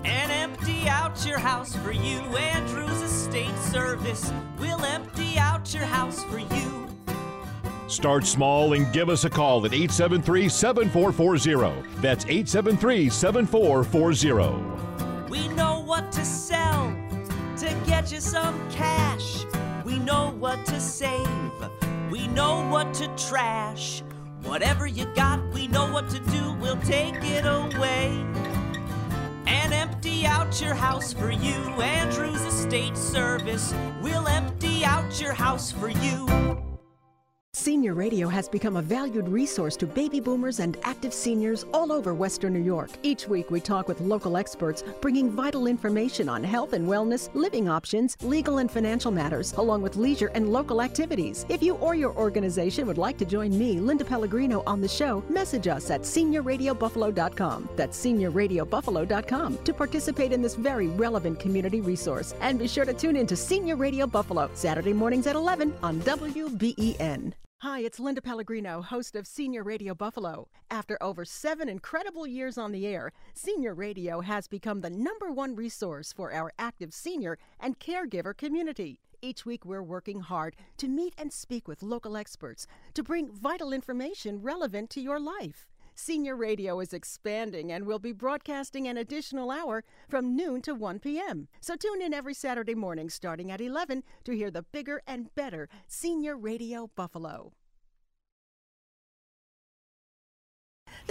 [0.04, 2.18] And empty out your house for you.
[2.36, 6.88] Andrews Estate Service We'll empty out your house for you.
[7.88, 11.88] Start small and give us a call at 873 7440.
[12.02, 14.89] That's 873 7440.
[15.30, 16.92] We know what to sell
[17.58, 19.44] to get you some cash.
[19.84, 21.28] We know what to save.
[22.10, 24.02] We know what to trash.
[24.42, 26.52] Whatever you got, we know what to do.
[26.54, 28.08] We'll take it away
[29.46, 31.54] and empty out your house for you.
[31.80, 36.69] Andrews Estate Service We'll empty out your house for you.
[37.60, 42.14] Senior Radio has become a valued resource to baby boomers and active seniors all over
[42.14, 42.90] Western New York.
[43.02, 47.68] Each week, we talk with local experts, bringing vital information on health and wellness, living
[47.68, 51.44] options, legal and financial matters, along with leisure and local activities.
[51.50, 55.22] If you or your organization would like to join me, Linda Pellegrino, on the show,
[55.28, 57.68] message us at seniorradiobuffalo.com.
[57.76, 62.32] That's seniorradiobuffalo.com to participate in this very relevant community resource.
[62.40, 66.00] And be sure to tune in to Senior Radio Buffalo, Saturday mornings at 11 on
[66.00, 67.34] WBEN.
[67.62, 70.48] Hi, it's Linda Pellegrino, host of Senior Radio Buffalo.
[70.70, 75.54] After over seven incredible years on the air, Senior Radio has become the number one
[75.54, 79.02] resource for our active senior and caregiver community.
[79.20, 83.74] Each week, we're working hard to meet and speak with local experts to bring vital
[83.74, 85.69] information relevant to your life.
[86.00, 90.98] Senior Radio is expanding and will be broadcasting an additional hour from noon to 1
[90.98, 91.46] p.m.
[91.60, 95.68] So tune in every Saturday morning starting at 11 to hear the bigger and better
[95.88, 97.52] Senior Radio Buffalo.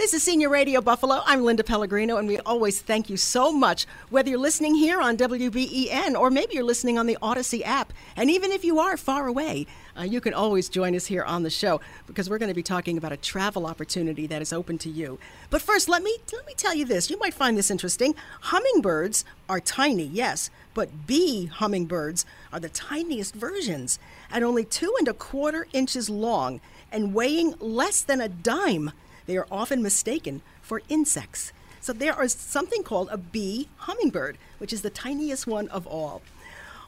[0.00, 1.20] This is Senior Radio Buffalo.
[1.26, 5.18] I'm Linda Pellegrino, and we always thank you so much, whether you're listening here on
[5.18, 7.92] WBEN or maybe you're listening on the Audacy app.
[8.16, 9.66] And even if you are far away,
[9.98, 12.62] uh, you can always join us here on the show because we're going to be
[12.62, 15.18] talking about a travel opportunity that is open to you.
[15.50, 17.10] But first, let me let me tell you this.
[17.10, 18.14] You might find this interesting.
[18.40, 22.24] Hummingbirds are tiny, yes, but bee hummingbirds
[22.54, 23.98] are the tiniest versions,
[24.30, 28.92] at only two and a quarter inches long and weighing less than a dime.
[29.30, 31.52] They are often mistaken for insects.
[31.80, 36.20] So there is something called a bee hummingbird, which is the tiniest one of all.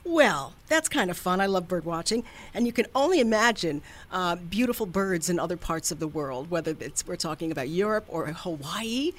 [0.04, 1.40] Well, that's kind of fun.
[1.40, 5.92] I love bird watching, and you can only imagine uh, beautiful birds in other parts
[5.92, 9.12] of the world, whether it's we're talking about Europe or Hawaii.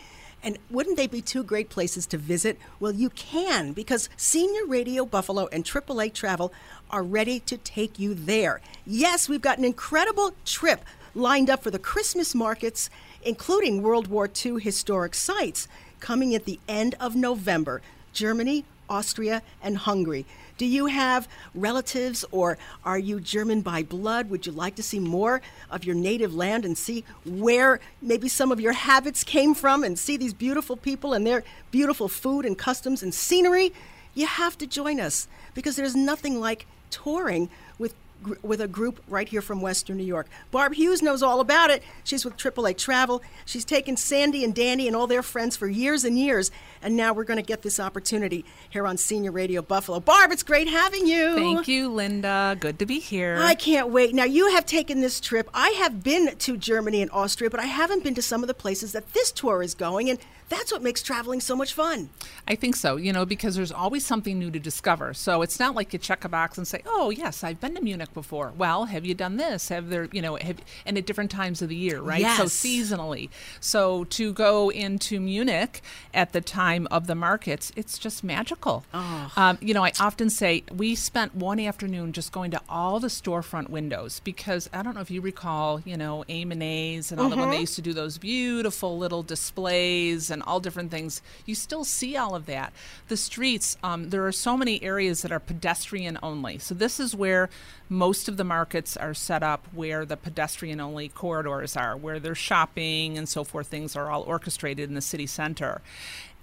[0.43, 2.59] And wouldn't they be two great places to visit?
[2.81, 6.51] Well, you can because Senior Radio Buffalo and AAA Travel
[6.91, 8.59] are ready to take you there.
[8.85, 10.83] Yes, we've got an incredible trip
[11.15, 12.89] lined up for the Christmas markets,
[13.25, 15.67] including World War II historic sites,
[15.99, 17.81] coming at the end of November.
[18.13, 20.25] Germany, Austria, and Hungary.
[20.57, 24.29] Do you have relatives or are you German by blood?
[24.29, 25.41] Would you like to see more
[25.71, 29.97] of your native land and see where maybe some of your habits came from and
[29.97, 33.73] see these beautiful people and their beautiful food and customs and scenery?
[34.13, 37.95] You have to join us because there's nothing like touring with
[38.41, 40.27] with a group right here from Western New York.
[40.51, 41.83] Barb Hughes knows all about it.
[42.03, 43.21] She's with AAA Travel.
[43.45, 46.51] She's taken Sandy and Danny and all their friends for years and years,
[46.83, 49.99] and now we're going to get this opportunity here on Senior Radio Buffalo.
[49.99, 51.35] Barb, it's great having you.
[51.35, 52.57] Thank you, Linda.
[52.59, 53.37] Good to be here.
[53.39, 54.13] I can't wait.
[54.13, 55.49] Now, you have taken this trip.
[55.53, 58.53] I have been to Germany and Austria, but I haven't been to some of the
[58.53, 60.19] places that this tour is going, and
[60.49, 62.09] that's what makes traveling so much fun.
[62.47, 65.13] I think so, you know, because there's always something new to discover.
[65.13, 67.81] So it's not like you check a box and say, "Oh, yes, I've been to
[67.81, 69.69] Munich before." Well, have you done this?
[69.69, 72.21] Have there, you know, have and at different times of the year, right?
[72.21, 72.37] Yes.
[72.37, 73.29] So seasonally.
[73.59, 75.81] So to go into Munich
[76.13, 78.83] at the time of the markets, it's just magical.
[78.93, 79.31] Oh.
[79.35, 83.07] Um, you know, I often say we spent one afternoon just going to all the
[83.07, 87.37] storefront windows because I don't know if you recall, you know, AM&A's and all the
[87.37, 87.61] when they Mhm.
[87.61, 91.21] used to do those beautiful little displays and all different things.
[91.45, 92.73] You still see all of that.
[93.07, 96.57] The streets, um, there are so many areas that are pedestrian only.
[96.59, 97.49] So this is where
[97.89, 102.37] most of the markets are set up where the pedestrian only corridors are, where there's
[102.37, 103.67] shopping and so forth.
[103.67, 105.81] Things are all orchestrated in the city center.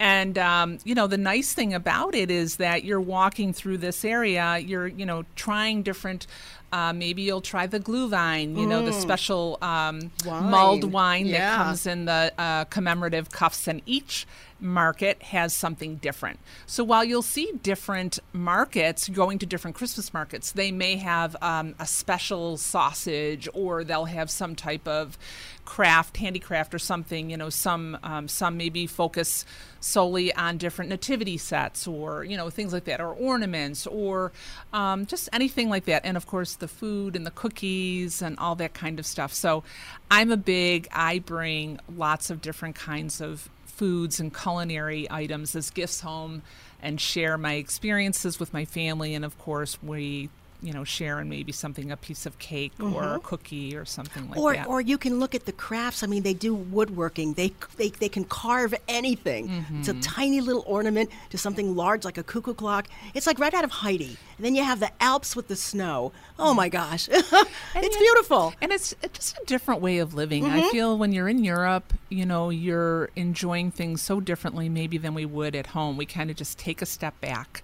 [0.01, 4.03] And um, you know the nice thing about it is that you're walking through this
[4.05, 4.57] area.
[4.59, 6.27] You're you know trying different.
[6.73, 9.03] Uh, maybe you'll try the Glühwein, you know the Mm.
[9.03, 10.51] special um, Wine.
[10.53, 11.39] mulled wine Yeah.
[11.51, 14.25] that comes in the uh, commemorative cups, and each
[14.61, 16.39] market has something different.
[16.67, 21.75] So while you'll see different markets going to different Christmas markets, they may have um,
[21.79, 25.19] a special sausage, or they'll have some type of
[25.65, 27.31] craft, handicraft, or something.
[27.31, 29.45] You know, some um, some maybe focus
[29.81, 34.33] solely on different nativity sets, or you know things like that, or ornaments, or
[34.73, 36.05] um, just anything like that.
[36.05, 39.33] And of course, the food and the cookies and all that kind of stuff.
[39.33, 39.63] So
[40.11, 40.89] I'm a big.
[40.93, 43.49] I bring lots of different kinds of
[43.81, 46.43] foods and culinary items as gifts home
[46.83, 49.15] and share my experiences with my family.
[49.15, 50.29] And of course we
[50.63, 53.23] you know sharing maybe something a piece of cake or a Mhm.
[53.23, 56.03] cookie or something like or, that or you can look at the crafts.
[56.03, 57.35] I mean, they do woodworking.
[57.35, 59.49] They they, they can carve anything.
[59.79, 60.03] It's a Mhm.
[60.03, 62.89] tiny little ornament to something large like a cuckoo clock.
[63.15, 64.17] It's like right out of Heidi.
[64.37, 66.13] And then you have the Alps with the snow.
[66.39, 67.09] Oh my gosh,
[67.75, 68.53] it's beautiful.
[68.61, 70.71] and it's, it's just a different way of living i Mhm.
[70.71, 75.25] feel when you're in europe you know you're enjoying things so differently maybe than we
[75.27, 77.63] would at home we kind of just take a step back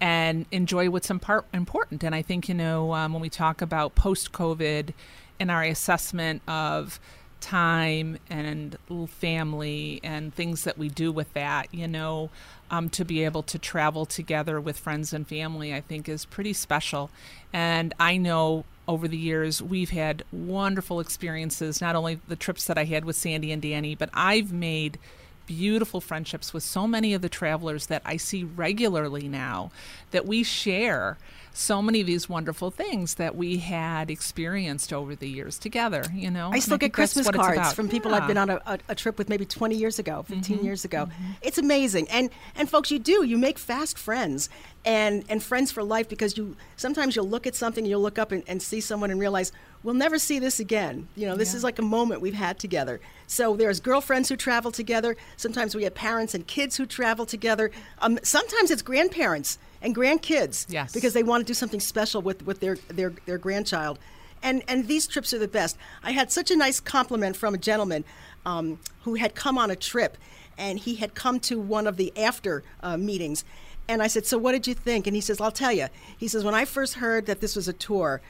[0.00, 2.04] and enjoy what's impar- important.
[2.04, 4.92] And i think you know um, when we talk about post covid
[5.38, 6.98] and our assessment of
[7.40, 8.76] time and
[9.08, 12.30] family and things that we do with that you know
[12.70, 16.52] um, to be able to travel together with friends and family i think is pretty
[16.52, 17.10] special.
[17.52, 22.78] And i know over the years we've had wonderful experiences not only the trips that
[22.78, 24.98] i had with sandy and danny but i've made
[25.46, 29.70] beautiful friendships with so many of the travelers that I see regularly now
[30.10, 31.18] that we share
[31.52, 36.04] so many of these wonderful things that we had experienced over the years together.
[36.12, 38.78] You know, I still And get Christmas cards from people I've been on a, a,
[38.90, 41.08] a trip with maybe 20 years ago, 15 Mhm, years ago.
[41.40, 42.08] It's amazing.
[42.10, 43.24] And and folks, you do.
[43.24, 44.50] You make fast friends
[44.86, 48.32] and and friends for life because you sometimes you'll look at something, you'll look up
[48.32, 49.52] and, and see someone and realize
[49.82, 51.08] we'll never see this again.
[51.16, 51.56] You know, this Yeah.
[51.58, 53.00] is like a moment we've had together.
[53.26, 55.16] So there's girlfriends who travel together.
[55.36, 57.70] Sometimes we have parents and kids who travel together.
[58.00, 60.66] Um, sometimes it's grandparents and grandkids.
[60.68, 60.92] Yes.
[60.92, 63.98] Because they want to do something special with, with their, their, their grandchild.
[64.42, 65.76] And, and these trips are the best.
[66.02, 68.04] I had such a nice compliment from a gentleman
[68.44, 70.16] um, who had come on a trip,
[70.58, 73.44] and he had come to one of the after uh, meetings.
[73.88, 75.06] And I said, So what did you think?
[75.06, 75.88] And he says, I'll tell you.
[76.16, 78.20] He says, When I first heard that this was a tour,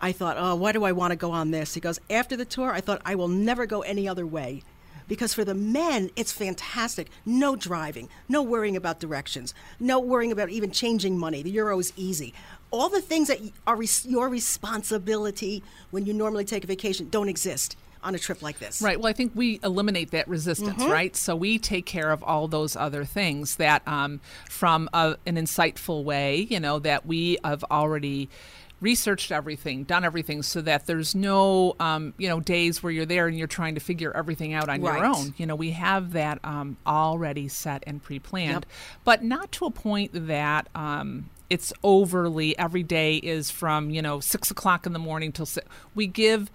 [0.00, 1.74] I thought, Oh, why do I want to go on this?
[1.74, 4.62] He goes, After the tour, I thought, I will never go any other way
[5.08, 10.50] because for the men it's fantastic no driving no worrying about directions no worrying about
[10.50, 12.34] even changing money the euro is easy
[12.70, 17.28] all the things that are res- your responsibility when you normally take a vacation don't
[17.28, 18.98] exist on a trip like this Right.
[18.98, 20.90] Well, I think we eliminate that resistance, Mhm.
[20.90, 21.16] right?
[21.16, 26.04] So we take care of all those other things that, um, from a, an insightful
[26.04, 28.28] way, you know, that we have already
[28.80, 33.26] researched everything, done everything, so that there's no, um, you know, days where you're there
[33.26, 34.98] and you're trying to figure everything out on Right.
[34.98, 35.34] your own.
[35.36, 38.66] You know, we have that um, already set and pre-planned, Yep.
[39.04, 40.68] but not to a point that.
[40.74, 45.46] Um, it's overly every day is from you know six o'clock in the morning till
[45.46, 45.66] six.
[45.94, 46.50] We give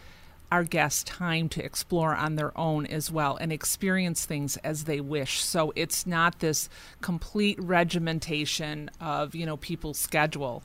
[0.53, 5.01] our guests time to explore on their own as well and experience things as they
[5.01, 5.43] wish.
[5.43, 6.69] So it's not this
[7.01, 10.61] complete regimentation of you know people's schedule.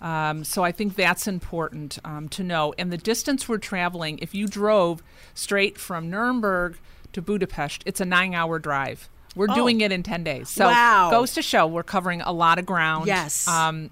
[0.00, 2.74] Um, so I think that's important um, to know.
[2.78, 5.02] And the distance we're traveling, if you drove
[5.34, 6.76] straight from Nuremberg
[7.12, 9.08] to Budapest, it's a nine-hour drive.
[9.36, 9.54] We're Oh.
[9.54, 10.48] doing it in 10 days.
[10.48, 11.10] So Wow.
[11.12, 13.06] goes to show we're covering a lot of ground.
[13.06, 13.46] Yes.
[13.46, 13.90] Um,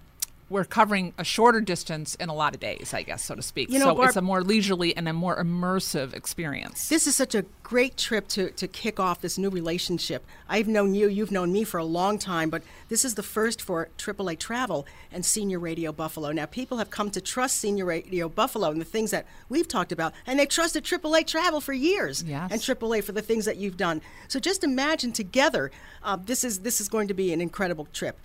[0.48, 3.68] we're covering a shorter distance in a lot of days, I guess, so to speak.
[3.68, 6.88] You know, so Barb- it's a more leisurely and a more immersive experience.
[6.88, 10.24] This is such a great trip to, to kick off this new relationship.
[10.48, 13.60] I've known you, you've known me for a long time, but this is the first
[13.60, 16.30] for AAA Travel and Senior Radio Buffalo.
[16.30, 19.90] Now, people have come to trust Senior Radio Buffalo and the things that we've talked
[19.90, 22.52] about, and they've trusted AAA Travel for years, Yes.
[22.52, 24.00] and AAA for the things that you've done.
[24.28, 25.72] So just imagine together,
[26.04, 28.16] uh, this is this is going to be an incredible trip.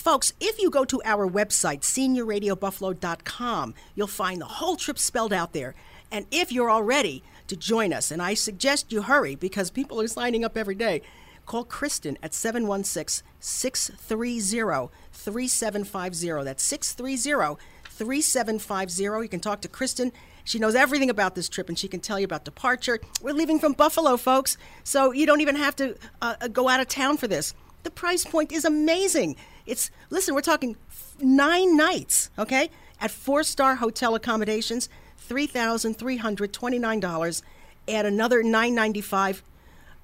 [0.00, 5.52] Folks, if you go to our website, seniorradiobuffalo.com, you'll find the whole trip spelled out
[5.52, 5.74] there.
[6.10, 10.00] And if you're all ready to join us, and I suggest you hurry because people
[10.00, 11.02] are signing up every day,
[11.44, 16.44] call Kristen at 716 630 3750.
[16.44, 19.02] That's 630 3750.
[19.22, 20.12] You can talk to Kristen.
[20.44, 23.00] She knows everything about this trip and she can tell you about departure.
[23.20, 26.80] We're leaving from Buffalo, folks, so you don't even have to uh, uh, go out
[26.80, 27.52] of town for this.
[27.82, 29.36] The price point is amazing.
[29.70, 30.76] It's, listen, we're talking
[31.20, 32.70] nine nights, okay,
[33.00, 34.88] at four star hotel accommodations,
[35.28, 37.42] $3,329.
[37.88, 39.42] Add another 995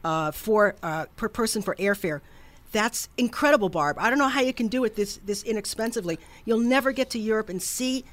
[0.05, 2.21] uh, for uh, per person for airfare.
[2.71, 3.97] That's incredible, Barb.
[3.99, 6.19] I don't know how you can do it this this inexpensively.
[6.45, 8.05] You'll never get to Europe and see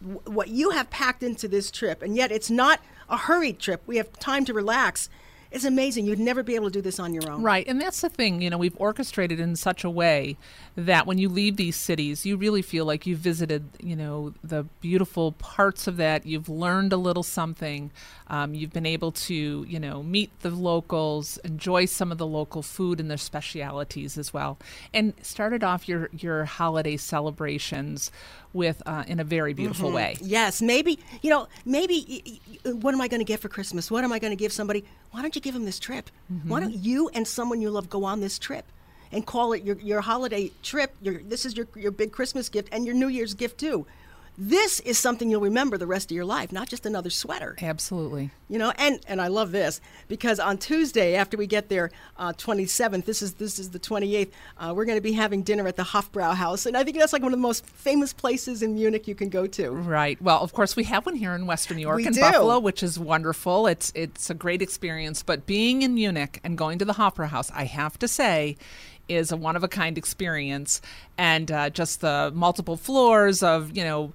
[0.00, 3.82] w- what you have packed into this trip, and yet it's not a hurried trip.
[3.86, 5.08] We have time to relax.
[5.50, 6.06] It's amazing.
[6.06, 7.42] You'd never be able to do this on your own.
[7.42, 10.36] Right, and that's the thing, you know, we've orchestrated in such a way
[10.76, 14.64] that when you leave these cities, you really feel like you've visited, you know, the
[14.80, 16.26] beautiful parts of that.
[16.26, 17.90] You've learned a little something.
[18.28, 22.62] Um, you've been able to, you know, meet the locals, enjoy some of the local
[22.62, 24.58] food and their specialities as well,
[24.92, 28.10] and started off your your holiday celebrations
[28.52, 29.94] with uh, in a very beautiful Mhm.
[29.94, 30.16] way.
[30.20, 33.90] Yes, maybe you know, maybe what am I going to get for Christmas?
[33.90, 34.84] What am I going to give somebody?
[35.16, 36.10] Why don't you give them this trip?
[36.30, 36.50] Mm-hmm.
[36.50, 38.66] Why don't you and someone you love go on this trip
[39.10, 40.94] and call it your your holiday trip?
[41.00, 43.86] Your this is your your big Christmas gift and your New Year's gift too.
[44.38, 47.56] This is something you'll remember the rest of your life, not just another sweater.
[47.60, 48.30] Absolutely.
[48.48, 52.32] You know, and and I love this because on Tuesday after we get there, uh,
[52.32, 53.04] 27th.
[53.04, 54.30] This is this is the 28th.
[54.58, 57.22] Uh, we're going to be having dinner at the Hofbrauhaus, and I think that's like
[57.22, 59.70] one of the most famous places in Munich you can go to.
[59.70, 60.20] Right.
[60.20, 62.20] Well, of course, we have one here in Western New York We in do.
[62.20, 63.66] Buffalo, which is wonderful.
[63.66, 65.22] It's it's a great experience.
[65.22, 68.56] But being in Munich and going to the Hofbräu House, I have to say,
[69.08, 70.80] is a one of a kind experience.
[71.18, 74.12] And uh, just the multiple floors of you know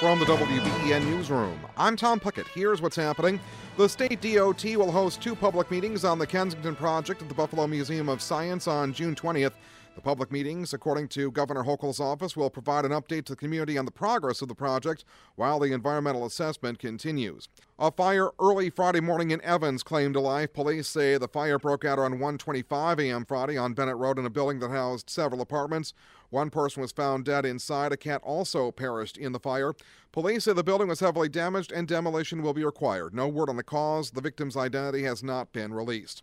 [0.07, 2.47] From the WBEN Newsroom, I'm Tom Puckett.
[2.55, 3.41] Here's what's happening.
[3.77, 7.67] The state DOT will host two public meetings on the Kensington project at the Buffalo
[7.67, 9.55] Museum of Science on June 20th.
[9.97, 13.79] The public meetings, according to Governor Hochul's office, will provide an update to the community
[13.79, 15.07] on the progress of the project
[15.37, 17.49] while the environmental assessment continues.
[17.79, 20.53] A fire early Friday morning in Evans claimed a life.
[20.53, 23.25] Police say the fire broke out around 1:25 a.m.
[23.25, 25.95] Friday on Bennett Road in a building that housed several apartments.
[26.29, 27.91] One person was found dead inside.
[27.91, 29.73] A cat also perished in the fire.
[30.13, 33.15] Police say the building was heavily damaged and demolition will be required.
[33.15, 34.11] No word on the cause.
[34.11, 36.23] The victim's identity has not been released.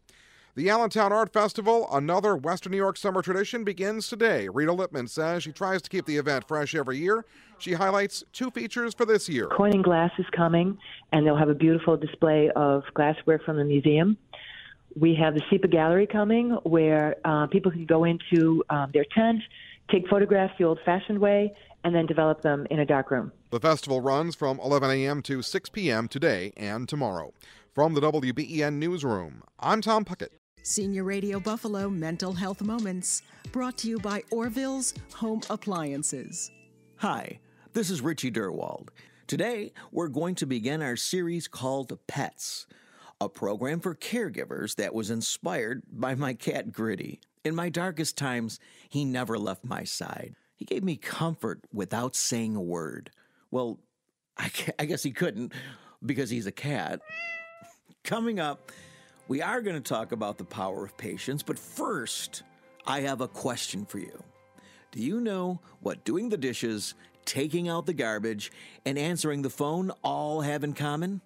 [0.56, 4.48] The Allentown Art Festival, another Western New York summer tradition, begins today.
[4.50, 7.26] Rita Lippman says she tries to keep the event fresh every year.
[7.58, 9.48] She highlights two features for this year.
[9.48, 10.78] Corning Glass is coming,
[11.12, 14.16] and they'll have a beautiful display of glassware from the museum.
[14.96, 19.42] We have the CEPA Gallery coming, where uh, people can go into um, their tent,
[19.90, 21.52] take photographs the old fashioned way,
[21.84, 23.32] and then develop them in a dark room.
[23.50, 25.24] The festival runs from 11 a.m.
[25.24, 26.08] to 6 p.m.
[26.08, 27.34] today and tomorrow.
[27.74, 30.30] From the WBEN Newsroom, I'm Tom Puckett.
[30.66, 33.22] Senior Radio Buffalo Mental Health Moments,
[33.52, 36.52] brought to you by Orville's Home Appliances.
[36.96, 37.40] Hi,
[37.74, 38.88] this is Richie Durwald.
[39.28, 42.66] Today, we're going to begin our series called Pets,
[43.20, 47.20] a program for caregivers that was inspired by my cat Gritty.
[47.44, 48.58] In my darkest times,
[48.88, 50.34] he never left my side.
[50.56, 53.12] He gave me comfort without saying a word.
[53.52, 53.82] Well,
[54.38, 55.52] I guess he couldn't
[56.06, 57.02] because he's a cat.
[58.06, 58.72] Coming up,
[59.28, 62.44] we are going to talk about the power of patience, but first,
[62.86, 64.24] I have a question for you.
[64.92, 66.94] Do you know what doing the dishes,
[67.26, 68.52] taking out the garbage,
[68.86, 71.22] and answering the phone all have in common?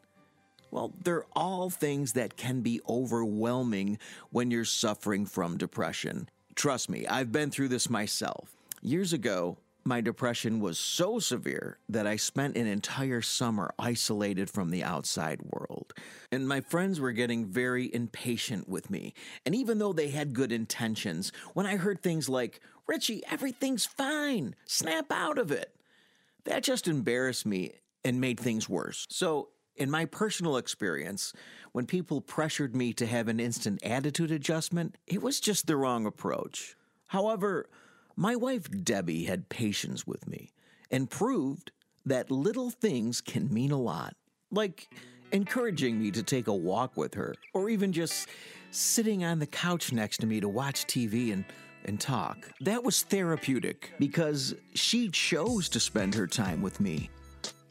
[0.70, 4.00] Well, they're all things that can be overwhelming
[4.32, 6.30] when you're suffering from depression.
[6.56, 8.56] Trust me, I've been through this myself.
[8.82, 9.58] Years ago,
[9.88, 15.42] my depression was so severe that I spent an entire summer isolated from the outside
[15.42, 15.94] world.
[16.32, 19.14] And my friends were getting very impatient with me.
[19.46, 24.56] And even though they had good intentions, when I heard things like, Richie, everything's fine,
[24.66, 25.74] snap out of it,
[26.44, 27.74] that just embarrassed me
[28.04, 29.06] and made things worse.
[29.10, 31.34] So, in my personal experience,
[31.72, 36.08] when people pressured me to have an instant attitude adjustment, it was just the wrong
[36.08, 36.76] approach.
[37.06, 37.70] However,
[38.18, 40.50] my wife Debbie had patience with me
[40.92, 41.72] and proved
[42.06, 44.16] that little things can mean a lot,
[44.52, 44.90] like
[45.32, 48.28] encouraging me to take a walk with her, or even just
[48.72, 51.46] sitting on the couch next to me to watch TV and,
[51.86, 52.50] and talk.
[52.62, 57.12] That was therapeutic because she chose to spend her time with me.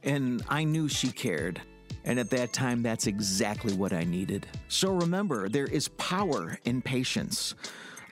[0.04, 1.60] And I knew she cared.
[2.04, 4.46] And at that time, that's exactly what I needed.
[4.68, 7.56] So remember, there is power in patience.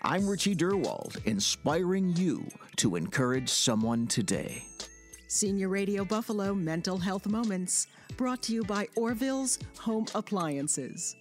[0.07, 4.63] I'm Richie Durwald, inspiring you to encourage someone today.
[5.29, 7.87] Senior Radio Buffalo Mental Health Moments,
[8.19, 11.17] brought to you by Orville's Home Appliances.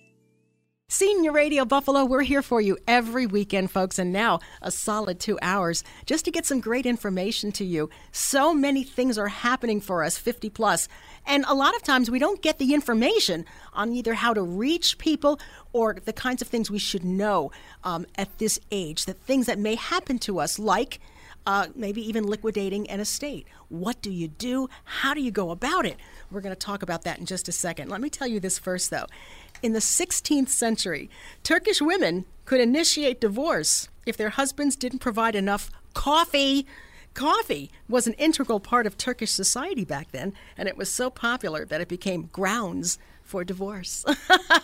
[0.89, 5.39] Senior Radio Buffalo, we're here for you every weekend, folks, and now a solid two
[5.41, 7.89] hours just to get some great information to you.
[8.11, 10.89] So many things are happening for us, 50 plus,
[11.25, 14.97] and a lot of times we don't get the information on either how to reach
[14.97, 15.39] people
[15.71, 17.51] or the kinds of things we should know
[17.83, 20.99] um, at this age, the things that may happen to us, like
[21.45, 23.47] uh, maybe even liquidating an estate.
[23.69, 24.69] What do you do?
[24.83, 25.97] How do you go about it?
[26.31, 27.89] We're going to talk about that in just a second.
[27.89, 29.05] Let me tell you this first, though.
[29.61, 31.09] In the 16th century,
[31.43, 36.65] Turkish women could initiate divorce if their husbands didn't provide enough coffee.
[37.13, 41.65] Coffee was an integral part of Turkish society back then, and it was so popular
[41.65, 44.05] that it became grounds for divorce.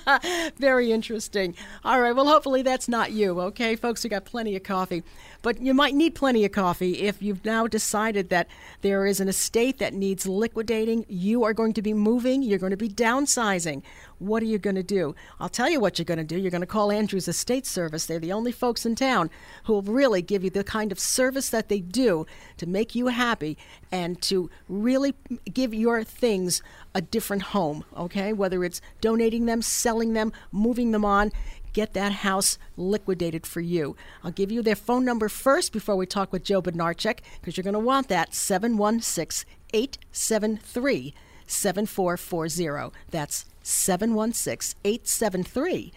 [0.58, 1.56] Very interesting.
[1.84, 4.04] All right, well, hopefully that's not you, okay, folks?
[4.04, 5.04] You got plenty of coffee.
[5.42, 8.48] But you might need plenty of coffee if you've now decided that
[8.82, 11.06] there is an estate that needs liquidating.
[11.08, 13.82] You are going to be moving, you're going to be downsizing.
[14.20, 15.16] What are you going to do?
[15.40, 16.38] I'll tell you what you're going to do.
[16.38, 18.06] You're going to call Andrews Estate Service.
[18.06, 19.30] They're the only folks in town
[19.64, 22.26] who will really give you the kind of service that they do
[22.58, 23.58] to make you happy
[23.92, 25.16] and to really
[25.52, 26.62] give your things
[26.94, 28.34] a different home, okay?
[28.34, 31.32] Whether it's donating them, selling them, moving them on,
[31.72, 33.96] get that house liquidated for you.
[34.24, 37.64] I'll give you their phone number first before we talk with Joe Bednarchek because you're
[37.64, 41.14] going to want that 716 873
[41.50, 42.96] 7440.
[43.12, 45.92] That's 716 873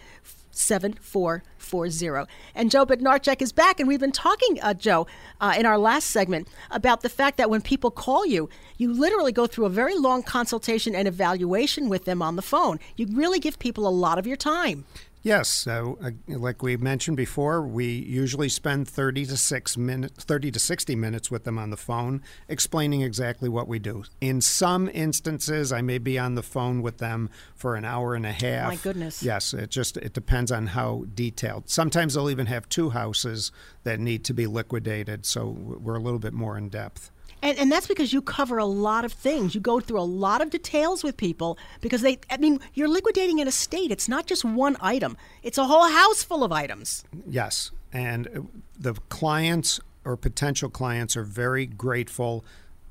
[0.51, 2.31] 7440.
[2.53, 5.07] And Joe Bednarchek is back, and we've been talking, uh, Joe,
[5.41, 9.31] uh, in our last segment about the fact that when people call you, you literally
[9.31, 12.79] go through a very long consultation and evaluation with them on the phone.
[12.95, 14.85] You really give people a lot of your time.
[15.23, 20.51] Yes, uh, uh, like we mentioned before, we usually spend 30 to 6 minutes 30
[20.51, 24.03] to 60 minutes with them on the phone explaining exactly what we do.
[24.19, 28.25] In some instances, I may be on the phone with them for an hour and
[28.25, 28.67] a half.
[28.67, 29.23] My goodness.
[29.23, 31.69] Yes, it just it depends on how detailed.
[31.69, 36.19] Sometimes they'll even have two houses that need to be liquidated, so we're a little
[36.19, 37.11] bit more in depth.
[37.43, 39.53] And, and that's because you cover a lot of things.
[39.53, 43.41] You go through a lot of details with people because they, I mean, you're liquidating
[43.41, 43.91] an estate.
[43.91, 47.03] It's not just one item, it's a whole house full of items.
[47.27, 47.71] Yes.
[47.91, 48.41] And uh,
[48.79, 52.43] the clients or potential clients are very grateful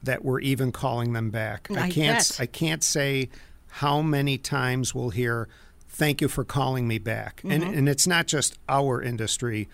[0.02, 1.68] that we're even calling them back.
[1.70, 2.36] I can't bet.
[2.40, 3.30] I can't say
[3.68, 5.48] how many times we'll hear
[5.88, 7.40] thank you for calling me back.
[7.44, 7.76] And Mhm.
[7.78, 9.68] and it's not just our industry,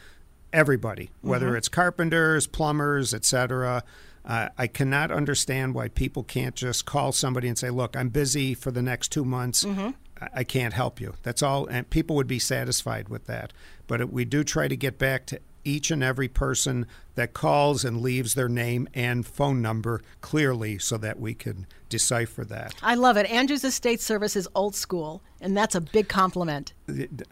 [0.52, 1.58] everybody, whether Mhm.
[1.58, 3.82] it's carpenters, plumbers, etc.
[4.28, 8.52] Uh, I cannot understand why people can't just call somebody and say, "Look, I'm busy
[8.54, 9.64] for the next two months.
[9.64, 9.94] Mhm.
[10.20, 13.52] I- I can't help you." That's all, and people would be satisfied with that.
[13.86, 17.84] But it, we do try to get back to each and every person that calls
[17.84, 22.74] and leaves their name and phone number clearly, so that we can decipher that.
[22.82, 23.26] I love it.
[23.30, 26.74] Andrews Estate Service is old school, and that's a big compliment.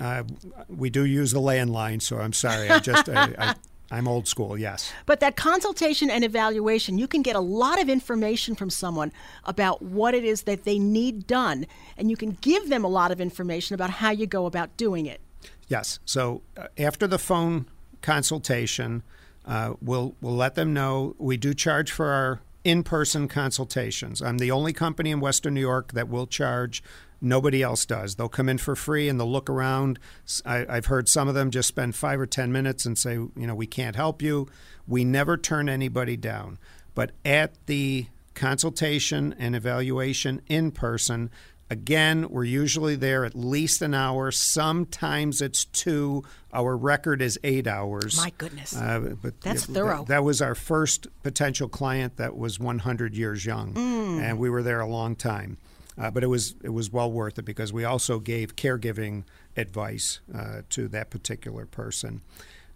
[0.00, 0.22] Uh,
[0.68, 2.68] we do use the landline, so I'm sorry.
[2.70, 3.54] I just I, I,
[3.90, 4.58] I'm old school.
[4.58, 4.92] Yes.
[5.06, 9.12] But that consultation and evaluation, you can get a lot of information from someone
[9.44, 13.12] about what it is that they need done, and you can give them a lot
[13.12, 15.20] of information about how you go about doing it.
[15.68, 16.00] Yes.
[16.04, 17.66] So uh, after the phone
[18.02, 19.02] consultation,
[19.44, 24.20] uh, we'll we'll let them know we do charge for our in-person consultations.
[24.20, 26.82] I'm the only company in Western New York that will charge.
[27.20, 28.14] Nobody else does.
[28.16, 29.98] They'll come in for free and they'll look around.
[30.44, 33.32] I, have heard some of them just spend five or ten minutes and say, you
[33.36, 34.48] know, we can't help you.
[34.86, 36.58] We never turn anybody down.
[36.94, 41.30] But at the consultation and evaluation in person,
[41.68, 44.30] Again, we're usually there at least an hour.
[44.30, 46.22] Sometimes it's two.
[46.52, 48.16] Our record is eight hours.
[48.16, 48.76] My goodness.
[48.76, 49.98] Uh, but That's thorough.
[50.04, 54.22] That, that was our first potential client that was 100 years young, Mm.
[54.22, 55.58] and we were there a long time.
[55.98, 59.24] Uh, but it was it was well worth it because we also gave caregiving
[59.56, 62.20] advice uh, to that particular person.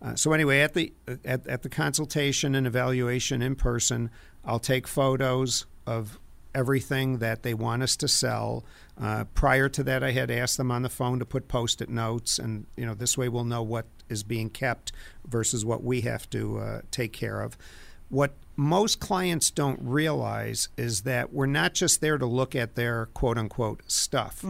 [0.02, 0.92] Uh, so anyway, at the
[1.24, 4.10] at, at the consultation and evaluation in person,
[4.44, 6.18] I'll take photos of
[6.54, 8.64] everything that they want us to sell.
[9.00, 12.38] Uh, prior to that, I had asked them on the phone to put post-it notes,
[12.38, 14.92] and you know this way we'll know what is being kept
[15.26, 17.56] versus what we have to uh, take care of.
[18.08, 23.06] What most clients don't realize is that we're not just there to look at their
[23.06, 24.44] quote-unquote stuff.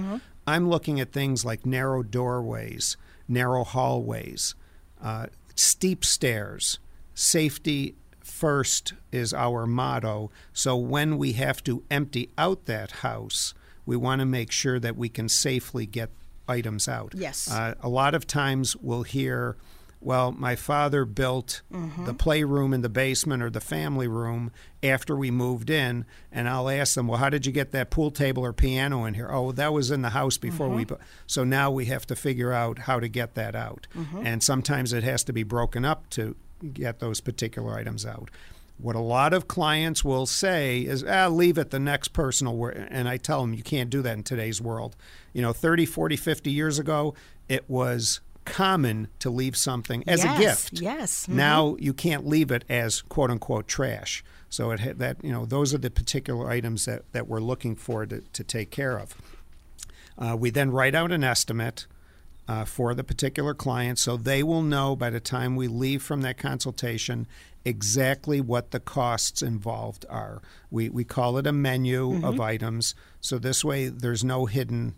[0.46, 2.96] I'm looking at things like narrow doorways,
[3.28, 4.54] narrow hallways,
[5.00, 6.78] uh, steep stairs,
[7.14, 10.30] safety first is our motto.
[10.52, 13.54] So when we have to empty out that house,
[13.86, 16.10] we want to make sure that we can safely get
[16.48, 17.12] items out.
[17.14, 17.50] Yes.
[17.50, 19.56] Uh, a lot of times we'll hear,
[20.00, 22.06] well, my father built Mhm.
[22.06, 24.50] the playroom in the basement or the family room
[24.82, 28.10] after we moved in, and I'll ask them, well, how did you get that pool
[28.10, 29.28] table or piano in here?
[29.30, 30.84] Oh, that was in the house before we.
[30.84, 30.88] Mhm.
[30.88, 30.96] bu-"
[31.26, 34.24] So now we have to figure out how to get that out, Mhm.
[34.24, 36.34] and sometimes it has to be broken up to
[36.72, 38.30] get those particular items out.
[38.78, 42.56] What a lot of clients will say is, ah, leave it, the next person will
[42.56, 42.76] work.
[42.88, 44.96] And I tell them, you can't do that in today's world.
[45.34, 47.14] You know, 30, 40, 50 years ago,
[47.50, 50.80] it was common to leave something as Yes, a gift.
[50.82, 51.34] yes, mhm.
[51.34, 54.24] Now you can't leave it as quote unquote trash.
[54.48, 57.76] So it ha- that you know those are the particular items that, that we're looking
[57.76, 59.14] for to, to take care of.
[60.18, 61.86] Uh, we then write out an estimate
[62.48, 66.20] uh, for the particular client so they will know by the time we leave from
[66.22, 67.26] that consultation
[67.64, 70.42] exactly what the costs involved are.
[70.70, 72.40] We, we call it a menu of Mhm.
[72.40, 74.94] items, so this way there's no hidden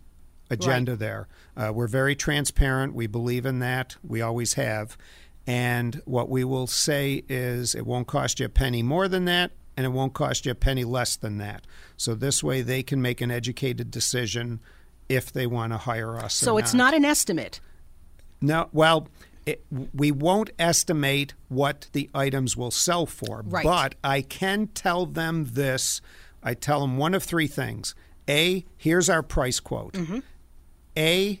[0.53, 1.27] agenda there.
[1.55, 2.93] Uh, we're very transparent.
[2.93, 3.95] We believe in that.
[4.03, 4.97] We always have.
[5.45, 9.51] And what we will say is it won't cost you a penny more than that,
[9.75, 11.65] and it won't cost you a penny less than that.
[11.97, 14.61] So this way they can make an educated decision
[15.09, 16.33] if they want to hire us.
[16.33, 17.59] So it's not an estimate.
[18.41, 19.09] no, well,
[19.45, 23.65] it, we won't estimate what the items will sell for, Right.
[23.65, 25.99] but I can tell them this.
[26.41, 27.93] I tell them one of three things.
[28.29, 29.97] A, here's our price quote.
[30.97, 31.39] A,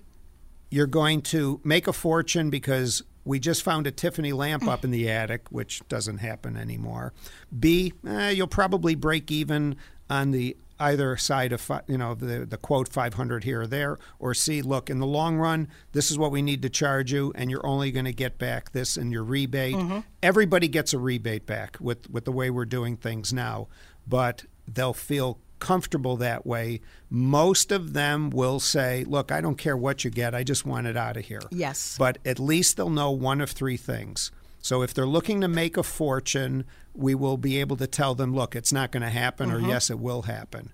[0.69, 4.91] you're going to make a fortune because we just found a Tiffany lamp up in
[4.91, 7.13] the attic, which doesn't happen anymore.
[7.57, 9.75] B, eh, you'll probably break even
[10.09, 14.33] on the either side of you know the the quote 500 here or there or
[14.33, 17.49] C look in the long run this is what we need to charge you and
[17.49, 20.03] you're only going to get back this in your rebate Mhm.
[20.23, 23.67] everybody gets a rebate back with with the way we're doing things now
[24.07, 29.77] but they'll feel comfortable that way, most of them will say, Look, I don't care
[29.77, 31.41] what you get, I just want it out of here.
[31.51, 31.95] Yes.
[31.97, 34.29] But at least they'll know one of three things.
[34.61, 38.35] So if they're looking to make a fortune, we will be able to tell them,
[38.35, 39.53] Look, it's not going to happen, Mhm.
[39.53, 40.71] or yes, it will happen.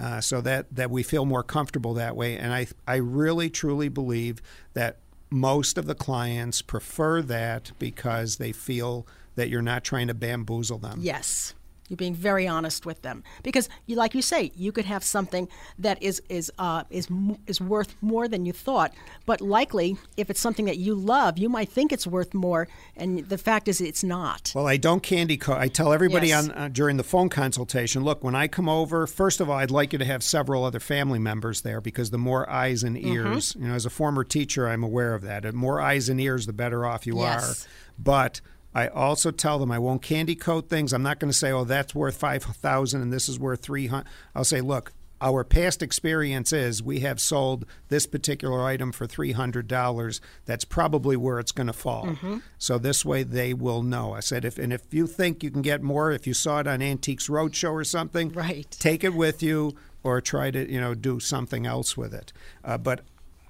[0.00, 2.36] Uh, so that, that we feel more comfortable that way.
[2.38, 4.40] And I, I really truly believe
[4.74, 4.98] that
[5.28, 10.78] most of the clients prefer that because they feel that you're not trying to bamboozle
[10.78, 10.98] them.
[11.02, 11.54] Yes.
[11.90, 15.48] You're being very honest with them because, you, like you say, you could have something
[15.76, 17.08] that is is uh, is
[17.48, 18.94] is worth more than you thought.
[19.26, 23.28] But likely, if it's something that you love, you might think it's worth more, and
[23.28, 24.52] the fact is, it's not.
[24.54, 25.58] Well, I don't candy coat.
[25.58, 26.48] I tell everybody Yes.
[26.48, 29.72] on uh, during the phone consultation, look, when I come over, first of all, I'd
[29.72, 33.56] like you to have several other family members there because the more eyes and ears,
[33.58, 35.42] you know, as a former teacher, I'm aware of that.
[35.42, 37.64] The more eyes and ears, the better off you Yes.
[37.64, 37.68] are.
[37.98, 38.40] But
[38.74, 40.92] I also tell them I won't candy coat things.
[40.92, 44.44] I'm not going to say, "Oh, that's worth 5,000 and this is worth 300." I'll
[44.44, 44.92] say, "Look,
[45.22, 50.20] our past experience is we have sold this particular item for $300.
[50.46, 52.06] That's probably where it's going to fall.
[52.06, 52.42] Mhm.
[52.58, 54.14] So this way they will know.
[54.14, 56.66] I said, if and if you think you can get more, if you saw it
[56.66, 60.94] on Antiques Roadshow or something, right, take it with you or try to you know
[60.94, 62.32] do something else with it.
[62.64, 63.02] Uh, but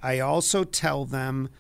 [0.03, 1.51] I also tell them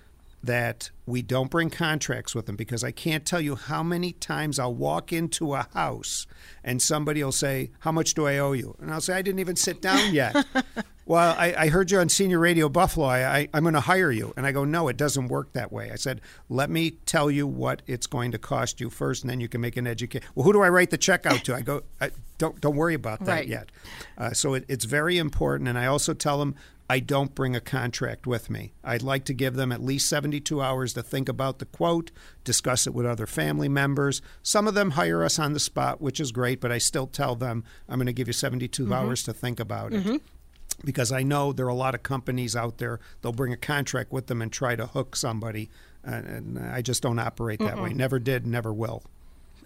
[0.43, 4.59] that we don't bring contracts with them because I can't tell you how many times
[4.59, 6.27] I'll walk into a house
[6.65, 8.75] and somebody will say, How much do I owe you?
[8.81, 10.35] And I'll say, I didn't even sit down yet.
[11.05, 13.07] well, I, I heard you on Senior Radio Buffalo.
[13.07, 14.33] I, I, I'm going to hire you.
[14.37, 15.91] And I go, No, it doesn't work that way.
[15.91, 19.41] I said, Let me tell you what it's going to cost you first, and then
[19.41, 20.27] you can make an education.
[20.35, 21.55] Well, who do I write the check out to?
[21.55, 23.49] I go, I, don't, don't worry about that Right.
[23.49, 23.71] yet.
[24.17, 25.69] Uh, so it, it's very important.
[25.69, 26.55] And I also tell them,
[26.91, 28.73] I don't bring a contract with me.
[28.83, 32.11] I'd like to give them at least 72 hours to think about the quote,
[32.43, 34.21] discuss it with other family members.
[34.43, 37.37] Some of them hire us on the spot, which is great, but I still tell
[37.37, 38.93] them I'm going to give you 72 Mhm.
[38.97, 40.05] hours to think about it.
[40.05, 40.21] Mhm.
[40.85, 44.11] Because I know there are a lot of companies out there, they'll bring a contract
[44.11, 45.71] with them and try to hook somebody.
[46.03, 47.91] And, I just don't operate that way.
[47.91, 47.97] Mm-mm.
[47.97, 49.05] Never did, never will.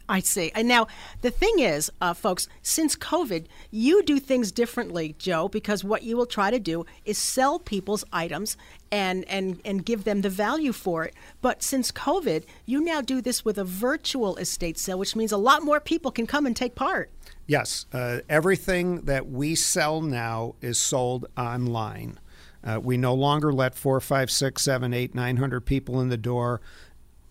[0.09, 0.53] I see.
[0.55, 0.87] And now
[1.23, 6.17] the thing is, uh, folks, since COVID, you do things differently, Joe, because what you
[6.17, 8.57] will try to do is sell people's items
[8.93, 11.15] and and and give them the value for it.
[11.41, 15.39] But since COVID, you now do this with a virtual estate sale, which means a
[15.39, 17.11] lot more people can come and take part.
[17.47, 22.19] Yes, uh, everything that we sell now is sold online.
[22.63, 26.17] Uh, we no longer let four, five, six, seven, eight, nine hundred people in the
[26.17, 26.61] door.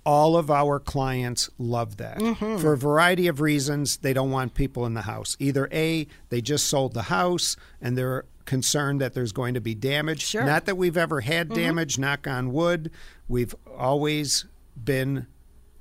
[0.05, 2.17] All of our clients love that.
[2.19, 2.59] Mhm.
[2.59, 5.37] For a variety of reasons, they don't want people in the house.
[5.39, 9.73] Either A, they just sold the house and they're concerned that there's going to be
[9.73, 10.21] damage.
[10.25, 10.43] Sure.
[10.43, 11.55] Not that we've ever had Mhm.
[11.55, 12.91] damage, knock on wood.
[13.29, 14.43] We've always
[14.83, 15.27] been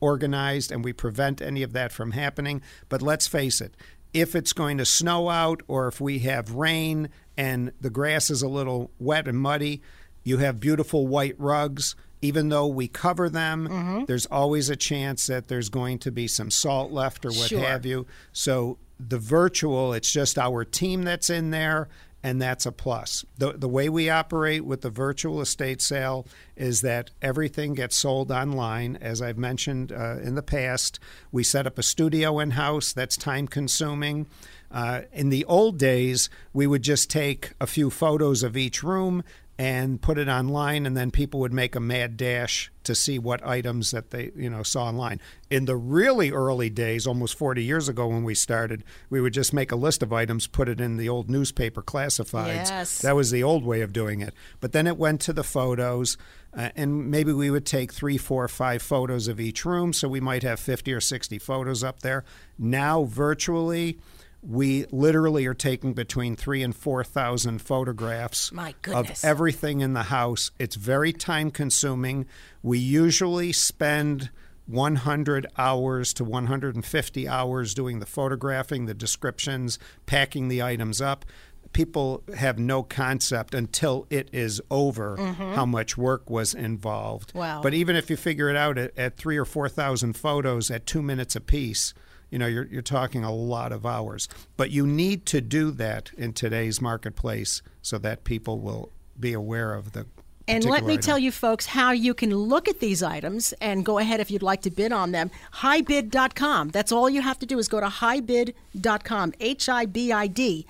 [0.01, 2.62] organized and we prevent any of that from happening.
[2.89, 3.77] But let's face it,
[4.15, 8.43] if it's going to snow out or if we have rain and the grass is
[8.43, 9.82] a little wet and muddy,
[10.23, 11.97] you have beautiful white rugs.
[12.23, 14.07] Even though we cover them, Mhm.
[14.07, 17.61] there's always a chance that there's going to be some salt left or what Sure.
[17.61, 18.07] have you.
[18.32, 21.89] So the virtual, it's just our team that's in there,
[22.23, 23.24] and that's a plus.
[23.39, 26.24] The, the way we operate with the virtual estate sale
[26.57, 28.94] is that everything gets sold online.
[29.01, 31.01] As I've mentioned uh, in the past,
[31.32, 34.28] we set up a studio in house that's time consuming.
[34.70, 39.24] Uh, in the old days, we would just take a few photos of each room
[39.62, 43.47] and put it online and then people would make a mad dash to see what
[43.47, 45.20] items that they you know saw online.
[45.51, 49.52] In the really early days almost 40 years ago when we started we would just
[49.52, 52.70] make a list of items put it in the old newspaper classifieds.
[52.70, 53.02] Yes.
[53.02, 54.34] that was the old way of doing it.
[54.59, 56.16] But then it went to the photos
[56.52, 60.18] uh, and maybe we would take three four five photos of each room so we
[60.18, 62.24] might have 50 or 60 photos up there.
[62.59, 64.01] Now virtually
[64.43, 68.51] we literally are taking between three and four thousand photographs
[68.94, 70.51] of everything in the house.
[70.59, 72.27] It's very time consuming.
[72.62, 74.31] We usually spend
[74.66, 81.24] 100 hours to 150 hours doing the photographing, the descriptions, packing the items up.
[81.73, 85.55] People have no concept until it is over Mhm.
[85.55, 87.32] how much work was involved.
[87.35, 87.60] Wow.
[87.62, 91.01] But even if you figure it out at, at three or 4,000 photos at two
[91.02, 91.94] minutes apiece,
[92.33, 94.27] you know, you're, you're talking a lot of hours.
[94.57, 98.91] But you need to do that in today's marketplace so that people will
[99.21, 100.07] be aware of the.
[100.49, 103.85] And let me particular tell you, folks, how you can look at these items and
[103.85, 105.31] go ahead if you'd like to bid on them.
[105.57, 106.71] HiBid.com.
[106.71, 110.67] That's all you have to do is go to hibid.com, H I B I D.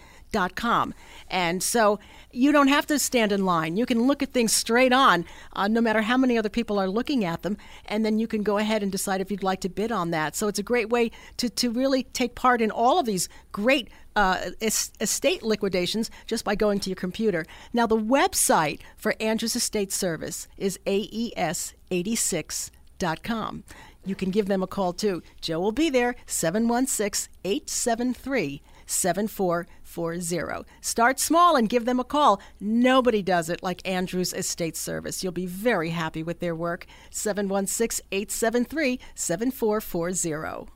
[0.57, 0.95] com.
[1.29, 1.99] And so
[2.31, 3.77] you don't have to stand in line.
[3.77, 6.89] You can look at things straight on, uh, no matter how many other people are
[6.89, 7.57] looking at them,
[7.87, 10.37] and then you can go ahead and decide if you'd like to bid on that.
[10.37, 13.89] So it's a great way to, to really take part in all of these great
[14.17, 17.47] uh, estate liquidations just by going to your computer.
[17.73, 23.65] Now, the website for Andrews Estate Service is AES86.com.
[24.05, 25.23] You can give them a call too.
[25.41, 30.67] Joe will be there, 716 873 7440.
[30.81, 32.41] Start small and give them a call.
[32.61, 35.23] Nobody does it like Andrews Estate Service.
[35.23, 36.87] You'll be very happy with their work.
[37.11, 40.71] 716 873 7440.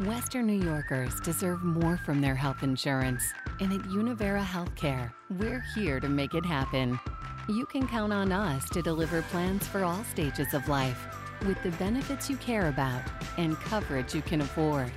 [0.00, 3.22] Western New Yorkers deserve more from their health insurance.
[3.60, 7.00] And at Univera Healthcare, we're here to make it happen.
[7.48, 11.06] You can count on us to deliver plans for all stages of life
[11.46, 13.02] with the benefits you care about
[13.38, 14.92] and coverage you can afford.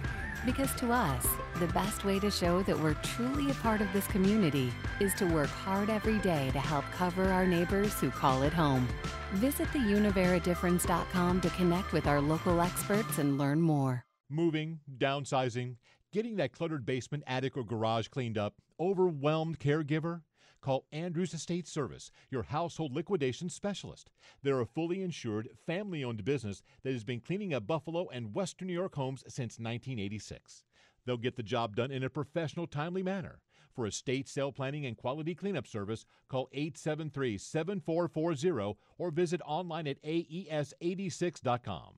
[0.46, 1.28] Because to us,
[1.60, 5.26] the best way to show that we're truly a part of this community is to
[5.26, 8.88] work hard every day to help cover our neighbors who call it home.
[9.34, 14.04] Visit theuniveradifference.com to connect with our local experts and learn more.
[14.30, 15.76] Moving, downsizing,
[16.12, 20.22] getting that cluttered basement, attic, or garage cleaned up, overwhelmed caregiver?
[20.62, 24.12] Call Andrews Estate Service, your household liquidation specialist.
[24.44, 28.68] They're a fully insured, family owned business that has been cleaning up Buffalo and Western
[28.68, 30.64] New York homes since 1986.
[31.06, 33.40] They'll get the job done in a professional, timely manner.
[33.76, 40.00] For estate sale planning and quality cleanup service, call 873 7440 or visit online at
[40.04, 41.96] aes86.com.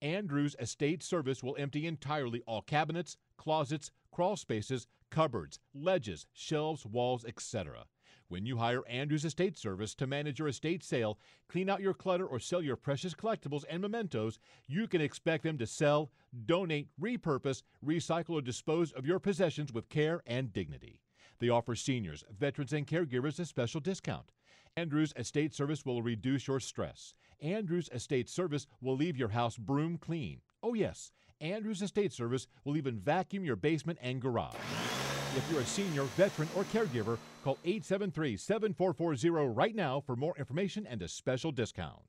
[0.00, 7.24] Andrews Estate Service will empty entirely all cabinets, closets, crawl spaces, cupboards, ledges, shelves, walls,
[7.24, 7.84] etc.
[8.28, 11.16] When you hire Andrews Estate Service to manage your estate sale,
[11.48, 15.58] clean out your clutter, or sell your precious collectibles and mementos, you can expect them
[15.58, 16.10] to sell,
[16.44, 21.00] donate, repurpose, recycle, or dispose of your possessions with care and dignity.
[21.38, 24.32] They offer seniors, veterans, and caregivers a special discount.
[24.76, 27.14] Andrews Estate Service will reduce your stress.
[27.40, 30.40] Andrews Estate Service will leave your house broom clean.
[30.64, 34.56] Oh, yes, Andrews Estate Service will even vacuum your basement and garage.
[35.36, 40.86] If you're a senior, veteran, or caregiver, call 873 7440 right now for more information
[40.86, 42.00] and a special discount.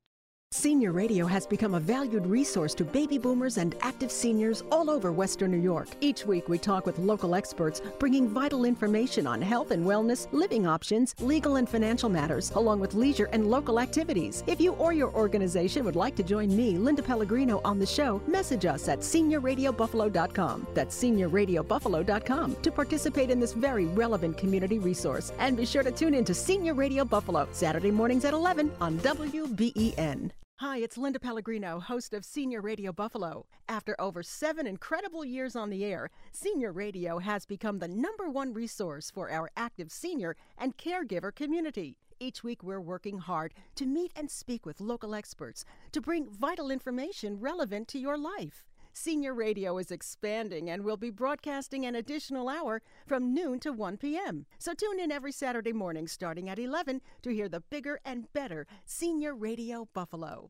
[0.57, 5.11] Senior Radio has become a valued resource to baby boomers and active seniors all over
[5.11, 5.87] Western New York.
[6.01, 10.65] Each week, we talk with local experts, bringing vital information on health and wellness, living
[10.65, 14.43] options, legal and financial matters, along with leisure and local activities.
[14.47, 18.19] If you or your organization would like to join me, Linda Pellegrino, on the show,
[18.25, 20.65] message us at seniorradiobuffalo.com.
[20.73, 25.31] That's seniorradiobuffalo.com to participate in this very relevant community resource.
[25.37, 28.97] And be sure to tune in to Senior Radio Buffalo, Saturday mornings at 11 on
[28.99, 30.31] WBEN.
[30.59, 33.45] Hi, it's Linda Pellegrino, host of Senior Radio Buffalo.
[33.69, 38.55] After over seven incredible years on the air, Senior Radio has become the number one
[38.55, 41.99] resource for our active senior and caregiver community.
[42.19, 46.71] Each week, we're working hard to meet and speak with local experts to bring vital
[46.71, 48.65] information relevant to your life.
[48.99, 53.97] Senior Radio is expanding and will be broadcasting an additional hour from noon to 1
[53.97, 54.47] p.m.
[54.57, 58.65] So tune in every Saturday morning starting at 11 to hear the bigger and better
[58.85, 60.49] Senior Radio Buffalo.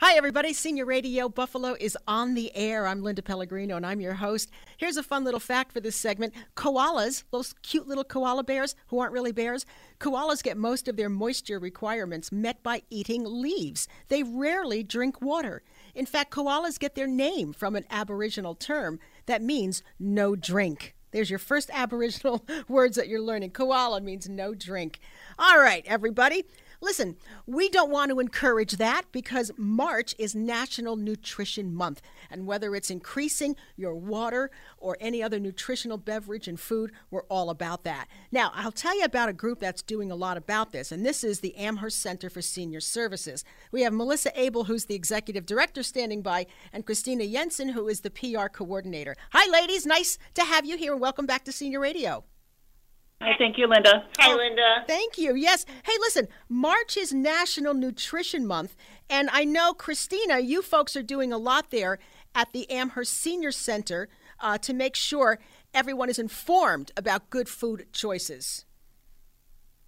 [0.00, 0.52] Hi, everybody.
[0.52, 2.86] Senior Radio Buffalo is on the air.
[2.86, 4.50] I'm Linda Pellegrino, and I'm your host.
[4.76, 8.98] Here's a fun little fact for this segment koalas, those cute little koala bears who
[8.98, 9.64] aren't really bears,
[10.00, 13.88] koalas get most of their moisture requirements met by eating leaves.
[14.08, 15.62] They rarely drink water.
[15.94, 20.94] In fact, koalas get their name from an Aboriginal term that means no drink.
[21.12, 23.50] There's your first Aboriginal words that you're learning.
[23.52, 24.98] Koala means no drink.
[25.38, 26.44] All right, everybody.
[26.84, 27.16] Listen,
[27.46, 32.02] we don't want to encourage that because March is National Nutrition Month.
[32.30, 37.48] And whether it's increasing your water or any other nutritional beverage and food, we're all
[37.48, 38.08] about that.
[38.30, 41.24] Now, I'll tell you about a group that's doing a lot about this, and this
[41.24, 43.46] is the Amherst Center for Senior Services.
[43.72, 48.02] We have Melissa Abel, who's the executive director, standing by, and Christina Jensen, who is
[48.02, 49.16] the PR coordinator.
[49.32, 49.86] Hi, ladies.
[49.86, 52.24] Nice to have you here, and welcome back to Senior Radio.
[53.20, 54.04] Hi, thank you, Linda.
[54.18, 54.84] Hi, Linda.
[54.86, 55.34] Thank you.
[55.34, 55.64] Yes.
[55.84, 58.76] Hey, listen, March is National Nutrition Month,
[59.08, 61.98] and I know, Christina, you folks are doing a lot there
[62.34, 64.08] at the Amherst Senior Center
[64.40, 65.38] uh, to make sure
[65.72, 68.64] everyone is informed about good food choices.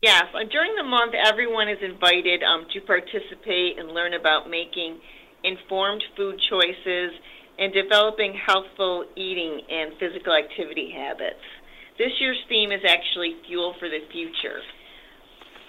[0.03, 5.01] Yes, uh, during the month, everyone is invited um, to participate and learn about making
[5.43, 7.13] informed food choices
[7.59, 11.41] and developing healthful eating and physical activity habits.
[11.99, 14.61] This year's theme is actually Fuel for the Future.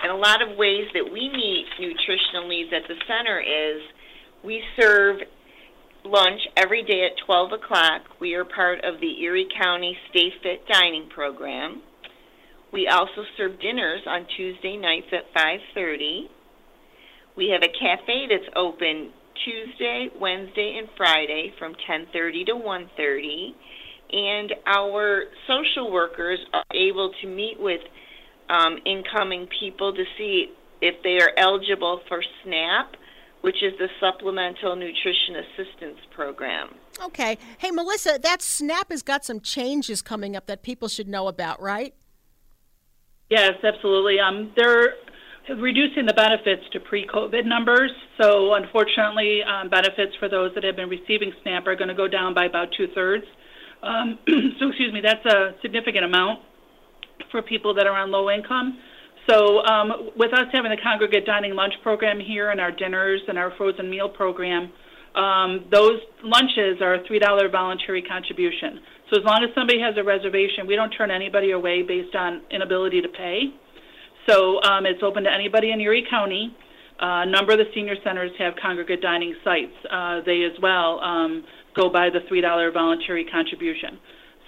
[0.04, 3.82] And a lot of ways that we meet nutritional needs at the center is
[4.44, 5.18] we serve
[6.04, 8.02] lunch every day at 12 o'clock.
[8.20, 11.82] We are part of the Erie County Stay Fit Dining Program.
[12.72, 16.30] We also serve dinners on Tuesday nights at 5:30.
[17.36, 19.14] We have a cafe that's open
[19.46, 23.56] Tuesday, Wednesday, and Friday from 10:30 to 1:30,
[24.12, 27.82] and our social workers are able to meet with
[28.50, 32.96] um, incoming people to see if they are eligible for SNAP,
[33.42, 36.70] which is the Supplemental Nutrition Assistance Program.
[37.04, 37.38] Okay.
[37.58, 41.62] Hey, Melissa, that SNAP has got some changes coming up that people should know about,
[41.62, 41.94] right?
[43.30, 44.20] Yes, absolutely.
[44.20, 44.94] Um, they're
[45.56, 47.92] reducing the benefits to pre-COVID numbers.
[48.22, 52.08] So, unfortunately, um, benefits for those that have been receiving SNAP are going to go
[52.08, 53.26] down by about two thirds.
[53.84, 54.20] Um,
[54.60, 56.40] so, excuse me, that's a significant amount
[57.32, 58.80] for people that are on low income.
[59.30, 63.38] So, um, with us having the congregate dining lunch program here and our dinners and
[63.38, 64.72] our frozen meal program,
[65.16, 68.80] um, those lunches are a $3 voluntary contribution.
[69.10, 72.42] So, as long as somebody has a reservation, we don't turn anybody away based on
[72.52, 73.54] inability to pay.
[74.30, 76.56] So, um, it's open to anybody in Erie County.
[77.00, 79.74] Uh, a number of the senior centers have congregate dining sites.
[79.92, 81.44] Uh, they as well um,
[81.78, 84.00] go by the $3 voluntary contribution.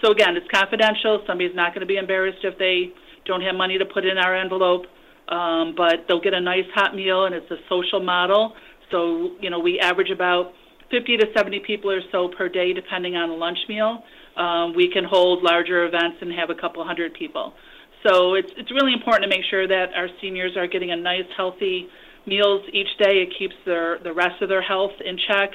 [0.04, 1.24] So, again, it's confidential.
[1.28, 2.92] Somebody's not going to be embarrassed if they
[3.26, 4.86] don't have money to put in our envelope,
[5.28, 8.54] um, but they'll get a nice hot meal, and it's a social model.
[8.92, 10.54] So, you know, we average about
[10.92, 14.04] 50 to 70 people or so per day, depending on the lunch meal.
[14.38, 17.54] Um, we can hold larger events and have a couple hundred people.
[18.08, 21.28] So it's it's really important to make sure that our seniors are getting a nice,
[21.36, 21.88] healthy
[22.26, 23.22] meals each day.
[23.28, 25.52] It keeps their the rest of their health in check.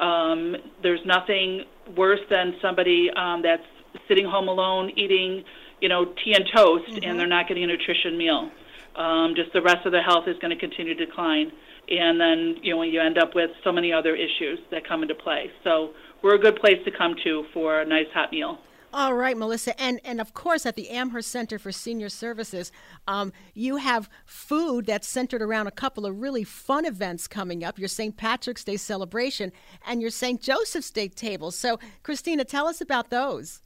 [0.00, 1.64] Um, there's nothing
[1.96, 3.62] worse than somebody um, that's
[4.06, 5.44] sitting home alone eating
[5.80, 7.04] you know, tea and toast, mm-hmm.
[7.04, 8.50] and they're not getting a nutrition meal.
[8.96, 11.52] Um, just the rest of their health is going to continue to decline,
[11.88, 15.14] and then you know you end up with so many other issues that come into
[15.14, 15.50] play.
[15.62, 15.90] So
[16.22, 18.58] we're a good place to come to for a nice hot meal.
[18.90, 22.72] All right, Melissa, and and of course at the Amherst Center for Senior Services,
[23.06, 27.78] um, you have food that's centered around a couple of really fun events coming up.
[27.78, 28.16] Your St.
[28.16, 29.52] Patrick's Day celebration
[29.86, 30.40] and your St.
[30.40, 31.50] Joseph's Day table.
[31.50, 33.60] So, Christina, tell us about those.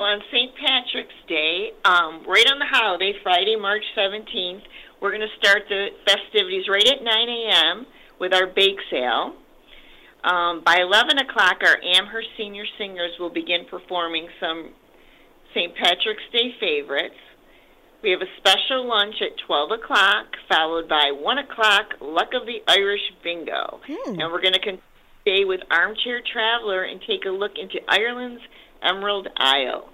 [0.00, 0.52] Well, On St.
[0.56, 4.62] Patrick's Day, um, right on the holiday, Friday, March 17th,
[5.00, 7.86] we're going to start the festivities right at 9 a.m.
[8.18, 9.36] with our bake sale.
[10.24, 14.70] Um, by 11 o'clock, our Amherst senior singers will begin performing some
[15.54, 15.74] St.
[15.74, 17.14] Patrick's Day favorites.
[18.02, 22.62] We have a special lunch at 12 o'clock, followed by 1 o'clock, Luck of the
[22.68, 23.80] Irish Bingo.
[23.86, 24.20] Hmm.
[24.20, 24.78] And we're going to
[25.22, 28.42] stay with Armchair Traveler and take a look into Ireland's
[28.82, 29.88] Emerald Isle.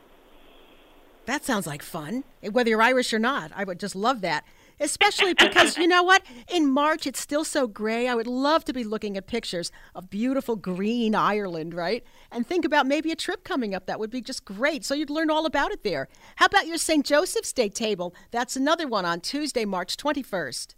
[1.26, 3.52] That sounds like fun, whether you're Irish or not.
[3.54, 4.44] I would just love that.
[4.82, 6.22] Especially because, you know what?
[6.52, 8.08] In March, it's still so gray.
[8.08, 12.02] I would love to be looking at pictures of beautiful green Ireland, right?
[12.32, 13.86] And think about maybe a trip coming up.
[13.86, 14.84] That would be just great.
[14.84, 16.08] So you'd learn all about it there.
[16.36, 17.06] How about your St.
[17.06, 18.12] Joseph's Day table?
[18.32, 20.74] That's another one on Tuesday, March 21st.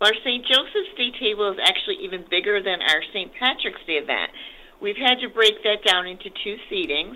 [0.00, 0.44] Our St.
[0.44, 3.32] Joseph's Day table is actually even bigger than our St.
[3.38, 4.32] Patrick's Day event.
[4.80, 7.14] We've had to break that down into two seatings.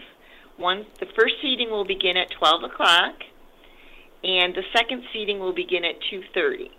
[0.57, 3.15] One, the first seating will begin at 12 o'clock,
[4.27, 6.71] and the second seating will begin at 2:30.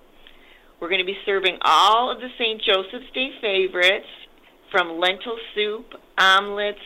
[0.80, 2.62] We're going to be serving all of the St.
[2.62, 4.06] Joseph's Day favorites,
[4.70, 6.80] from lentil soup, omelets,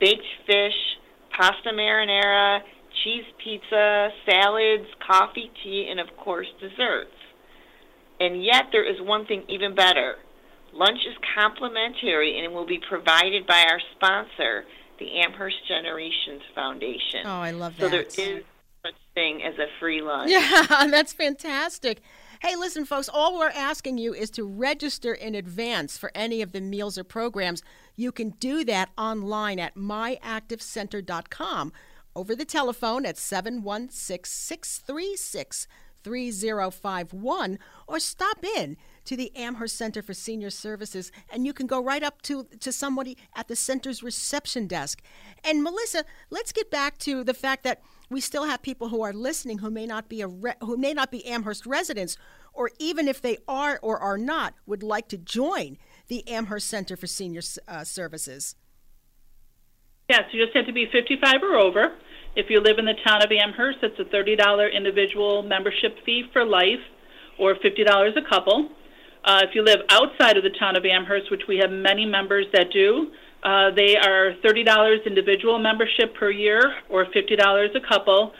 [0.00, 0.98] baked fish,
[1.36, 2.60] pasta marinara,
[3.02, 7.16] cheese pizza, salads, coffee, tea, and of course desserts.
[8.20, 10.16] And yet there is one thing even better.
[10.72, 14.64] Lunch is complimentary and will be provided by our sponsor,
[14.98, 17.26] the Amherst Generations Foundation.
[17.26, 17.82] Oh, I love that.
[17.82, 18.02] So there
[18.38, 18.44] is
[18.84, 20.30] such thing as a free lunch.
[20.30, 22.00] Yeah, that's fantastic.
[22.40, 26.50] Hey, listen, folks, all we're asking you is to register in advance for any of
[26.50, 27.62] the meals or programs.
[27.94, 31.72] You can do that online at myactivecenter.com
[32.16, 35.68] over the telephone at 716 636
[36.02, 41.82] 3051 or stop in to the Amherst Center for Senior Services, and you can go
[41.82, 45.00] right up to, to somebody at the center's reception desk.
[45.44, 47.82] And Melissa, let's get back to the fact that
[48.12, 50.92] we still have people who are listening who may not be a re- who may
[50.92, 52.16] not be Amherst residents,
[52.52, 55.78] or even if they are or are not, would like to join
[56.08, 58.56] the Amherst Center for Senior uh, Services.
[60.08, 61.96] Yes, you just have to be 55 or over.
[62.34, 66.44] If you live in the town of Amherst, it's a $30 individual membership fee for
[66.44, 66.80] life
[67.38, 68.70] or $50 a couple.
[69.24, 72.46] Uh, if you live outside of the town of Amherst, which we have many members
[72.52, 73.12] that do,
[73.42, 78.32] uh, they are $30 individual membership per year or $50 a couple.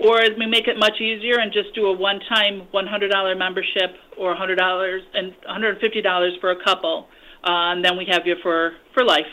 [0.00, 5.00] Or we make it much easier and just do a one-time $100 membership or $100
[5.14, 7.08] and $150 for a couple.
[7.44, 9.26] uh, and then we have you for for life.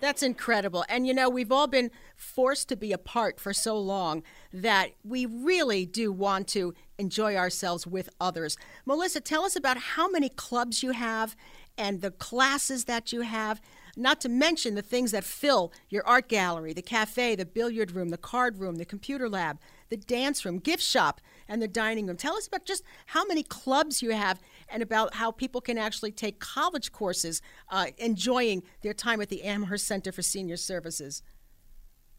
[0.00, 0.84] That's incredible.
[0.88, 5.26] And you know, we've all been forced to be apart for so long that we
[5.26, 8.56] really do want to enjoy ourselves with others.
[8.86, 11.34] Melissa, tell us about how many clubs you have
[11.76, 13.60] and the classes that you have,
[13.98, 18.10] not to mention the things that fill your art gallery, the cafe, the billiard room,
[18.10, 19.58] the card room, the computer lab,
[19.88, 22.16] the dance room, gift shop, and the dining room.
[22.16, 26.12] Tell us about just how many clubs you have and about how people can actually
[26.12, 31.22] take college courses uh, enjoying their time at the Amherst Center for Senior Services.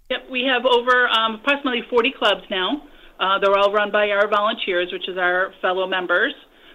[0.10, 2.81] Yep, we have over um, approximately 40 clubs now.
[3.19, 6.34] Uh, they're all run by our volunteers, which is our fellow members.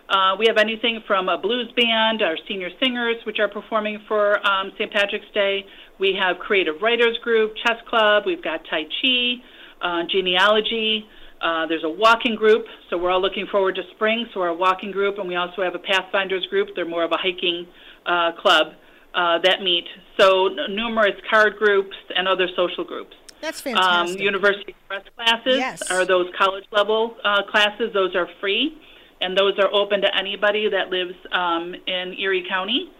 [0.08, 4.44] Uh, we have anything from a blues band, our senior singers, which are performing for
[4.46, 4.92] um, St.
[4.92, 5.64] Patrick's Day.
[5.98, 8.24] We have creative writers group, chess club.
[8.26, 9.34] We've got Tai Chi,
[9.80, 11.06] uh, genealogy.
[11.40, 14.26] Uh, there's a walking group, so we're all looking forward to spring.
[14.34, 16.68] So our walking group, and we also have a Pathfinders group.
[16.74, 17.66] They're more of a hiking
[18.06, 18.68] uh, club
[19.14, 19.84] uh, that meet.
[20.18, 23.14] So n- numerous card groups and other social groups.
[23.40, 24.16] That's fantastic.
[24.16, 25.90] Um, University Express classes Yes.
[25.90, 27.90] are those college level uh, classes.
[27.92, 28.78] Those are free,
[29.24, 32.90] and those are open to anybody that lives um, in Erie County,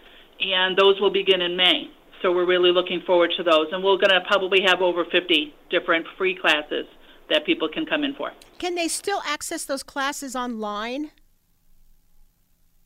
[0.41, 1.91] and those will begin in May.
[2.23, 5.53] So we're really looking forward to those, and we're going to probably have over 50
[5.71, 6.87] different free classes
[7.29, 8.33] that people can come in for.
[8.59, 11.11] Can they still access those classes online?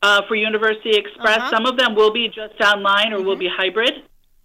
[0.01, 1.49] Uh, for University Express, Uh-huh.
[1.51, 3.93] some of them will be just online or will be hybrid.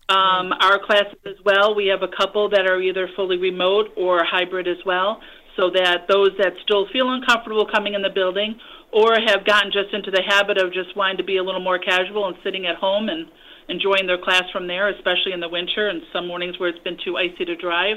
[0.09, 4.23] Um, Our classes as well, we have a couple that are either fully remote or
[4.25, 5.21] hybrid as well,
[5.56, 8.59] so that those that still feel uncomfortable coming in the building
[8.93, 11.78] or have gotten just into the habit of just wanting to be a little more
[11.78, 13.26] casual and sitting at home and
[13.68, 16.98] enjoying their class from there, especially in the winter and some mornings where it's been
[17.05, 17.97] too icy to drive,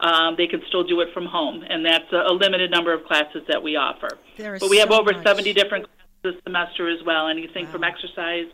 [0.00, 1.62] um, they can still do it from home.
[1.68, 4.18] And that's a, a limited number of classes that we offer.
[4.36, 5.24] There is But we have so over much.
[5.24, 5.94] 70 different classes
[6.24, 8.46] this semester as well, anything from exercise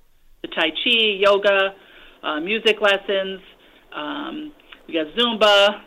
[0.43, 1.75] to Tai Chi, yoga,
[2.23, 3.41] uh, music lessons.
[3.95, 4.53] Um,
[4.87, 5.81] we got Zumba.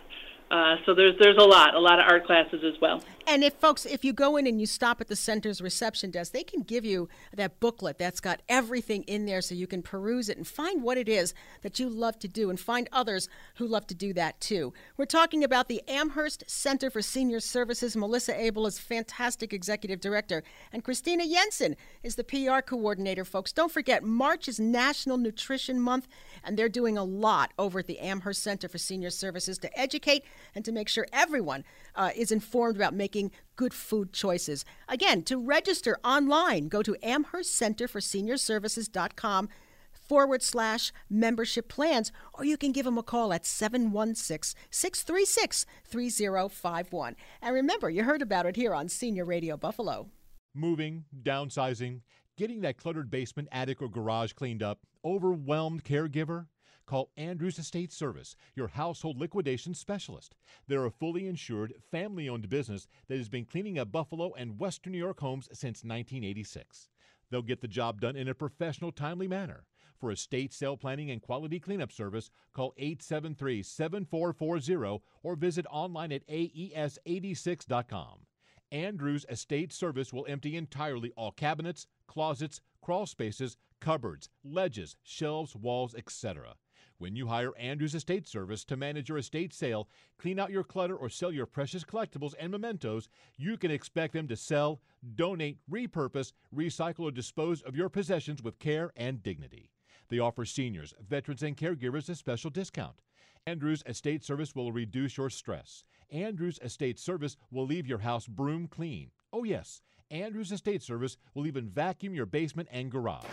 [0.54, 3.02] Uh, so there's there's a lot, a lot of art classes as well.
[3.26, 6.34] And if folks, if you go in and you stop at the center's reception desk,
[6.34, 10.28] they can give you that booklet that's got everything in there so you can peruse
[10.28, 13.66] it and find what it is that you love to do and find others who
[13.66, 14.74] love to do that too.
[14.98, 17.95] We're talking about the Amherst Center for Senior Services.
[17.95, 20.44] Melissa Abel is fantastic executive director,
[20.74, 23.54] and Christina Jensen is the PR coordinator, folks.
[23.54, 26.08] Don't forget, March is National Nutrition Month,
[26.44, 30.26] and they're doing a lot over at the Amherst Center for Senior Services to educate
[30.54, 31.64] and to make sure everyone
[31.95, 33.12] uh, is informed about making
[33.56, 34.65] good food choices.
[34.88, 39.49] Again, to register online, go to amherstcenterforseniorservices.com
[39.91, 47.15] forward slash membership plans, or you can give them a call at 716 636 3051.
[47.41, 50.10] And remember, you heard about it here on Senior Radio Buffalo.
[50.56, 52.02] Moving, downsizing,
[52.38, 56.45] getting that cluttered basement, attic, or garage cleaned up, overwhelmed caregiver?
[56.85, 60.35] Call Andrews Estate Service, your household liquidation specialist.
[60.68, 64.91] They're a fully insured, family owned business that has been cleaning up Buffalo and Western
[64.91, 66.89] New York homes since 1986.
[67.30, 69.65] They'll get the job done in a professional, timely manner.
[69.97, 76.23] For estate sale planning and quality cleanup service, call 873 7440 or visit online at
[76.30, 78.26] E aes86.com.
[78.73, 85.95] Andrews Estate Service will empty entirely all cabinets, closets, crawl spaces, cupboards, ledges, shelves, walls,
[85.95, 86.55] etc.
[87.04, 90.96] When you hire Andrews Estate Service to manage your estate sale, clean out your clutter,
[90.96, 94.80] or sell your precious collectibles and mementos, you can expect them to sell,
[95.16, 99.70] donate, repurpose, recycle, or dispose of your possessions with care and dignity.
[100.08, 103.02] They offer seniors, veterans, and caregivers a special discount.
[103.46, 105.84] Andrews Estate Service will reduce your stress.
[106.10, 109.12] Andrews Estate Service will leave your house broom clean.
[109.34, 113.26] Oh, yes, Andrews Estate Service will even vacuum your basement and garage.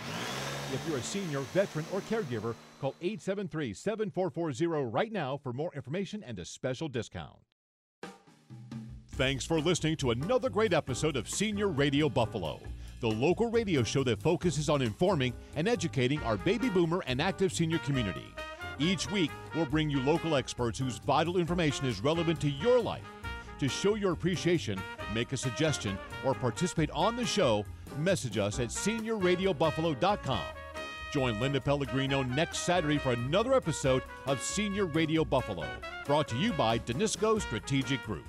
[0.72, 6.22] If you're a senior, veteran, or caregiver, call 873 7440 right now for more information
[6.22, 7.38] and a special discount.
[9.14, 12.60] Thanks for listening to another great episode of Senior Radio Buffalo,
[13.00, 17.52] the local radio show that focuses on informing and educating our baby boomer and active
[17.52, 18.32] senior community.
[18.78, 23.04] Each week, we'll bring you local experts whose vital information is relevant to your life.
[23.58, 24.80] To show your appreciation,
[25.12, 27.66] make a suggestion, or participate on the show,
[27.98, 30.44] message us at seniorradiobuffalo.com.
[31.12, 35.66] Join Linda Pellegrino next Saturday for another episode of Senior Radio Buffalo,
[36.06, 38.22] brought to you by Danisco Strategic Group.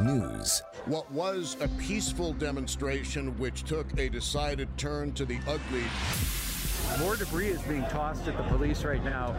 [0.00, 0.62] News.
[0.86, 5.84] What was a peaceful demonstration which took a decided turn to the ugly.
[6.98, 9.32] More debris is being tossed at the police right now,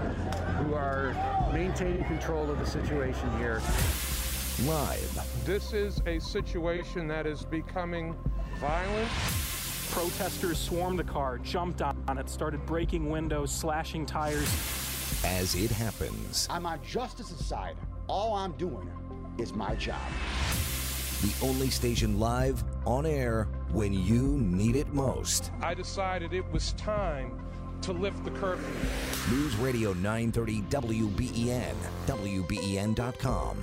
[0.64, 1.16] who are
[1.52, 3.60] maintaining control of the situation here.
[4.68, 5.46] Live.
[5.46, 8.16] This is a situation that is becoming
[8.60, 9.10] violent.
[9.94, 14.50] Protesters swarmed the car, jumped on it, started breaking windows, slashing tires.
[15.24, 17.76] As it happens, I'm on justice's side.
[18.08, 18.90] All I'm doing
[19.38, 20.02] is my job.
[21.22, 25.52] the only station live, on air, when you need it most.
[25.62, 27.40] I decided it was time
[27.84, 28.66] to lift the curfew.
[29.30, 31.76] News Radio 930 WBEN,
[32.08, 33.58] WBEN.com.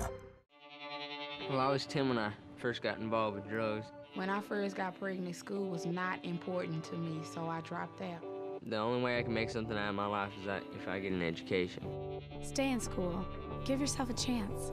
[1.50, 3.86] Well, I was 10 when I first got involved with drugs.
[4.14, 8.24] When I first got pregnant, school was not important to me, so I dropped out.
[8.66, 10.98] The only way I can make something out of my life is that if I
[10.98, 11.84] get an education.
[12.42, 13.24] Stay in school.
[13.64, 14.72] Give yourself a chance.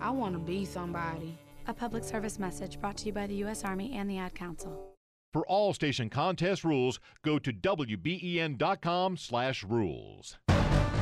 [0.00, 1.36] I want to be somebody.
[1.66, 3.64] A public service message brought to you by the U.S.
[3.64, 4.92] Army and the Ad Council.
[5.32, 10.38] For all station contest rules, go to WBEN.com slash rules.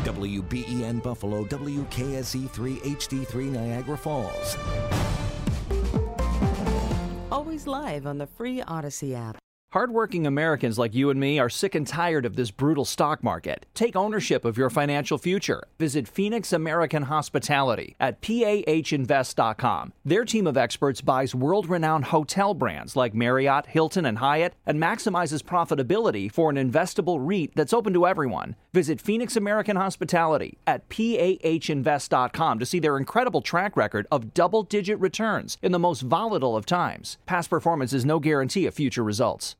[0.04, 4.56] WBEN Buffalo, WKSE 3 HD3 Niagara Falls.
[7.54, 9.43] Always live on the free Audacy app.
[9.74, 13.66] Hardworking Americans like you and me are sick and tired of this brutal stock market.
[13.74, 15.64] Take ownership of your financial future.
[15.80, 19.92] Visit Phoenix American Hospitality at PAHinvest.com.
[20.04, 24.80] Their team of experts buys world renowned hotel brands like Marriott, Hilton, and Hyatt and
[24.80, 28.54] maximizes profitability for an investable REIT that's open to everyone.
[28.72, 35.00] Visit Phoenix American Hospitality at PAHinvest.com to see their incredible track record of double digit
[35.00, 37.18] returns in the most volatile of times.
[37.26, 39.56] Past performance is no guarantee of future results.